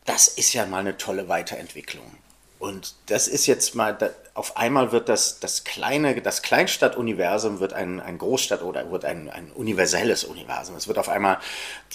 [0.05, 2.11] das ist ja mal eine tolle Weiterentwicklung.
[2.61, 3.97] Und das ist jetzt mal,
[4.35, 9.31] auf einmal wird das, das kleine, das Kleinstadtuniversum wird ein, ein Großstadt oder wird ein,
[9.31, 10.75] ein universelles Universum.
[10.75, 11.39] Es wird auf einmal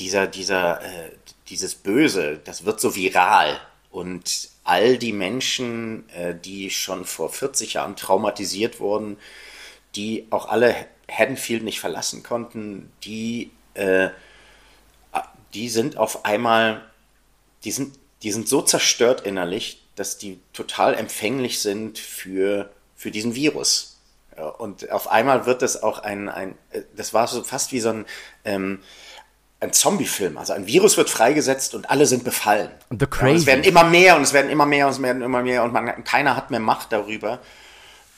[0.01, 1.13] dieser, dieser, äh,
[1.51, 3.61] dieses Böse, das wird so viral.
[3.93, 9.19] Und all die Menschen, äh, die schon vor 40 Jahren traumatisiert wurden,
[9.95, 10.75] die auch alle
[11.09, 14.09] Haddonfield nicht verlassen konnten, die, äh,
[15.55, 16.83] die sind auf einmal,
[17.63, 23.35] die sind, die sind so zerstört innerlich, dass die total empfänglich sind für, für diesen
[23.35, 23.99] Virus.
[24.59, 26.55] Und auf einmal wird das auch ein, ein
[26.95, 28.07] das war so fast wie so ein,
[28.45, 28.81] ähm,
[29.61, 30.37] ein Zombie-Film.
[30.37, 32.71] Also ein Virus wird freigesetzt und alle sind befallen.
[32.91, 33.33] The crazy.
[33.33, 35.65] Ja, es werden immer mehr und es werden immer mehr und es werden immer mehr
[35.65, 37.41] und man, keiner hat mehr Macht darüber.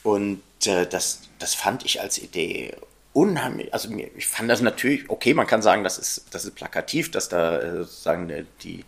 [0.03, 2.75] Und äh, das, das fand ich als Idee
[3.13, 3.73] unheimlich.
[3.73, 7.29] Also ich fand das natürlich, okay, man kann sagen, das ist, das ist plakativ, dass
[7.29, 8.85] da äh, sozusagen äh, die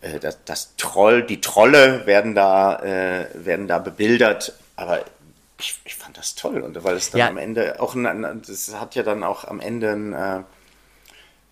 [0.00, 5.04] äh, das, das Troll, die Trolle werden da, äh, werden da bebildert, aber
[5.58, 7.28] ich, ich fand das toll und weil es dann ja.
[7.28, 10.42] am Ende auch ein, das hat ja dann auch am Ende ein, äh,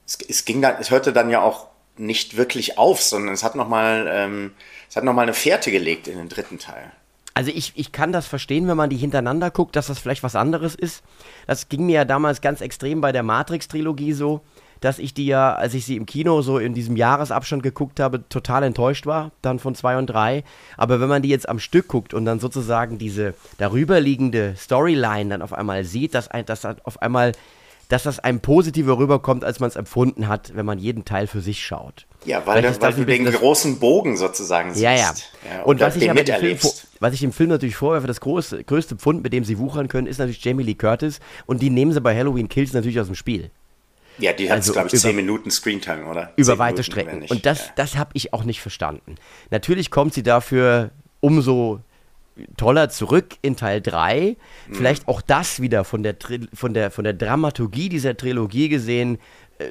[0.06, 3.54] es, es, ging dann, es hörte dann ja auch nicht wirklich auf, sondern es hat
[3.54, 4.52] nochmal ähm,
[4.88, 6.92] es hat noch mal eine Fährte gelegt in den dritten Teil.
[7.34, 10.34] Also ich, ich kann das verstehen, wenn man die hintereinander guckt, dass das vielleicht was
[10.34, 11.02] anderes ist.
[11.46, 14.40] Das ging mir ja damals ganz extrem bei der Matrix-Trilogie so
[14.80, 18.28] dass ich die ja, als ich sie im Kino so in diesem Jahresabstand geguckt habe,
[18.28, 20.44] total enttäuscht war, dann von 2 und 3.
[20.76, 25.42] Aber wenn man die jetzt am Stück guckt und dann sozusagen diese darüberliegende Storyline dann
[25.42, 27.32] auf einmal sieht, dass, ein, dass auf einmal
[27.88, 31.40] dass das einem positiver rüberkommt, als man es empfunden hat, wenn man jeden Teil für
[31.40, 32.06] sich schaut.
[32.26, 34.82] Ja, weil, das, weil du den großen Bogen sozusagen siehst.
[34.82, 35.14] Ja, ja.
[35.44, 36.58] ja und, und was ich, aber Film,
[37.00, 40.06] was ich dem Film natürlich vorwerfe, das große, größte Pfund, mit dem sie wuchern können,
[40.06, 41.20] ist natürlich Jamie Lee Curtis.
[41.46, 43.50] Und die nehmen sie bei Halloween Kills natürlich aus dem Spiel.
[44.18, 46.32] Ja, die hat, also glaube ich, über, 10 Minuten Screentime, oder?
[46.36, 47.26] Über weite Minuten, Strecken.
[47.28, 47.72] Und das, ja.
[47.76, 49.14] das habe ich auch nicht verstanden.
[49.50, 50.90] Natürlich kommt sie dafür
[51.20, 51.80] umso
[52.56, 54.36] toller zurück in Teil 3.
[54.68, 54.74] Mhm.
[54.74, 56.16] Vielleicht auch das wieder von der,
[56.54, 59.18] von der, von der Dramaturgie dieser Trilogie gesehen,
[59.58, 59.66] äh,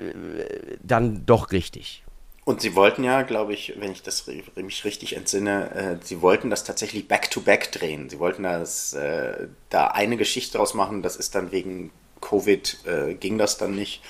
[0.81, 2.03] dann doch richtig.
[2.43, 4.25] Und sie wollten ja, glaube ich, wenn ich das
[4.55, 8.09] mich richtig entsinne, äh, sie wollten das tatsächlich back-to-back -back drehen.
[8.09, 11.91] Sie wollten das, äh, da eine Geschichte draus machen, das ist dann wegen
[12.21, 14.01] Covid äh, ging das dann nicht.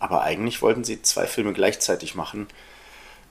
[0.00, 2.48] Aber eigentlich wollten sie zwei Filme gleichzeitig machen.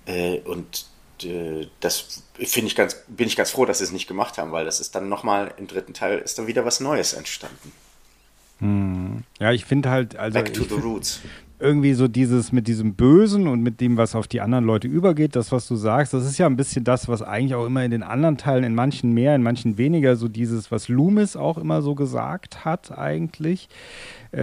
[0.05, 0.85] Äh, und
[1.23, 4.53] äh, das finde ich ganz, bin ich ganz froh, dass sie es nicht gemacht haben,
[4.53, 7.73] weil das ist dann nochmal im dritten Teil ist dann wieder was Neues entstanden.
[8.59, 9.23] Hm.
[9.39, 10.39] Ja, ich finde halt, also.
[10.39, 11.19] Back to the roots
[11.59, 15.35] irgendwie so dieses mit diesem Bösen und mit dem, was auf die anderen Leute übergeht,
[15.35, 17.91] das, was du sagst, das ist ja ein bisschen das, was eigentlich auch immer in
[17.91, 21.81] den anderen Teilen, in manchen mehr, in manchen weniger, so dieses, was Loomis auch immer
[21.81, 23.67] so gesagt hat, eigentlich,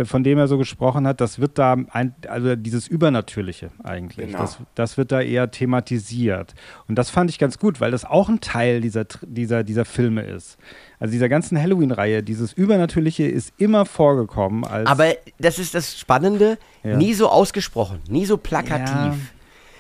[0.05, 4.39] von dem er so gesprochen hat, das wird da, ein, also dieses Übernatürliche eigentlich, genau.
[4.39, 6.55] das, das wird da eher thematisiert.
[6.89, 10.23] Und das fand ich ganz gut, weil das auch ein Teil dieser, dieser, dieser Filme
[10.23, 10.59] ist.
[10.99, 14.65] Also dieser ganzen Halloween-Reihe, dieses Übernatürliche ist immer vorgekommen.
[14.65, 16.97] Als Aber das ist das Spannende, ja.
[16.97, 18.89] nie so ausgesprochen, nie so plakativ.
[18.89, 19.17] Ja.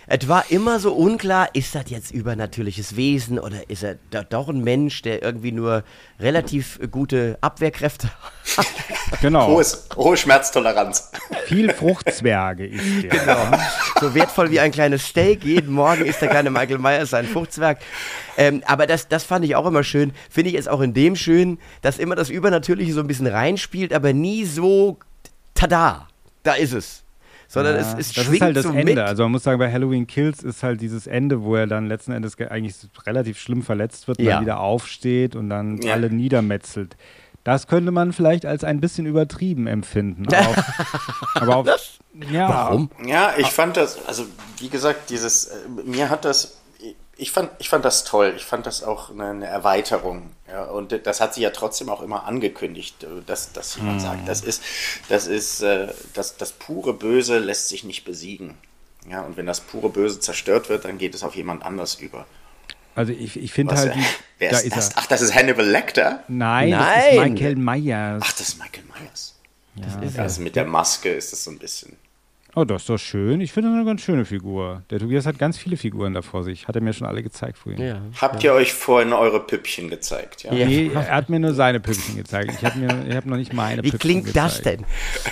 [0.08, 3.96] Es war immer so unklar, ist das jetzt übernatürliches Wesen oder ist er
[4.30, 5.82] doch ein Mensch, der irgendwie nur
[6.20, 8.08] relativ gute Abwehrkräfte
[8.56, 8.66] hat?
[9.22, 9.46] Genau.
[9.46, 11.12] Hohes, hohe Schmerztoleranz.
[11.46, 13.10] Viel Fruchtzwerge ist der.
[13.10, 13.38] Genau.
[14.00, 15.44] So wertvoll wie ein kleines Steak.
[15.44, 17.78] Jeden Morgen ist der kleine Michael Myers ein Fruchtzwerg.
[18.36, 20.12] Ähm, aber das, das fand ich auch immer schön.
[20.28, 23.92] Finde ich jetzt auch in dem schön, dass immer das Übernatürliche so ein bisschen reinspielt,
[23.92, 24.98] aber nie so
[25.54, 26.08] tada.
[26.42, 27.04] Da ist es
[27.48, 28.84] sondern ja, es, es das ist halt das so Ende.
[28.94, 28.98] Mit.
[28.98, 32.12] Also man muss sagen, bei Halloween Kills ist halt dieses Ende, wo er dann letzten
[32.12, 32.74] Endes eigentlich
[33.06, 34.34] relativ schlimm verletzt wird und ja.
[34.34, 35.94] dann wieder aufsteht und dann ja.
[35.94, 36.96] alle niedermetzelt.
[37.44, 40.26] Das könnte man vielleicht als ein bisschen übertrieben empfinden.
[40.26, 40.56] Aber auf,
[41.34, 41.66] aber auf,
[42.30, 42.48] ja.
[42.48, 42.90] Warum?
[43.06, 44.24] Ja, ich fand das, also
[44.58, 46.58] wie gesagt, dieses, äh, mir hat das,
[47.16, 48.34] ich fand, ich fand das toll.
[48.36, 50.30] Ich fand das auch eine, eine Erweiterung.
[50.48, 54.08] Ja, und das hat sie ja trotzdem auch immer angekündigt, äh, dass, dass jemand Hm.
[54.08, 54.62] sagt, das ist,
[55.08, 58.54] das ist, äh, das, das pure Böse lässt sich nicht besiegen.
[59.10, 62.26] Ja, und wenn das pure Böse zerstört wird, dann geht es auf jemand anders über.
[62.94, 64.04] Also ich, ich finde halt, äh, die,
[64.38, 64.88] wer da ist ist das?
[64.90, 64.94] er.
[64.98, 66.24] Ach, das ist Hannibal Lecter?
[66.28, 67.14] Nein, das Nein.
[67.14, 68.22] ist Michael Myers.
[68.26, 69.34] Ach, das ist Michael Myers.
[69.76, 71.96] Das ist Ja, also mit der Maske ist das so ein bisschen.
[72.58, 73.42] Oh, das ist doch schön.
[73.42, 74.82] Ich finde das eine ganz schöne Figur.
[74.88, 76.66] Der Tobias hat ganz viele Figuren da vor sich.
[76.66, 77.82] Hat er mir schon alle gezeigt vorhin.
[77.82, 77.98] ja.
[78.18, 80.44] Habt ihr euch vorhin eure Püppchen gezeigt?
[80.44, 80.54] Ja.
[80.54, 80.66] Ja.
[80.66, 82.54] Nee, er hat mir nur seine Püppchen gezeigt.
[82.58, 84.80] Ich habe hab noch nicht meine Wie Püppchen klingt das gezeigt.
[84.80, 84.86] denn?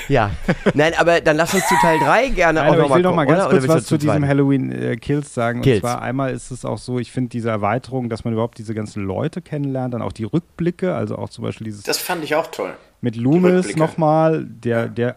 [0.09, 0.33] Ja.
[0.75, 2.97] Nein, aber dann lass uns zu Teil 3 gerne Nein, auch aber noch ich mal
[2.97, 3.51] will noch mal ganz oder?
[3.53, 4.29] kurz Oder was zu diesem zweit?
[4.29, 5.63] Halloween äh, Kills sagen.
[5.63, 5.77] Kills.
[5.77, 8.75] Und zwar einmal ist es auch so, ich finde diese Erweiterung, dass man überhaupt diese
[8.75, 12.35] ganzen Leute kennenlernt, dann auch die Rückblicke, also auch zum Beispiel dieses Das fand ich
[12.35, 12.75] auch toll.
[13.01, 15.17] mit Loomis nochmal, der, der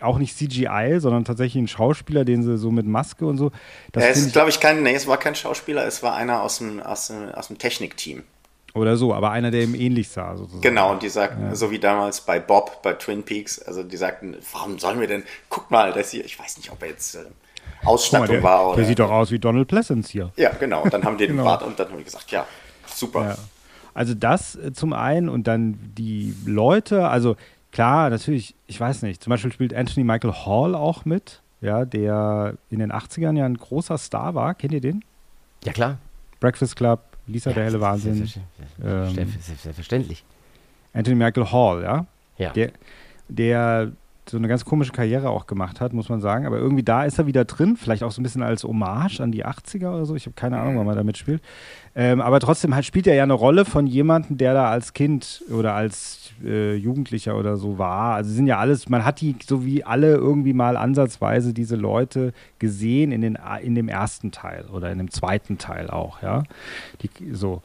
[0.00, 3.50] auch nicht CGI, sondern tatsächlich ein Schauspieler, den sie so mit Maske und so.
[3.92, 6.58] Das find ist, glaube ich, kein, nee, es war kein Schauspieler, es war einer aus
[6.58, 8.22] dem, aus dem, aus dem Technikteam.
[8.74, 10.60] oder so, aber einer, der ihm ähnlich sah, sozusagen.
[10.60, 14.36] Genau, und die sagten, so wie damals bei Bob, bei Twin Peaks, also die sagten,
[14.52, 17.20] warum sollen wir denn, guck mal, das hier, ich weiß nicht, ob er jetzt äh,
[17.80, 18.76] Guck mal, Ausstattung der, war oder.
[18.76, 20.30] der sieht doch aus wie Donald Pleasance hier.
[20.36, 21.44] ja, genau, und dann haben die den Genau.
[21.48, 22.46] Bart und dann haben die gesagt, ja,
[22.86, 23.24] super.
[23.30, 23.36] Ja.
[23.94, 27.36] Also das äh, zum einen und dann die Leute, also
[27.76, 32.54] klar, natürlich, ich weiß nicht, zum Beispiel spielt Anthony Michael Hall auch mit, ja, der
[32.70, 34.54] in den 80ern ja ein großer Star war.
[34.54, 35.04] Kennt ihr den?
[35.62, 35.98] Ja, klar.
[36.40, 38.14] Breakfast Club, Lisa der helle Wahnsinn.
[38.14, 38.82] Selbstverständlich.
[38.82, 39.60] Ähm, Selbstverständlich.
[39.60, 40.24] Selbstverständlich.
[40.94, 42.06] Anthony Michael Hall, ja.
[42.38, 42.50] Ja.
[42.54, 42.72] Der,
[43.28, 43.92] der
[44.28, 46.46] so eine ganz komische Karriere auch gemacht hat, muss man sagen.
[46.46, 49.32] Aber irgendwie da ist er wieder drin, vielleicht auch so ein bisschen als Hommage an
[49.32, 50.14] die 80er oder so.
[50.16, 51.42] Ich habe keine Ahnung, wann man da mitspielt.
[51.94, 55.42] Ähm, aber trotzdem halt spielt er ja eine Rolle von jemandem, der da als Kind
[55.50, 58.14] oder als äh, Jugendlicher oder so war.
[58.14, 62.32] Also sind ja alles, man hat die so wie alle irgendwie mal ansatzweise diese Leute
[62.58, 66.42] gesehen in, den, in dem ersten Teil oder in dem zweiten Teil auch, ja.
[67.00, 67.62] Die, so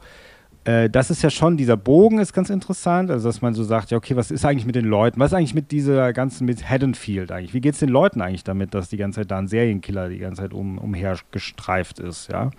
[0.64, 3.90] äh, das ist ja schon, dieser Bogen ist ganz interessant, also dass man so sagt,
[3.90, 5.18] ja, okay, was ist eigentlich mit den Leuten?
[5.18, 7.52] Was ist eigentlich mit dieser ganzen, mit Haddonfield eigentlich?
[7.52, 10.18] Wie geht es den Leuten eigentlich damit, dass die ganze Zeit da ein Serienkiller die
[10.18, 12.50] ganze Zeit um, umher gestreift ist, ja?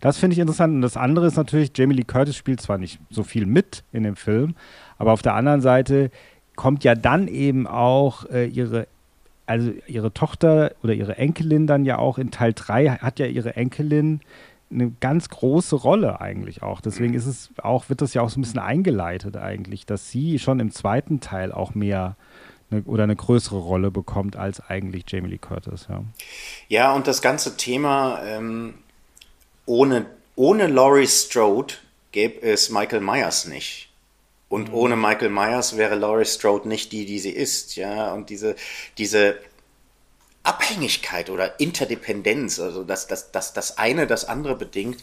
[0.00, 0.74] Das finde ich interessant.
[0.74, 4.02] Und das andere ist natürlich, Jamie Lee Curtis spielt zwar nicht so viel mit in
[4.02, 4.54] dem Film,
[4.98, 6.10] aber auf der anderen Seite
[6.56, 8.86] kommt ja dann eben auch äh, ihre
[9.46, 13.54] also ihre Tochter oder ihre Enkelin dann ja auch in Teil 3 hat ja ihre
[13.54, 14.20] Enkelin
[14.70, 16.80] eine ganz große Rolle eigentlich auch.
[16.80, 20.38] Deswegen ist es auch, wird das ja auch so ein bisschen eingeleitet eigentlich, dass sie
[20.38, 22.16] schon im zweiten Teil auch mehr
[22.70, 26.02] eine, oder eine größere Rolle bekommt als eigentlich Jamie Lee Curtis, ja.
[26.68, 28.74] Ja, und das ganze Thema, ähm,
[29.66, 31.74] ohne, ohne Laurie Strode
[32.12, 33.90] gäbe es Michael Myers nicht.
[34.48, 38.12] Und ohne Michael Myers wäre Laurie Strode nicht die, die sie ist, ja.
[38.12, 38.56] Und diese,
[38.98, 39.36] diese
[40.46, 44.98] Abhängigkeit oder Interdependenz, also dass, dass, dass das eine das andere bedingt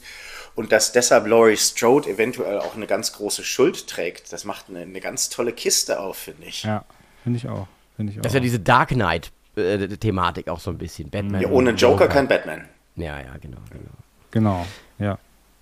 [0.56, 4.80] und dass deshalb Laurie Strode eventuell auch eine ganz große Schuld trägt, das macht eine,
[4.82, 6.64] eine ganz tolle Kiste auf, finde ich.
[6.64, 6.86] Ja,
[7.24, 7.68] finde ich auch.
[7.96, 8.24] Finde ich auch.
[8.24, 11.10] Das ist ja diese Dark Knight-Thematik auch so ein bisschen.
[11.10, 11.42] Batman.
[11.42, 12.68] Ja, ohne und Joker kein Batman.
[12.96, 13.58] Ja, ja, genau.
[13.72, 13.90] genau.
[14.32, 14.66] genau,
[15.00, 15.18] ja.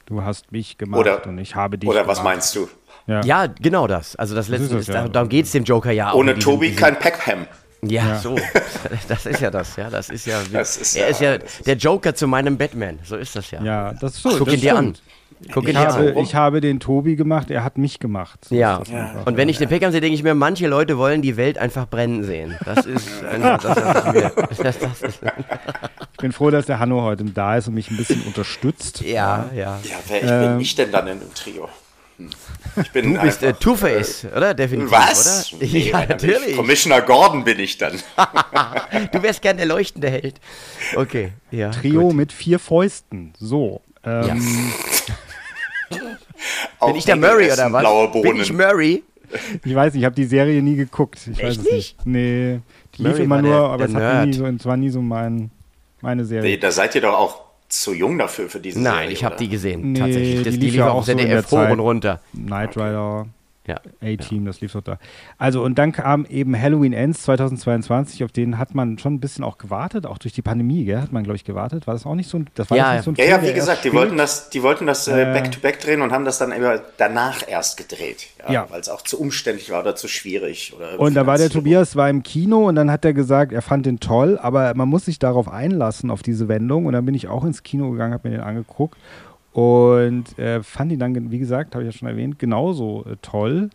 [0.06, 2.34] Du hast mich gemacht Oder- und ich habe dich Oder was gemacht.
[2.36, 2.70] meinst du?
[3.08, 3.22] Ja.
[3.24, 4.16] Ja, genau das.
[4.18, 5.04] Also das letzte ist es ist, ja.
[5.04, 6.16] da- darum geht es dem Joker ja auch.
[6.16, 7.48] Ohne in diesem- Tobi diesem- kein Peckham.
[7.84, 8.36] Ja, so.
[9.08, 9.90] Das ist ja das, ja.
[9.90, 10.40] Das ist ja.
[10.52, 13.00] Das ist er ja- ist ja der Joker zu meinem Batman.
[13.04, 13.62] So ist das ja.
[13.64, 14.38] Ja, das ist so.
[14.38, 14.96] Guck ihn dir an.
[15.52, 16.18] Guck ihn Ich habe, an.
[16.18, 18.46] ich habe den Tobi gemacht, er hat mich gemacht.
[18.46, 18.78] So Ja.
[18.80, 19.26] einfach.
[19.26, 21.88] Und wenn ich den Peckham sehe, denke ich mir, manche Leute wollen die Welt einfach
[21.88, 22.56] brennen sehen.
[22.64, 23.76] Das ist einfach, das,
[24.36, 25.20] das das, das ist,
[26.14, 29.02] Ich bin froh, dass der Hanno heute da ist und mich ein bisschen unterstützt.
[29.02, 29.80] ja, ja.
[29.84, 31.68] Ja, wer ich Ähm, bin ich denn dann in dem Trio?
[32.82, 34.54] Ich bin Du bist äh, Two-Face, oder?
[34.54, 35.54] Definitiv, Was?
[35.54, 35.66] oder?
[35.66, 36.56] Nee, ja, natürlich.
[36.56, 38.00] Commissioner Gordon bin ich dann.
[39.12, 40.36] Du wärst gern der leuchtende Held.
[40.96, 41.70] Okay, ja.
[41.72, 42.16] Trio gut.
[42.16, 43.34] mit vier Fäusten.
[43.40, 43.82] So.
[44.06, 44.42] Ähm,
[45.90, 45.98] Ja.
[46.88, 47.82] Bin ich der Murray oder was?
[47.82, 48.42] Blaue Bin Bohnen.
[48.42, 49.04] ich Murray?
[49.64, 51.20] Ich weiß nicht, ich habe die Serie nie geguckt.
[51.32, 51.74] Ich weiß Echt es nicht?
[51.74, 52.06] nicht.
[52.06, 52.60] Nee,
[52.98, 55.02] die lief Murray immer nur, der- aber der es, nie so, es war nie so
[55.02, 55.52] mein,
[56.02, 56.50] meine Serie.
[56.50, 57.42] Nee, da seid ihr doch auch
[57.72, 59.12] zu jung dafür, für diese Nein, Serie.
[59.12, 60.44] ich habe die gesehen, Nee, tatsächlich.
[60.44, 62.22] Das, die lief lief ja auf auch so in der ZDF hoch und runter.
[62.34, 63.28] Knight Rider,
[63.72, 63.80] Ja.
[64.14, 64.98] A-Team, das lief doch da.
[65.38, 69.44] Also, und dann kam eben Halloween Ends 2022, auf den hat man schon ein bisschen
[69.44, 71.02] auch gewartet, auch durch die Pandemie, gell?
[71.02, 71.88] Hat man, glaube ich, gewartet.
[71.88, 73.50] War das auch nicht so ein, das war Ja, nicht so ein Ja, Film, ja,
[73.50, 75.34] wie gesagt, die wollten das, die wollten das äh, Äh.
[75.34, 78.28] back-to-back drehen und haben das dann immer danach erst gedreht.
[78.48, 78.66] Ja, Ja.
[78.70, 80.74] Weil es auch zu umständlich war oder zu schwierig.
[80.76, 81.50] Oder Und da war der.
[81.50, 84.88] Tobias war im Kino und dann hat er gesagt, er fand den toll, aber man
[84.88, 86.86] muss sich darauf einlassen, auf diese Wendung.
[86.86, 88.98] Und dann bin ich auch ins Kino gegangen, habe mir den angeguckt
[89.54, 93.70] und äh, fand ihn dann, wie gesagt, habe ich ja schon erwähnt, genauso äh, toll.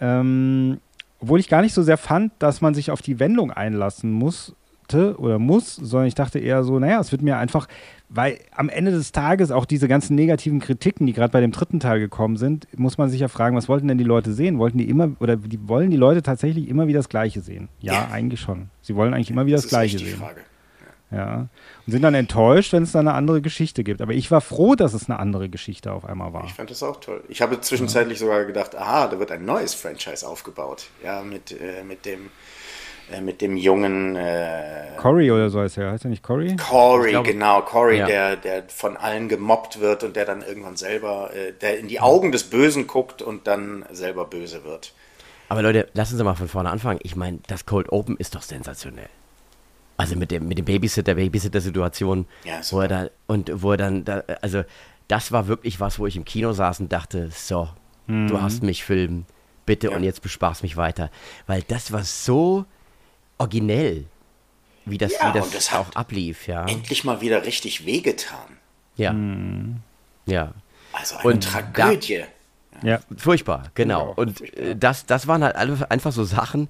[0.00, 0.78] Ähm,
[1.20, 4.54] obwohl ich gar nicht so sehr fand, dass man sich auf die Wendung einlassen muss,
[4.88, 7.68] dachte oder muss, sondern ich dachte eher so, naja, es wird mir einfach,
[8.08, 11.80] weil am Ende des Tages auch diese ganzen negativen Kritiken, die gerade bei dem dritten
[11.80, 14.58] Teil gekommen sind, muss man sich ja fragen, was wollten denn die Leute sehen?
[14.58, 17.68] Wollten die immer, oder die, wollen die Leute tatsächlich immer wieder das Gleiche sehen?
[17.80, 18.08] Ja, ja.
[18.10, 18.70] eigentlich schon.
[18.80, 20.16] Sie wollen eigentlich immer wieder das, das Gleiche sehen.
[20.16, 20.40] Frage.
[21.10, 21.48] Ja.
[21.86, 24.02] Und sind dann enttäuscht, wenn es dann eine andere Geschichte gibt.
[24.02, 26.44] Aber ich war froh, dass es eine andere Geschichte auf einmal war.
[26.44, 27.22] Ich fand das auch toll.
[27.28, 28.26] Ich habe zwischenzeitlich ja.
[28.26, 30.88] sogar gedacht, aha, da wird ein neues Franchise aufgebaut.
[31.02, 32.30] Ja, mit, äh, mit dem
[33.10, 36.56] äh, mit dem jungen äh, Cory oder so heißt er, heißt er nicht Cory?
[36.56, 38.06] Cory, genau, Cory, ja.
[38.06, 42.00] der, der von allen gemobbt wird und der dann irgendwann selber, äh, der in die
[42.00, 44.92] Augen des Bösen guckt und dann selber böse wird.
[45.48, 47.00] Aber Leute, lassen Sie mal von vorne anfangen.
[47.02, 49.08] Ich meine, das Cold Open ist doch sensationell.
[49.98, 54.04] Also mit dem, mit dem Babysitter, Babysitter-Situation, ja, wo er da, und wo er dann,
[54.04, 54.62] da, also
[55.08, 57.68] das war wirklich was, wo ich im Kino saß und dachte, so,
[58.06, 58.28] mhm.
[58.28, 59.26] du hast mich filmen,
[59.66, 59.96] bitte, ja.
[59.96, 61.10] und jetzt besparst mich weiter.
[61.48, 62.64] Weil das war so
[63.38, 64.04] originell,
[64.84, 66.64] wie das, ja, wie das, das auch ablief, ja.
[66.66, 68.56] Endlich mal wieder richtig wehgetan.
[68.96, 69.12] Ja.
[69.12, 69.80] Mhm.
[70.26, 70.54] Ja.
[70.92, 72.18] Also eine und Tragödie.
[72.18, 72.26] Da,
[72.82, 73.00] ja.
[73.16, 74.12] Furchtbar, genau.
[74.16, 76.68] und äh, das, das waren halt einfach so Sachen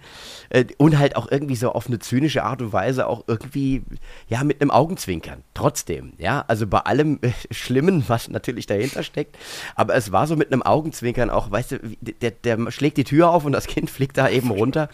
[0.50, 3.82] äh, und halt auch irgendwie so auf eine zynische Art und Weise auch irgendwie,
[4.28, 5.42] ja, mit einem Augenzwinkern.
[5.54, 9.36] Trotzdem, ja, also bei allem äh, Schlimmen, was natürlich dahinter steckt,
[9.74, 13.30] aber es war so mit einem Augenzwinkern auch, weißt du, der, der schlägt die Tür
[13.30, 14.88] auf und das Kind fliegt da eben runter.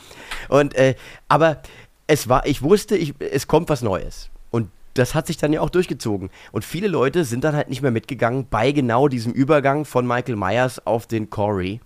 [0.48, 0.94] Und, äh,
[1.28, 1.62] aber
[2.06, 4.30] es war, ich wusste, ich, es kommt was Neues
[4.94, 6.30] das hat sich dann ja auch durchgezogen.
[6.52, 10.36] Und viele Leute sind dann halt nicht mehr mitgegangen bei genau diesem Übergang von Michael
[10.36, 11.80] Myers auf den Corey.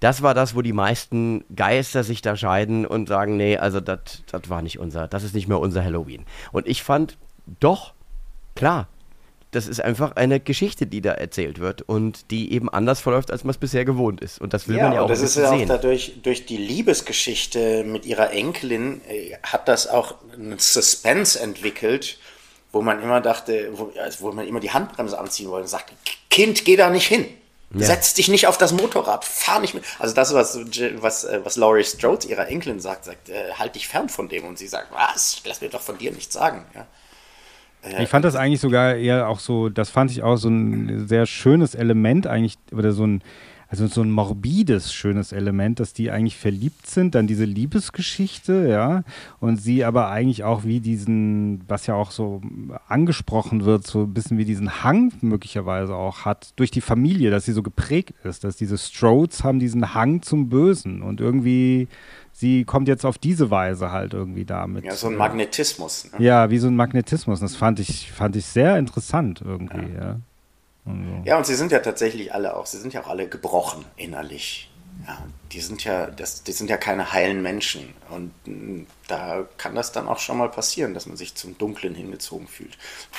[0.00, 4.22] Das war das, wo die meisten Geister sich da scheiden und sagen, nee, also das
[4.46, 6.24] war nicht unser, das ist nicht mehr unser Halloween.
[6.52, 7.18] Und ich fand,
[7.60, 7.94] doch,
[8.54, 8.88] klar,
[9.50, 13.44] das ist einfach eine Geschichte, die da erzählt wird und die eben anders verläuft, als
[13.44, 14.40] man es bisher gewohnt ist.
[14.40, 17.84] Und das will ja, man ja auch das ist ja auch dadurch, durch die Liebesgeschichte
[17.84, 22.18] mit ihrer Enkelin äh, hat das auch einen Suspense entwickelt,
[22.72, 25.94] wo man immer dachte, wo, also wo man immer die Handbremse anziehen wollte und sagte,
[26.30, 27.26] Kind, geh da nicht hin.
[27.74, 27.86] Ja.
[27.86, 29.84] Setz dich nicht auf das Motorrad, fahr nicht mit.
[29.98, 30.58] Also das, was,
[31.00, 34.44] was, äh, was Laurie Strode ihrer Enkelin sagt, sagt, äh, halt dich fern von dem.
[34.44, 35.42] Und sie sagt, was?
[35.44, 36.64] Lass mir doch von dir nichts sagen.
[36.74, 36.86] Ja.
[37.82, 41.06] Äh, ich fand das eigentlich sogar eher auch so, das fand ich auch so ein
[41.08, 43.22] sehr schönes Element eigentlich, oder so ein,
[43.70, 49.02] also so ein morbides, schönes Element, dass die eigentlich verliebt sind, dann diese Liebesgeschichte, ja,
[49.40, 52.40] und sie aber eigentlich auch wie diesen, was ja auch so
[52.88, 57.44] angesprochen wird, so ein bisschen wie diesen Hang möglicherweise auch hat, durch die Familie, dass
[57.44, 61.88] sie so geprägt ist, dass diese Strodes haben diesen Hang zum Bösen und irgendwie
[62.32, 64.84] sie kommt jetzt auf diese Weise halt irgendwie damit.
[64.84, 66.10] Ja, so ein Magnetismus.
[66.12, 66.24] Ne?
[66.24, 67.40] Ja, wie so ein Magnetismus.
[67.40, 70.02] Das fand ich, fand ich sehr interessant irgendwie, ja.
[70.02, 70.20] ja.
[70.88, 73.84] Und Ja, und sie sind ja tatsächlich alle auch, sie sind ja auch alle gebrochen
[73.96, 74.70] innerlich.
[75.06, 75.16] Ja,
[75.52, 77.94] die sind ja, das, die sind ja keine heilen Menschen.
[78.10, 81.94] Und mm, da kann das dann auch schon mal passieren, dass man sich zum Dunklen
[81.94, 82.76] hingezogen fühlt.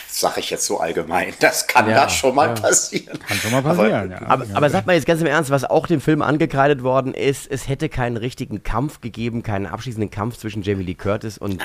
[0.08, 1.34] Das sage ich jetzt so allgemein.
[1.40, 2.54] Das kann ja, da schon mal ja.
[2.56, 3.18] passieren.
[3.20, 4.28] Kann schon mal passieren, aber, ja.
[4.28, 7.50] Aber, aber sag mal jetzt ganz im Ernst, was auch dem Film angekreidet worden ist,
[7.50, 11.64] es hätte keinen richtigen Kampf gegeben, keinen abschließenden Kampf zwischen Jamie Lee Curtis und,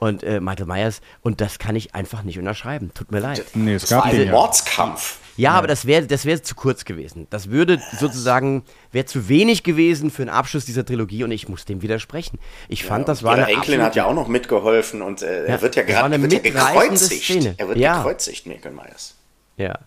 [0.00, 1.00] und äh, Michael Myers.
[1.22, 2.90] Und das kann ich einfach nicht unterschreiben.
[2.94, 3.44] Tut mir leid.
[3.54, 5.18] Nee, es gab einen Mordskampf.
[5.36, 7.26] Ja, aber das wäre das wär zu kurz gewesen.
[7.30, 11.64] Das würde sozusagen, wäre zu wenig gewesen für einen Abschluss dieser Trilogie und ich muss
[11.64, 12.38] dem widersprechen.
[12.68, 15.76] Ich fand, das war eine Enkelin hat ja auch noch mitgeholfen und äh, er wird
[15.76, 17.24] ja gerade gekreuzigt.
[17.24, 17.54] Szene.
[17.56, 17.98] Er wird ja.
[17.98, 19.14] gekreuzigt, Michael Myers.
[19.56, 19.78] Ja.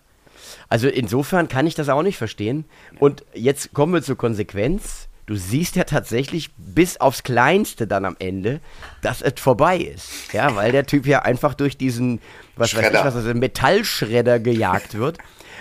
[0.68, 2.64] Also insofern kann ich das auch nicht verstehen.
[2.98, 5.08] Und jetzt kommen wir zur Konsequenz.
[5.26, 8.60] Du siehst ja tatsächlich bis aufs Kleinste dann am Ende,
[9.02, 10.32] dass es vorbei ist.
[10.32, 12.20] Ja, weil der Typ ja einfach durch diesen,
[12.54, 12.92] was Schredder.
[12.92, 15.18] weiß ich, was das ist, Metallschredder gejagt wird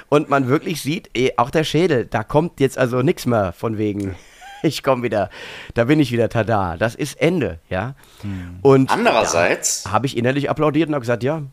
[0.10, 3.78] und man wirklich sieht, eh, auch der Schädel, da kommt jetzt also nichts mehr von
[3.78, 4.16] wegen.
[4.64, 5.30] Ich komme wieder,
[5.76, 6.76] da bin ich wieder, tada.
[6.76, 7.94] Das ist Ende, ja.
[8.22, 8.58] Hm.
[8.64, 11.44] Und andererseits habe ich innerlich applaudiert und habe gesagt, ja.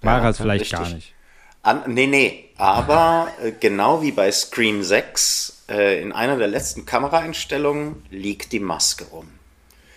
[0.00, 0.78] War ja, es vielleicht richtig.
[0.78, 1.14] gar nicht.
[1.62, 6.86] An, nee, nee, aber äh, genau wie bei Scream 6, äh, in einer der letzten
[6.86, 9.28] Kameraeinstellungen liegt die Maske rum.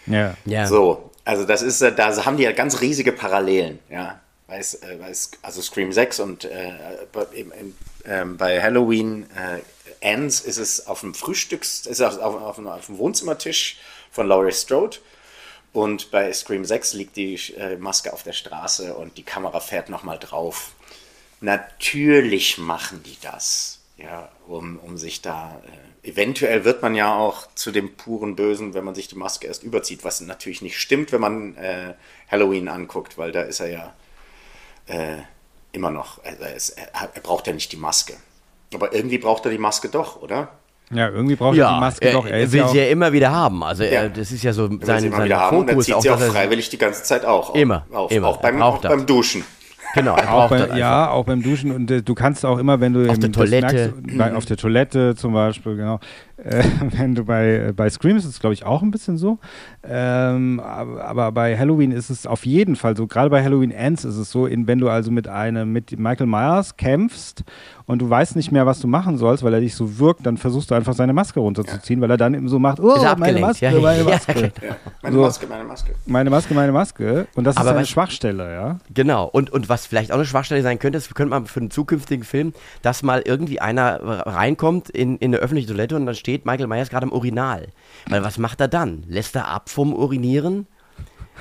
[0.05, 0.35] Ja.
[0.45, 0.67] ja.
[0.67, 4.19] So, also das ist, äh, da haben die ja ganz riesige Parallelen, ja
[4.51, 6.73] weiß, äh, weiß, also Scream 6 und äh,
[7.33, 7.75] im, im,
[8.05, 9.61] ähm, bei Halloween äh,
[10.01, 13.79] Ends ist es auf dem Frühstücks, ist auf, auf, auf, auf dem Wohnzimmertisch
[14.11, 14.97] von Laurie Strode.
[15.73, 19.89] Und bei Scream 6 liegt die äh, Maske auf der Straße und die Kamera fährt
[19.89, 20.73] nochmal drauf.
[21.39, 25.61] Natürlich machen die das, ja, um, um sich da.
[26.03, 29.47] Äh, eventuell wird man ja auch zu dem puren Bösen, wenn man sich die Maske
[29.47, 31.93] erst überzieht, was natürlich nicht stimmt, wenn man äh,
[32.29, 33.93] Halloween anguckt, weil da ist er ja
[34.87, 35.17] äh,
[35.71, 36.57] immer noch, er, er,
[37.13, 38.13] er, braucht ja nicht die Maske.
[38.73, 40.49] Aber irgendwie braucht er die Maske doch, oder?
[40.89, 42.25] Ja, irgendwie braucht er die Maske er, doch.
[42.25, 43.63] Er er ist will ja sie ja immer wieder haben.
[43.63, 43.89] Also Ja.
[43.89, 45.85] er, das ist ja so sein, sein wieder haben, dann Fokus.
[45.85, 47.55] zieht Auch, sie auch freiwillig die ganze Zeit auch.
[47.55, 48.27] Immer, Auf, immer.
[48.27, 49.45] Auch, beim, auch beim Duschen.
[49.93, 50.77] Genau, er auch braucht das bei, einfach.
[50.77, 53.37] ja, auch beim Duschen und äh, du kannst auch immer, wenn du Auf der das
[53.37, 53.93] Toilette.
[54.03, 55.99] merkst, bei, auf der Toilette zum Beispiel, genau.
[56.43, 56.63] Äh,
[56.97, 59.37] wenn du bei, äh, bei Scream ist es, glaube ich, auch ein bisschen so.
[59.83, 63.07] Ähm, aber, aber bei Halloween ist es auf jeden Fall so.
[63.07, 66.27] Gerade bei Halloween Ends ist es so, in, wenn du also mit einem mit Michael
[66.27, 67.43] Myers kämpfst
[67.85, 70.37] und du weißt nicht mehr, was du machen sollst, weil er dich so wirkt, dann
[70.37, 73.09] versuchst du einfach seine Maske runterzuziehen, weil er dann eben so macht, oh, Ist meine
[73.09, 73.79] abgelenkt, Maske, ja.
[73.79, 74.33] meine Ja, Maske.
[74.33, 74.51] genau.
[74.61, 74.75] Ja.
[75.01, 75.21] Meine So.
[75.21, 75.91] Maske, meine Maske.
[76.05, 77.27] Meine Maske, meine Maske.
[77.35, 78.79] Und das Aber ist eine Schwachstelle, ja.
[78.93, 79.25] Genau.
[79.25, 82.23] Und, und was vielleicht auch eine Schwachstelle sein könnte, das könnte man für einen zukünftigen
[82.23, 86.67] Film, dass mal irgendwie einer reinkommt in, in eine öffentliche Toilette und dann steht Michael
[86.67, 87.67] Myers gerade im Urinal.
[88.09, 89.03] Weil was macht er dann?
[89.07, 90.67] Lässt er ab vom Urinieren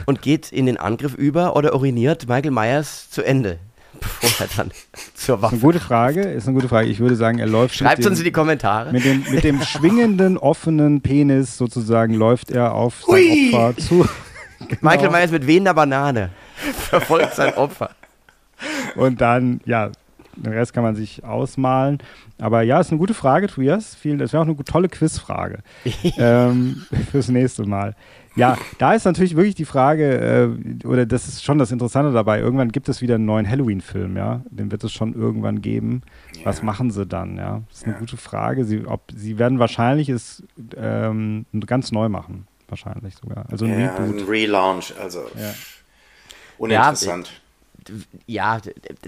[0.06, 3.58] und geht in den Angriff über oder uriniert Michael Myers zu Ende?
[4.00, 4.70] Bevor er dann
[5.14, 5.56] zur Eine Waffe.
[5.58, 6.88] gute Frage, ist eine gute Frage.
[6.88, 8.92] Ich würde sagen, er läuft Schreibt uns in die Kommentare.
[8.92, 14.08] mit dem, mit dem schwingenden, offenen Penis sozusagen läuft er auf sein Opfer zu.
[14.80, 16.30] Michael Myers mit wehender Banane
[16.88, 17.90] verfolgt sein Opfer.
[18.94, 19.90] Und dann, ja,
[20.36, 21.98] den Rest kann man sich ausmalen.
[22.38, 23.94] Aber ja, ist eine gute Frage, Tobias.
[23.94, 25.58] Vielen, das wäre auch eine tolle Quizfrage
[26.16, 27.94] ähm, fürs nächste Mal.
[28.36, 32.38] Ja, da ist natürlich wirklich die Frage, äh, oder das ist schon das Interessante dabei,
[32.38, 34.42] irgendwann gibt es wieder einen neuen Halloween-Film, ja.
[34.50, 36.02] Den wird es schon irgendwann geben.
[36.44, 37.62] Was machen sie dann, ja?
[37.68, 38.64] Das ist eine gute Frage.
[38.64, 40.44] Sie, ob, sie werden wahrscheinlich es
[40.76, 42.46] ähm, ganz neu machen.
[42.68, 43.46] Wahrscheinlich sogar.
[43.50, 44.20] Also ein Ja, Reboot.
[44.20, 45.52] ein Relaunch, also Ja.
[46.56, 47.39] uninteressant.
[48.26, 48.58] Ja,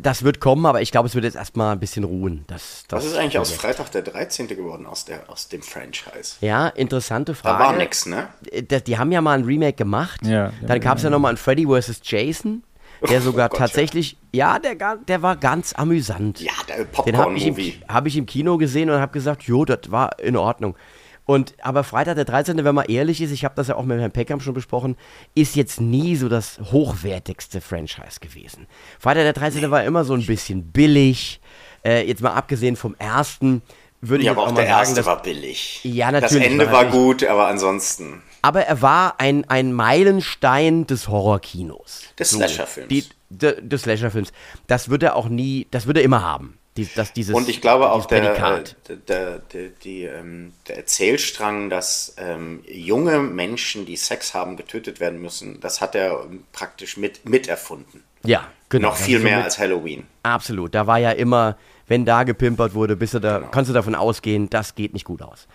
[0.00, 2.44] das wird kommen, aber ich glaube, es wird jetzt erstmal ein bisschen ruhen.
[2.48, 4.48] Das, das Was ist eigentlich aus Freitag der 13.
[4.48, 6.36] geworden, aus, der, aus dem Franchise?
[6.40, 7.64] Ja, interessante Da Frage.
[7.64, 8.28] war nix, ne?
[8.50, 10.20] Äh, das- Die haben ja mal ein Remake gemacht.
[10.26, 12.00] Ja, Dann gab es ja nochmal ein Freddy vs.
[12.04, 12.62] Jason,
[13.09, 16.40] der sogar Oh Gott, tatsächlich, ja, der, ga- der war ganz amüsant.
[16.40, 17.82] Ja, der Den habe ich, im- Popcorn-Movie.
[17.88, 20.76] hab ich im Kino gesehen und habe gesagt, jo, das war in Ordnung.
[21.24, 24.01] Und aber Freitag der 13., wenn man ehrlich ist, ich habe das ja auch mit
[24.01, 24.97] Herrn Peckham schon besprochen,
[25.35, 28.66] ist jetzt nie so das hochwertigste Franchise gewesen.
[28.99, 29.70] Freitag der 13.
[29.70, 31.40] war immer so ein bisschen billig.
[31.85, 33.62] Äh, jetzt mal abgesehen vom ersten,
[34.01, 35.81] würde ich Ja, aber auch mal der sagen, erste dass, war billig.
[35.85, 38.23] Ja, Das natürlich, Ende war gut, aber ansonsten.
[38.43, 42.03] aber er war ein, ein Meilenstein des Horrorkinos.
[42.19, 42.89] Des Slasher-Films.
[42.89, 44.32] Die- de- Des Slasher-Films.
[44.66, 46.59] Das wird er auch nie, das wird er immer haben.
[46.78, 48.65] Die, das, dieses, Und ich glaube auch der, äh,
[49.07, 55.20] der, der, die, ähm, der Erzählstrang, dass ähm, junge Menschen, die Sex haben, getötet werden
[55.20, 58.03] müssen, das hat er ähm, praktisch mit, miterfunden.
[58.24, 58.89] Ja, genau.
[58.89, 60.05] Noch viel mehr somit- als Halloween.
[60.23, 60.74] Absolut.
[60.74, 61.59] Da war ja immer,
[61.89, 63.51] wenn da gepimpert wurde, bist du da, Genau.
[63.51, 65.49] kannst du davon ausgehen, das geht nicht gut aus.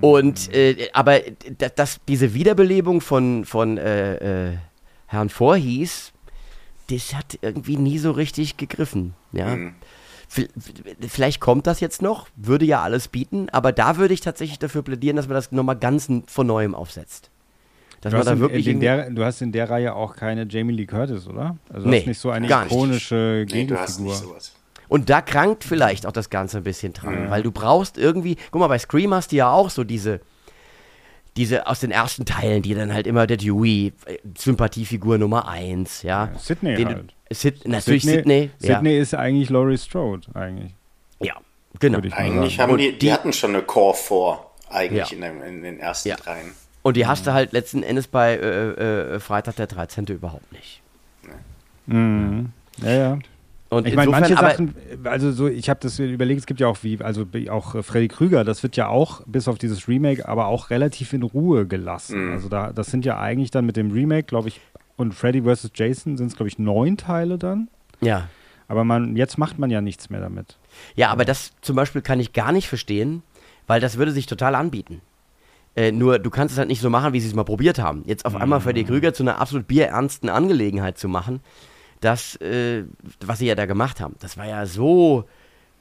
[0.00, 1.20] Und äh, aber
[1.76, 4.56] das, diese Wiederbelebung von, von äh, äh,
[5.06, 6.12] Herrn Vorhies,
[6.90, 9.14] das hat irgendwie nie so richtig gegriffen.
[9.32, 9.54] Ja.
[9.54, 9.74] Mhm.
[10.28, 14.82] Vielleicht kommt das jetzt noch, würde ja alles bieten, aber da würde ich tatsächlich dafür
[14.82, 17.30] plädieren, dass man das nochmal ganz von neuem aufsetzt.
[18.00, 20.14] Dass Du man hast, da in, wirklich in der, du hast in der Reihe auch
[20.16, 21.56] keine Jamie Lee Curtis, oder?
[21.72, 22.66] Also Nee, hast nicht so eine nicht.
[22.66, 24.06] ikonische Nee, du hast Gegenfigur.
[24.12, 24.52] nicht sowas.
[24.88, 28.60] Und da krankt vielleicht auch das Ganze ein bisschen dran, weil du brauchst irgendwie, guck
[28.60, 30.20] mal, bei Scream hast du ja auch so diese,
[31.36, 36.02] diese aus den ersten Teilen, die dann halt immer der Dewey, äh, Sympathiefigur Nummer eins,
[36.02, 36.30] ja.
[36.32, 37.14] Ja, Sydney Den, halt.
[37.30, 40.72] Sid, natürlich Sydney, Sydney ist eigentlich Laurie Strode, eigentlich.
[41.20, 41.26] ja.
[41.34, 41.34] ja,
[41.80, 41.98] genau.
[42.12, 44.38] Eigentlich haben die, die- hatten schon eine Core 4,
[44.70, 45.16] eigentlich Ja.
[45.16, 46.16] in, dem, in den ersten Ja.
[46.16, 46.52] dreien.
[46.82, 50.06] Und die hast du halt letzten Endes bei äh, äh, Freitag der 13.
[50.06, 50.80] überhaupt nicht.
[51.86, 52.52] Mhm.
[52.78, 53.18] Ja, ja.
[53.76, 54.74] Und Ich meine, manche Sachen,
[55.04, 58.08] also so, ich habe das überlegt, es gibt ja auch wie, also auch äh, Freddy
[58.08, 62.32] Krüger, das wird ja auch, bis auf dieses Remake, aber auch relativ in Ruhe gelassen.
[62.32, 64.60] Also da, das sind ja eigentlich dann mit dem Remake, glaube ich,
[64.96, 65.70] und Freddy vs.
[65.74, 67.68] Jason sind es, glaube ich, neun Teile dann.
[68.00, 68.28] ja.
[68.68, 70.58] Aber man, jetzt macht man ja nichts mehr damit.
[70.96, 73.22] Ja, aber das zum Beispiel kann ich gar nicht verstehen,
[73.68, 75.02] weil das würde sich total anbieten.
[75.76, 78.02] Äh, nur du kannst es halt nicht so machen, wie sie es mal probiert haben.
[78.06, 81.38] Jetzt auf einmal Freddy Krüger zu einer absolut bierernsten Angelegenheit zu machen,
[82.00, 82.84] das, äh,
[83.24, 85.24] was sie ja da gemacht haben, das war ja so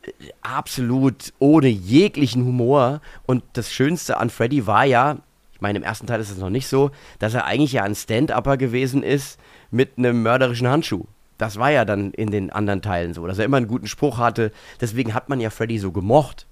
[0.04, 0.12] äh,
[0.42, 3.02] absolut ohne jeglichen Humor.
[3.26, 5.18] Und das Schönste an Freddy war ja,
[5.54, 7.96] ich meine, im ersten Teil ist es noch nicht so, dass er eigentlich ja ein
[7.96, 9.40] Stand-Upper gewesen ist
[9.72, 11.06] mit einem mörderischen Handschuh.
[11.38, 14.18] Das war ja dann in den anderen Teilen so, dass er immer einen guten Spruch
[14.18, 14.52] hatte.
[14.80, 16.48] Deswegen hat man ja Freddy so gemocht.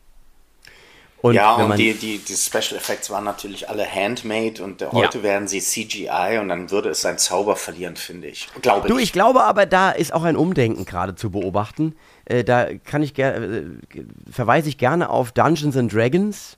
[1.24, 5.48] Und ja, und die, die, die Special Effects waren natürlich alle handmade und heute werden
[5.48, 8.50] sie CGI und dann würde es seinen Zauber verlieren, finde ich.
[8.62, 9.06] Glaube Du, ich.
[9.06, 11.96] ich glaube aber, da ist auch ein Umdenken gerade zu beobachten.
[12.26, 13.64] Äh, da kann ich äh,
[14.30, 16.58] verweise ich gerne auf Dungeons and Dragons.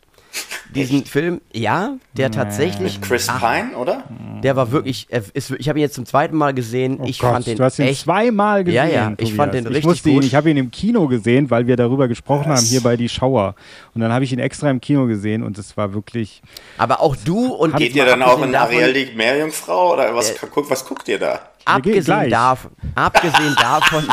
[0.73, 4.03] Diesen Film, ja, der tatsächlich, Mit Chris Ach, Pine, oder?
[4.43, 6.99] der war wirklich, er ist, ich habe ihn jetzt zum zweiten Mal gesehen.
[6.99, 8.75] Oh ich Gott, fand den du hast ihn echt zweimal gesehen.
[8.75, 10.23] Ja, ja, ich fand den ich richtig musste gut.
[10.23, 12.61] Ihn, ich habe ihn im Kino gesehen, weil wir darüber gesprochen Was?
[12.61, 13.55] haben, hier bei Die Schauer.
[13.93, 16.41] Und dann habe ich ihn extra im Kino gesehen und es war wirklich.
[16.77, 20.35] Aber auch du und Geht ihr dann auch in Ariel die Meerjungfrau oder was, Äh,
[20.69, 21.39] was guckt ihr da?
[21.63, 24.05] Abgesehen davon, abgesehen davon,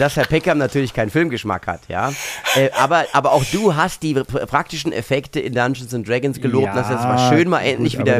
[0.00, 2.12] dass Herr Peckham natürlich keinen Filmgeschmack hat, ja.
[2.56, 6.66] Äh, aber, aber auch du hast die pr- praktischen Effekte in Dungeons and Dragons gelobt.
[6.66, 8.18] Ja, das ist mal schön, mal endlich gut, wieder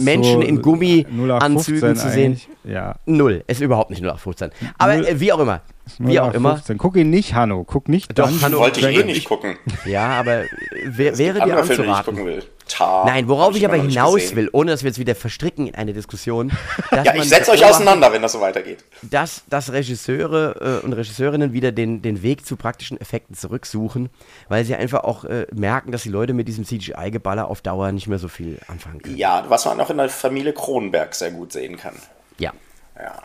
[0.00, 2.40] Menschen so in 0815 Gummianzügen zu sehen.
[2.64, 2.96] Ja.
[3.06, 3.44] Null.
[3.46, 4.50] Ist überhaupt nicht 0815.
[4.78, 5.60] Aber äh, wie auch immer.
[5.98, 6.50] Wie auch immer.
[6.50, 6.78] 0815.
[6.78, 7.64] Guck ihn nicht, Hanno.
[7.64, 8.18] Guck nicht.
[8.18, 9.56] Doch, Hanno, Wollte ich eh nicht gucken.
[9.84, 10.44] Ja, aber
[10.84, 12.04] wär, wäre dir Andere Filme, die ich anzuraten.
[12.16, 12.42] gucken will.
[12.68, 13.04] Tar.
[13.04, 14.36] Nein, worauf ich aber hinaus gesehen.
[14.36, 16.52] will, ohne dass wir jetzt wieder verstricken in eine Diskussion.
[16.92, 18.84] dass Ja, man ich setze euch auseinander, wenn das so weitergeht.
[19.02, 24.08] Dass, dass Regisseure äh, und Regisseurinnen wieder den, den Weg zu praktischen Effekten zurücksuchen,
[24.48, 28.06] weil sie einfach auch äh, merken, dass die Leute mit diesem CGI-Geballer auf Dauer nicht
[28.06, 29.16] mehr so viel anfangen können.
[29.16, 31.94] Ja, was man auch in der Familie Kronenberg sehr gut sehen kann.
[32.38, 32.52] Ja.
[32.96, 33.20] Ja.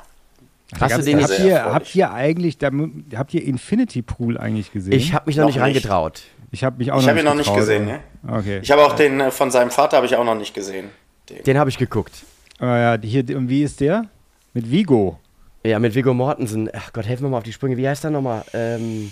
[0.80, 1.40] Hast du den habt, nicht?
[1.46, 2.70] ihr, habt ihr eigentlich, da,
[3.16, 4.94] habt ihr Infinity Pool eigentlich gesehen?
[4.94, 5.64] Ich habe mich noch, Noch nicht nicht.
[5.64, 6.24] reingetraut.
[6.52, 7.90] ich habe mich auch Ich noch habe ihn noch nicht gesehen,
[8.24, 8.60] aber- Okay.
[8.62, 10.90] Ich habe auch den äh, von seinem Vater habe ich auch noch nicht gesehen.
[11.30, 11.44] Den.
[11.44, 12.14] Den habe ich geguckt.
[12.60, 14.06] Ah ja, hier, und wie ist der?
[14.54, 15.20] Mit Vigo.
[15.64, 16.70] Ja, mit Viggo Mortensen.
[16.74, 17.76] Ach Gott, helfen wir mal auf die Sprünge.
[17.78, 18.44] Wie heißt der nochmal?
[18.54, 19.12] Ähm,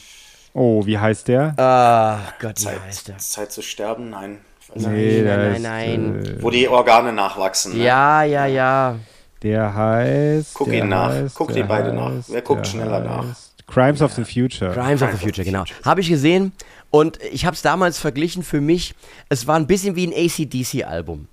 [0.56, 1.56] Oh, wie heißt der?
[1.58, 3.18] ah, Gott, wie Zeit, heißt der?
[3.18, 4.12] Zeit zu sterben?
[4.12, 4.38] Nein.
[4.76, 5.18] Nein, nicht.
[5.26, 7.76] der nein, ist, nein, Äh, Wo die Organe nachwachsen.
[7.78, 7.84] Ne?
[7.84, 8.96] Ja, ja, ja.
[9.44, 10.54] Der heißt.
[10.54, 11.10] Guck ihn nach.
[11.10, 12.12] Heißt, Guck die beide nach.
[12.28, 13.26] Wer guckt schneller nach?
[13.68, 14.74] Crimes of the Future.
[14.74, 15.66] Crimes of the Future, genau.
[15.86, 16.52] Habe ich gesehen
[16.90, 18.96] und ich habe es damals verglichen für mich.
[19.30, 21.28] Es war ein bisschen wie ein ACDC-Album.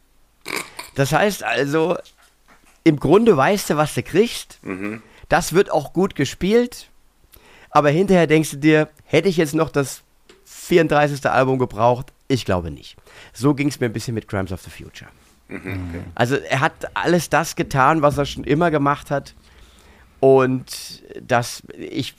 [0.95, 1.97] Das heißt also,
[2.85, 4.59] im Grunde weißt du, was du kriegst.
[5.29, 6.89] Das wird auch gut gespielt.
[7.71, 10.03] Aber hinterher denkst du dir, hätte ich jetzt noch das
[10.45, 11.25] 34.
[11.31, 12.13] Album gebraucht?
[12.27, 12.97] Ich glaube nicht.
[13.33, 15.11] So ging es mir ein bisschen mit Crimes of the Future.
[16.15, 19.35] Also er hat alles das getan, was er schon immer gemacht hat.
[20.21, 22.15] Und das, ich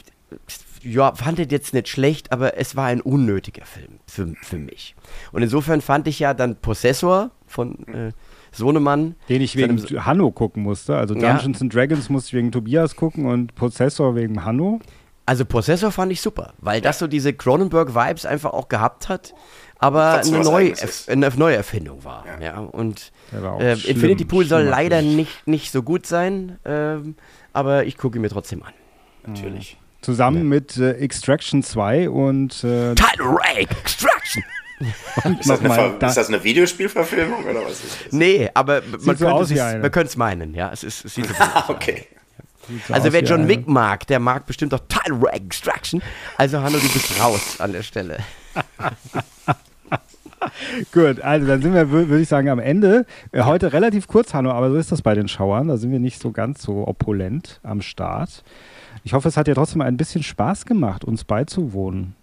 [0.84, 4.95] ja, fand es jetzt nicht schlecht, aber es war ein unnötiger Film für, für mich.
[5.32, 8.12] Und insofern fand ich ja dann Possessor von äh,
[8.52, 9.16] Sohnemann.
[9.30, 10.98] Den ich wegen seinem- Hanno gucken musste.
[10.98, 11.34] Also Ja.
[11.34, 14.80] Dungeons and Dragons musste ich wegen Tobias gucken und Possessor wegen Hanno.
[15.28, 19.34] Also Possessor fand ich super, weil das so diese Cronenberg-Vibes einfach auch gehabt hat,
[19.82, 20.74] aber eine, Neu
[21.08, 22.24] eine Neuerfindung war.
[22.40, 22.60] Ja.
[22.60, 27.16] und Der war äh, schlimm, Infinity Pool soll leider nicht, nicht so gut sein, ähm,
[27.52, 28.74] aber ich gucke ihn mir trotzdem an.
[29.26, 29.78] Natürlich.
[30.02, 34.44] Zusammen mit äh, Extraction 2 und äh, Title Ray Extraction!
[35.40, 38.12] Ist das, eine, da- ist das eine Videospielverfilmung oder was ist das?
[38.14, 39.80] Nee, aber man so könnte es eine.
[39.80, 40.72] man könnte es meinen, ja.
[40.74, 41.40] Es, ist, es sieht so aus.
[41.40, 42.08] Ah, okay.
[42.88, 46.02] so Also wer John Wick mag, der mag bestimmt auch Title Ray Extraction.
[46.40, 48.18] Also Hanno, du bist raus an der Stelle.
[50.91, 53.06] Gut, also dann sind wir, wür- würde ich sagen, am Ende.
[53.32, 55.68] Äh, heute relativ kurz, Hanno, aber so ist das bei den Schauern.
[55.68, 58.44] Da sind wir nicht so ganz so opulent am Start.
[59.03, 62.15] Ich hoffe, es hat dir trotzdem ein bisschen Spaß gemacht, uns beizuwohnen.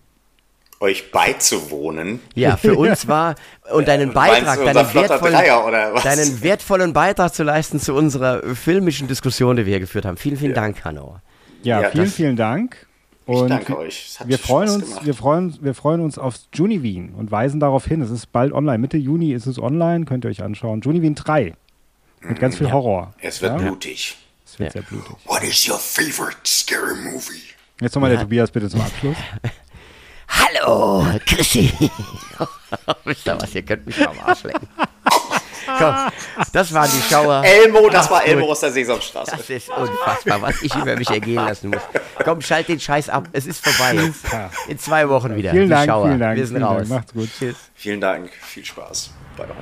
[0.80, 2.20] Euch beizuwohnen.
[2.34, 3.34] Ja, für uns war
[3.72, 6.02] und deinen Beitrag, deinen wertvollen, Dreier oder was?
[6.05, 10.16] deinen wertvollen Beitrag zu leisten zu unserer filmischen Diskussion, die wir hier geführt haben.
[10.16, 11.16] Vielen, vielen Dank, Hanno.
[11.64, 12.86] Ja, Ja, vielen, vielen Dank.
[13.30, 14.06] Ich Und danke euch.
[14.09, 15.06] Es hat wir freuen Spaß uns, gemacht.
[15.06, 18.00] wir freuen, wir freuen uns auf Junivin und weisen darauf hin.
[18.00, 18.78] Es ist bald online.
[18.78, 20.80] Mitte Juni ist es online, könnt ihr euch anschauen.
[20.80, 21.55] Junivin 3.
[22.22, 23.12] Mit ganz viel Horror.
[23.20, 23.59] Es wird Ja?
[23.59, 24.16] blutig.
[24.46, 24.80] Es wird Ja.
[24.80, 25.14] sehr blutig.
[25.26, 27.42] What is your favorite scary movie?
[27.82, 29.16] Jetzt nochmal der Tobias bitte zum Abschluss.
[30.28, 31.70] Hallo, Chrissy.
[33.05, 34.66] Wisst ihr was, ihr könnt mich mal am Arsch lecken.
[35.76, 35.94] Komm,
[36.52, 37.42] das waren die Schauer.
[37.44, 38.50] Elmo, das war Macht's Elmo gut.
[38.52, 39.30] aus der Sesamstraße.
[39.36, 41.80] Das ist unfassbar, was ich über mich ergehen lassen muss.
[42.24, 43.24] Komm, schalt den Scheiß ab.
[43.32, 44.10] Es ist vorbei.
[44.68, 45.50] In zwei Wochen wieder.
[45.50, 46.06] Vielen die Dank, Schauer.
[46.06, 46.36] vielen Dank.
[46.36, 46.76] Wir sind vielen raus.
[46.78, 46.90] Dank.
[46.90, 47.28] Macht's gut.
[47.38, 47.56] Tschüss.
[47.74, 49.10] Vielen Dank, viel Spaß.
[49.36, 49.54] Bye bye.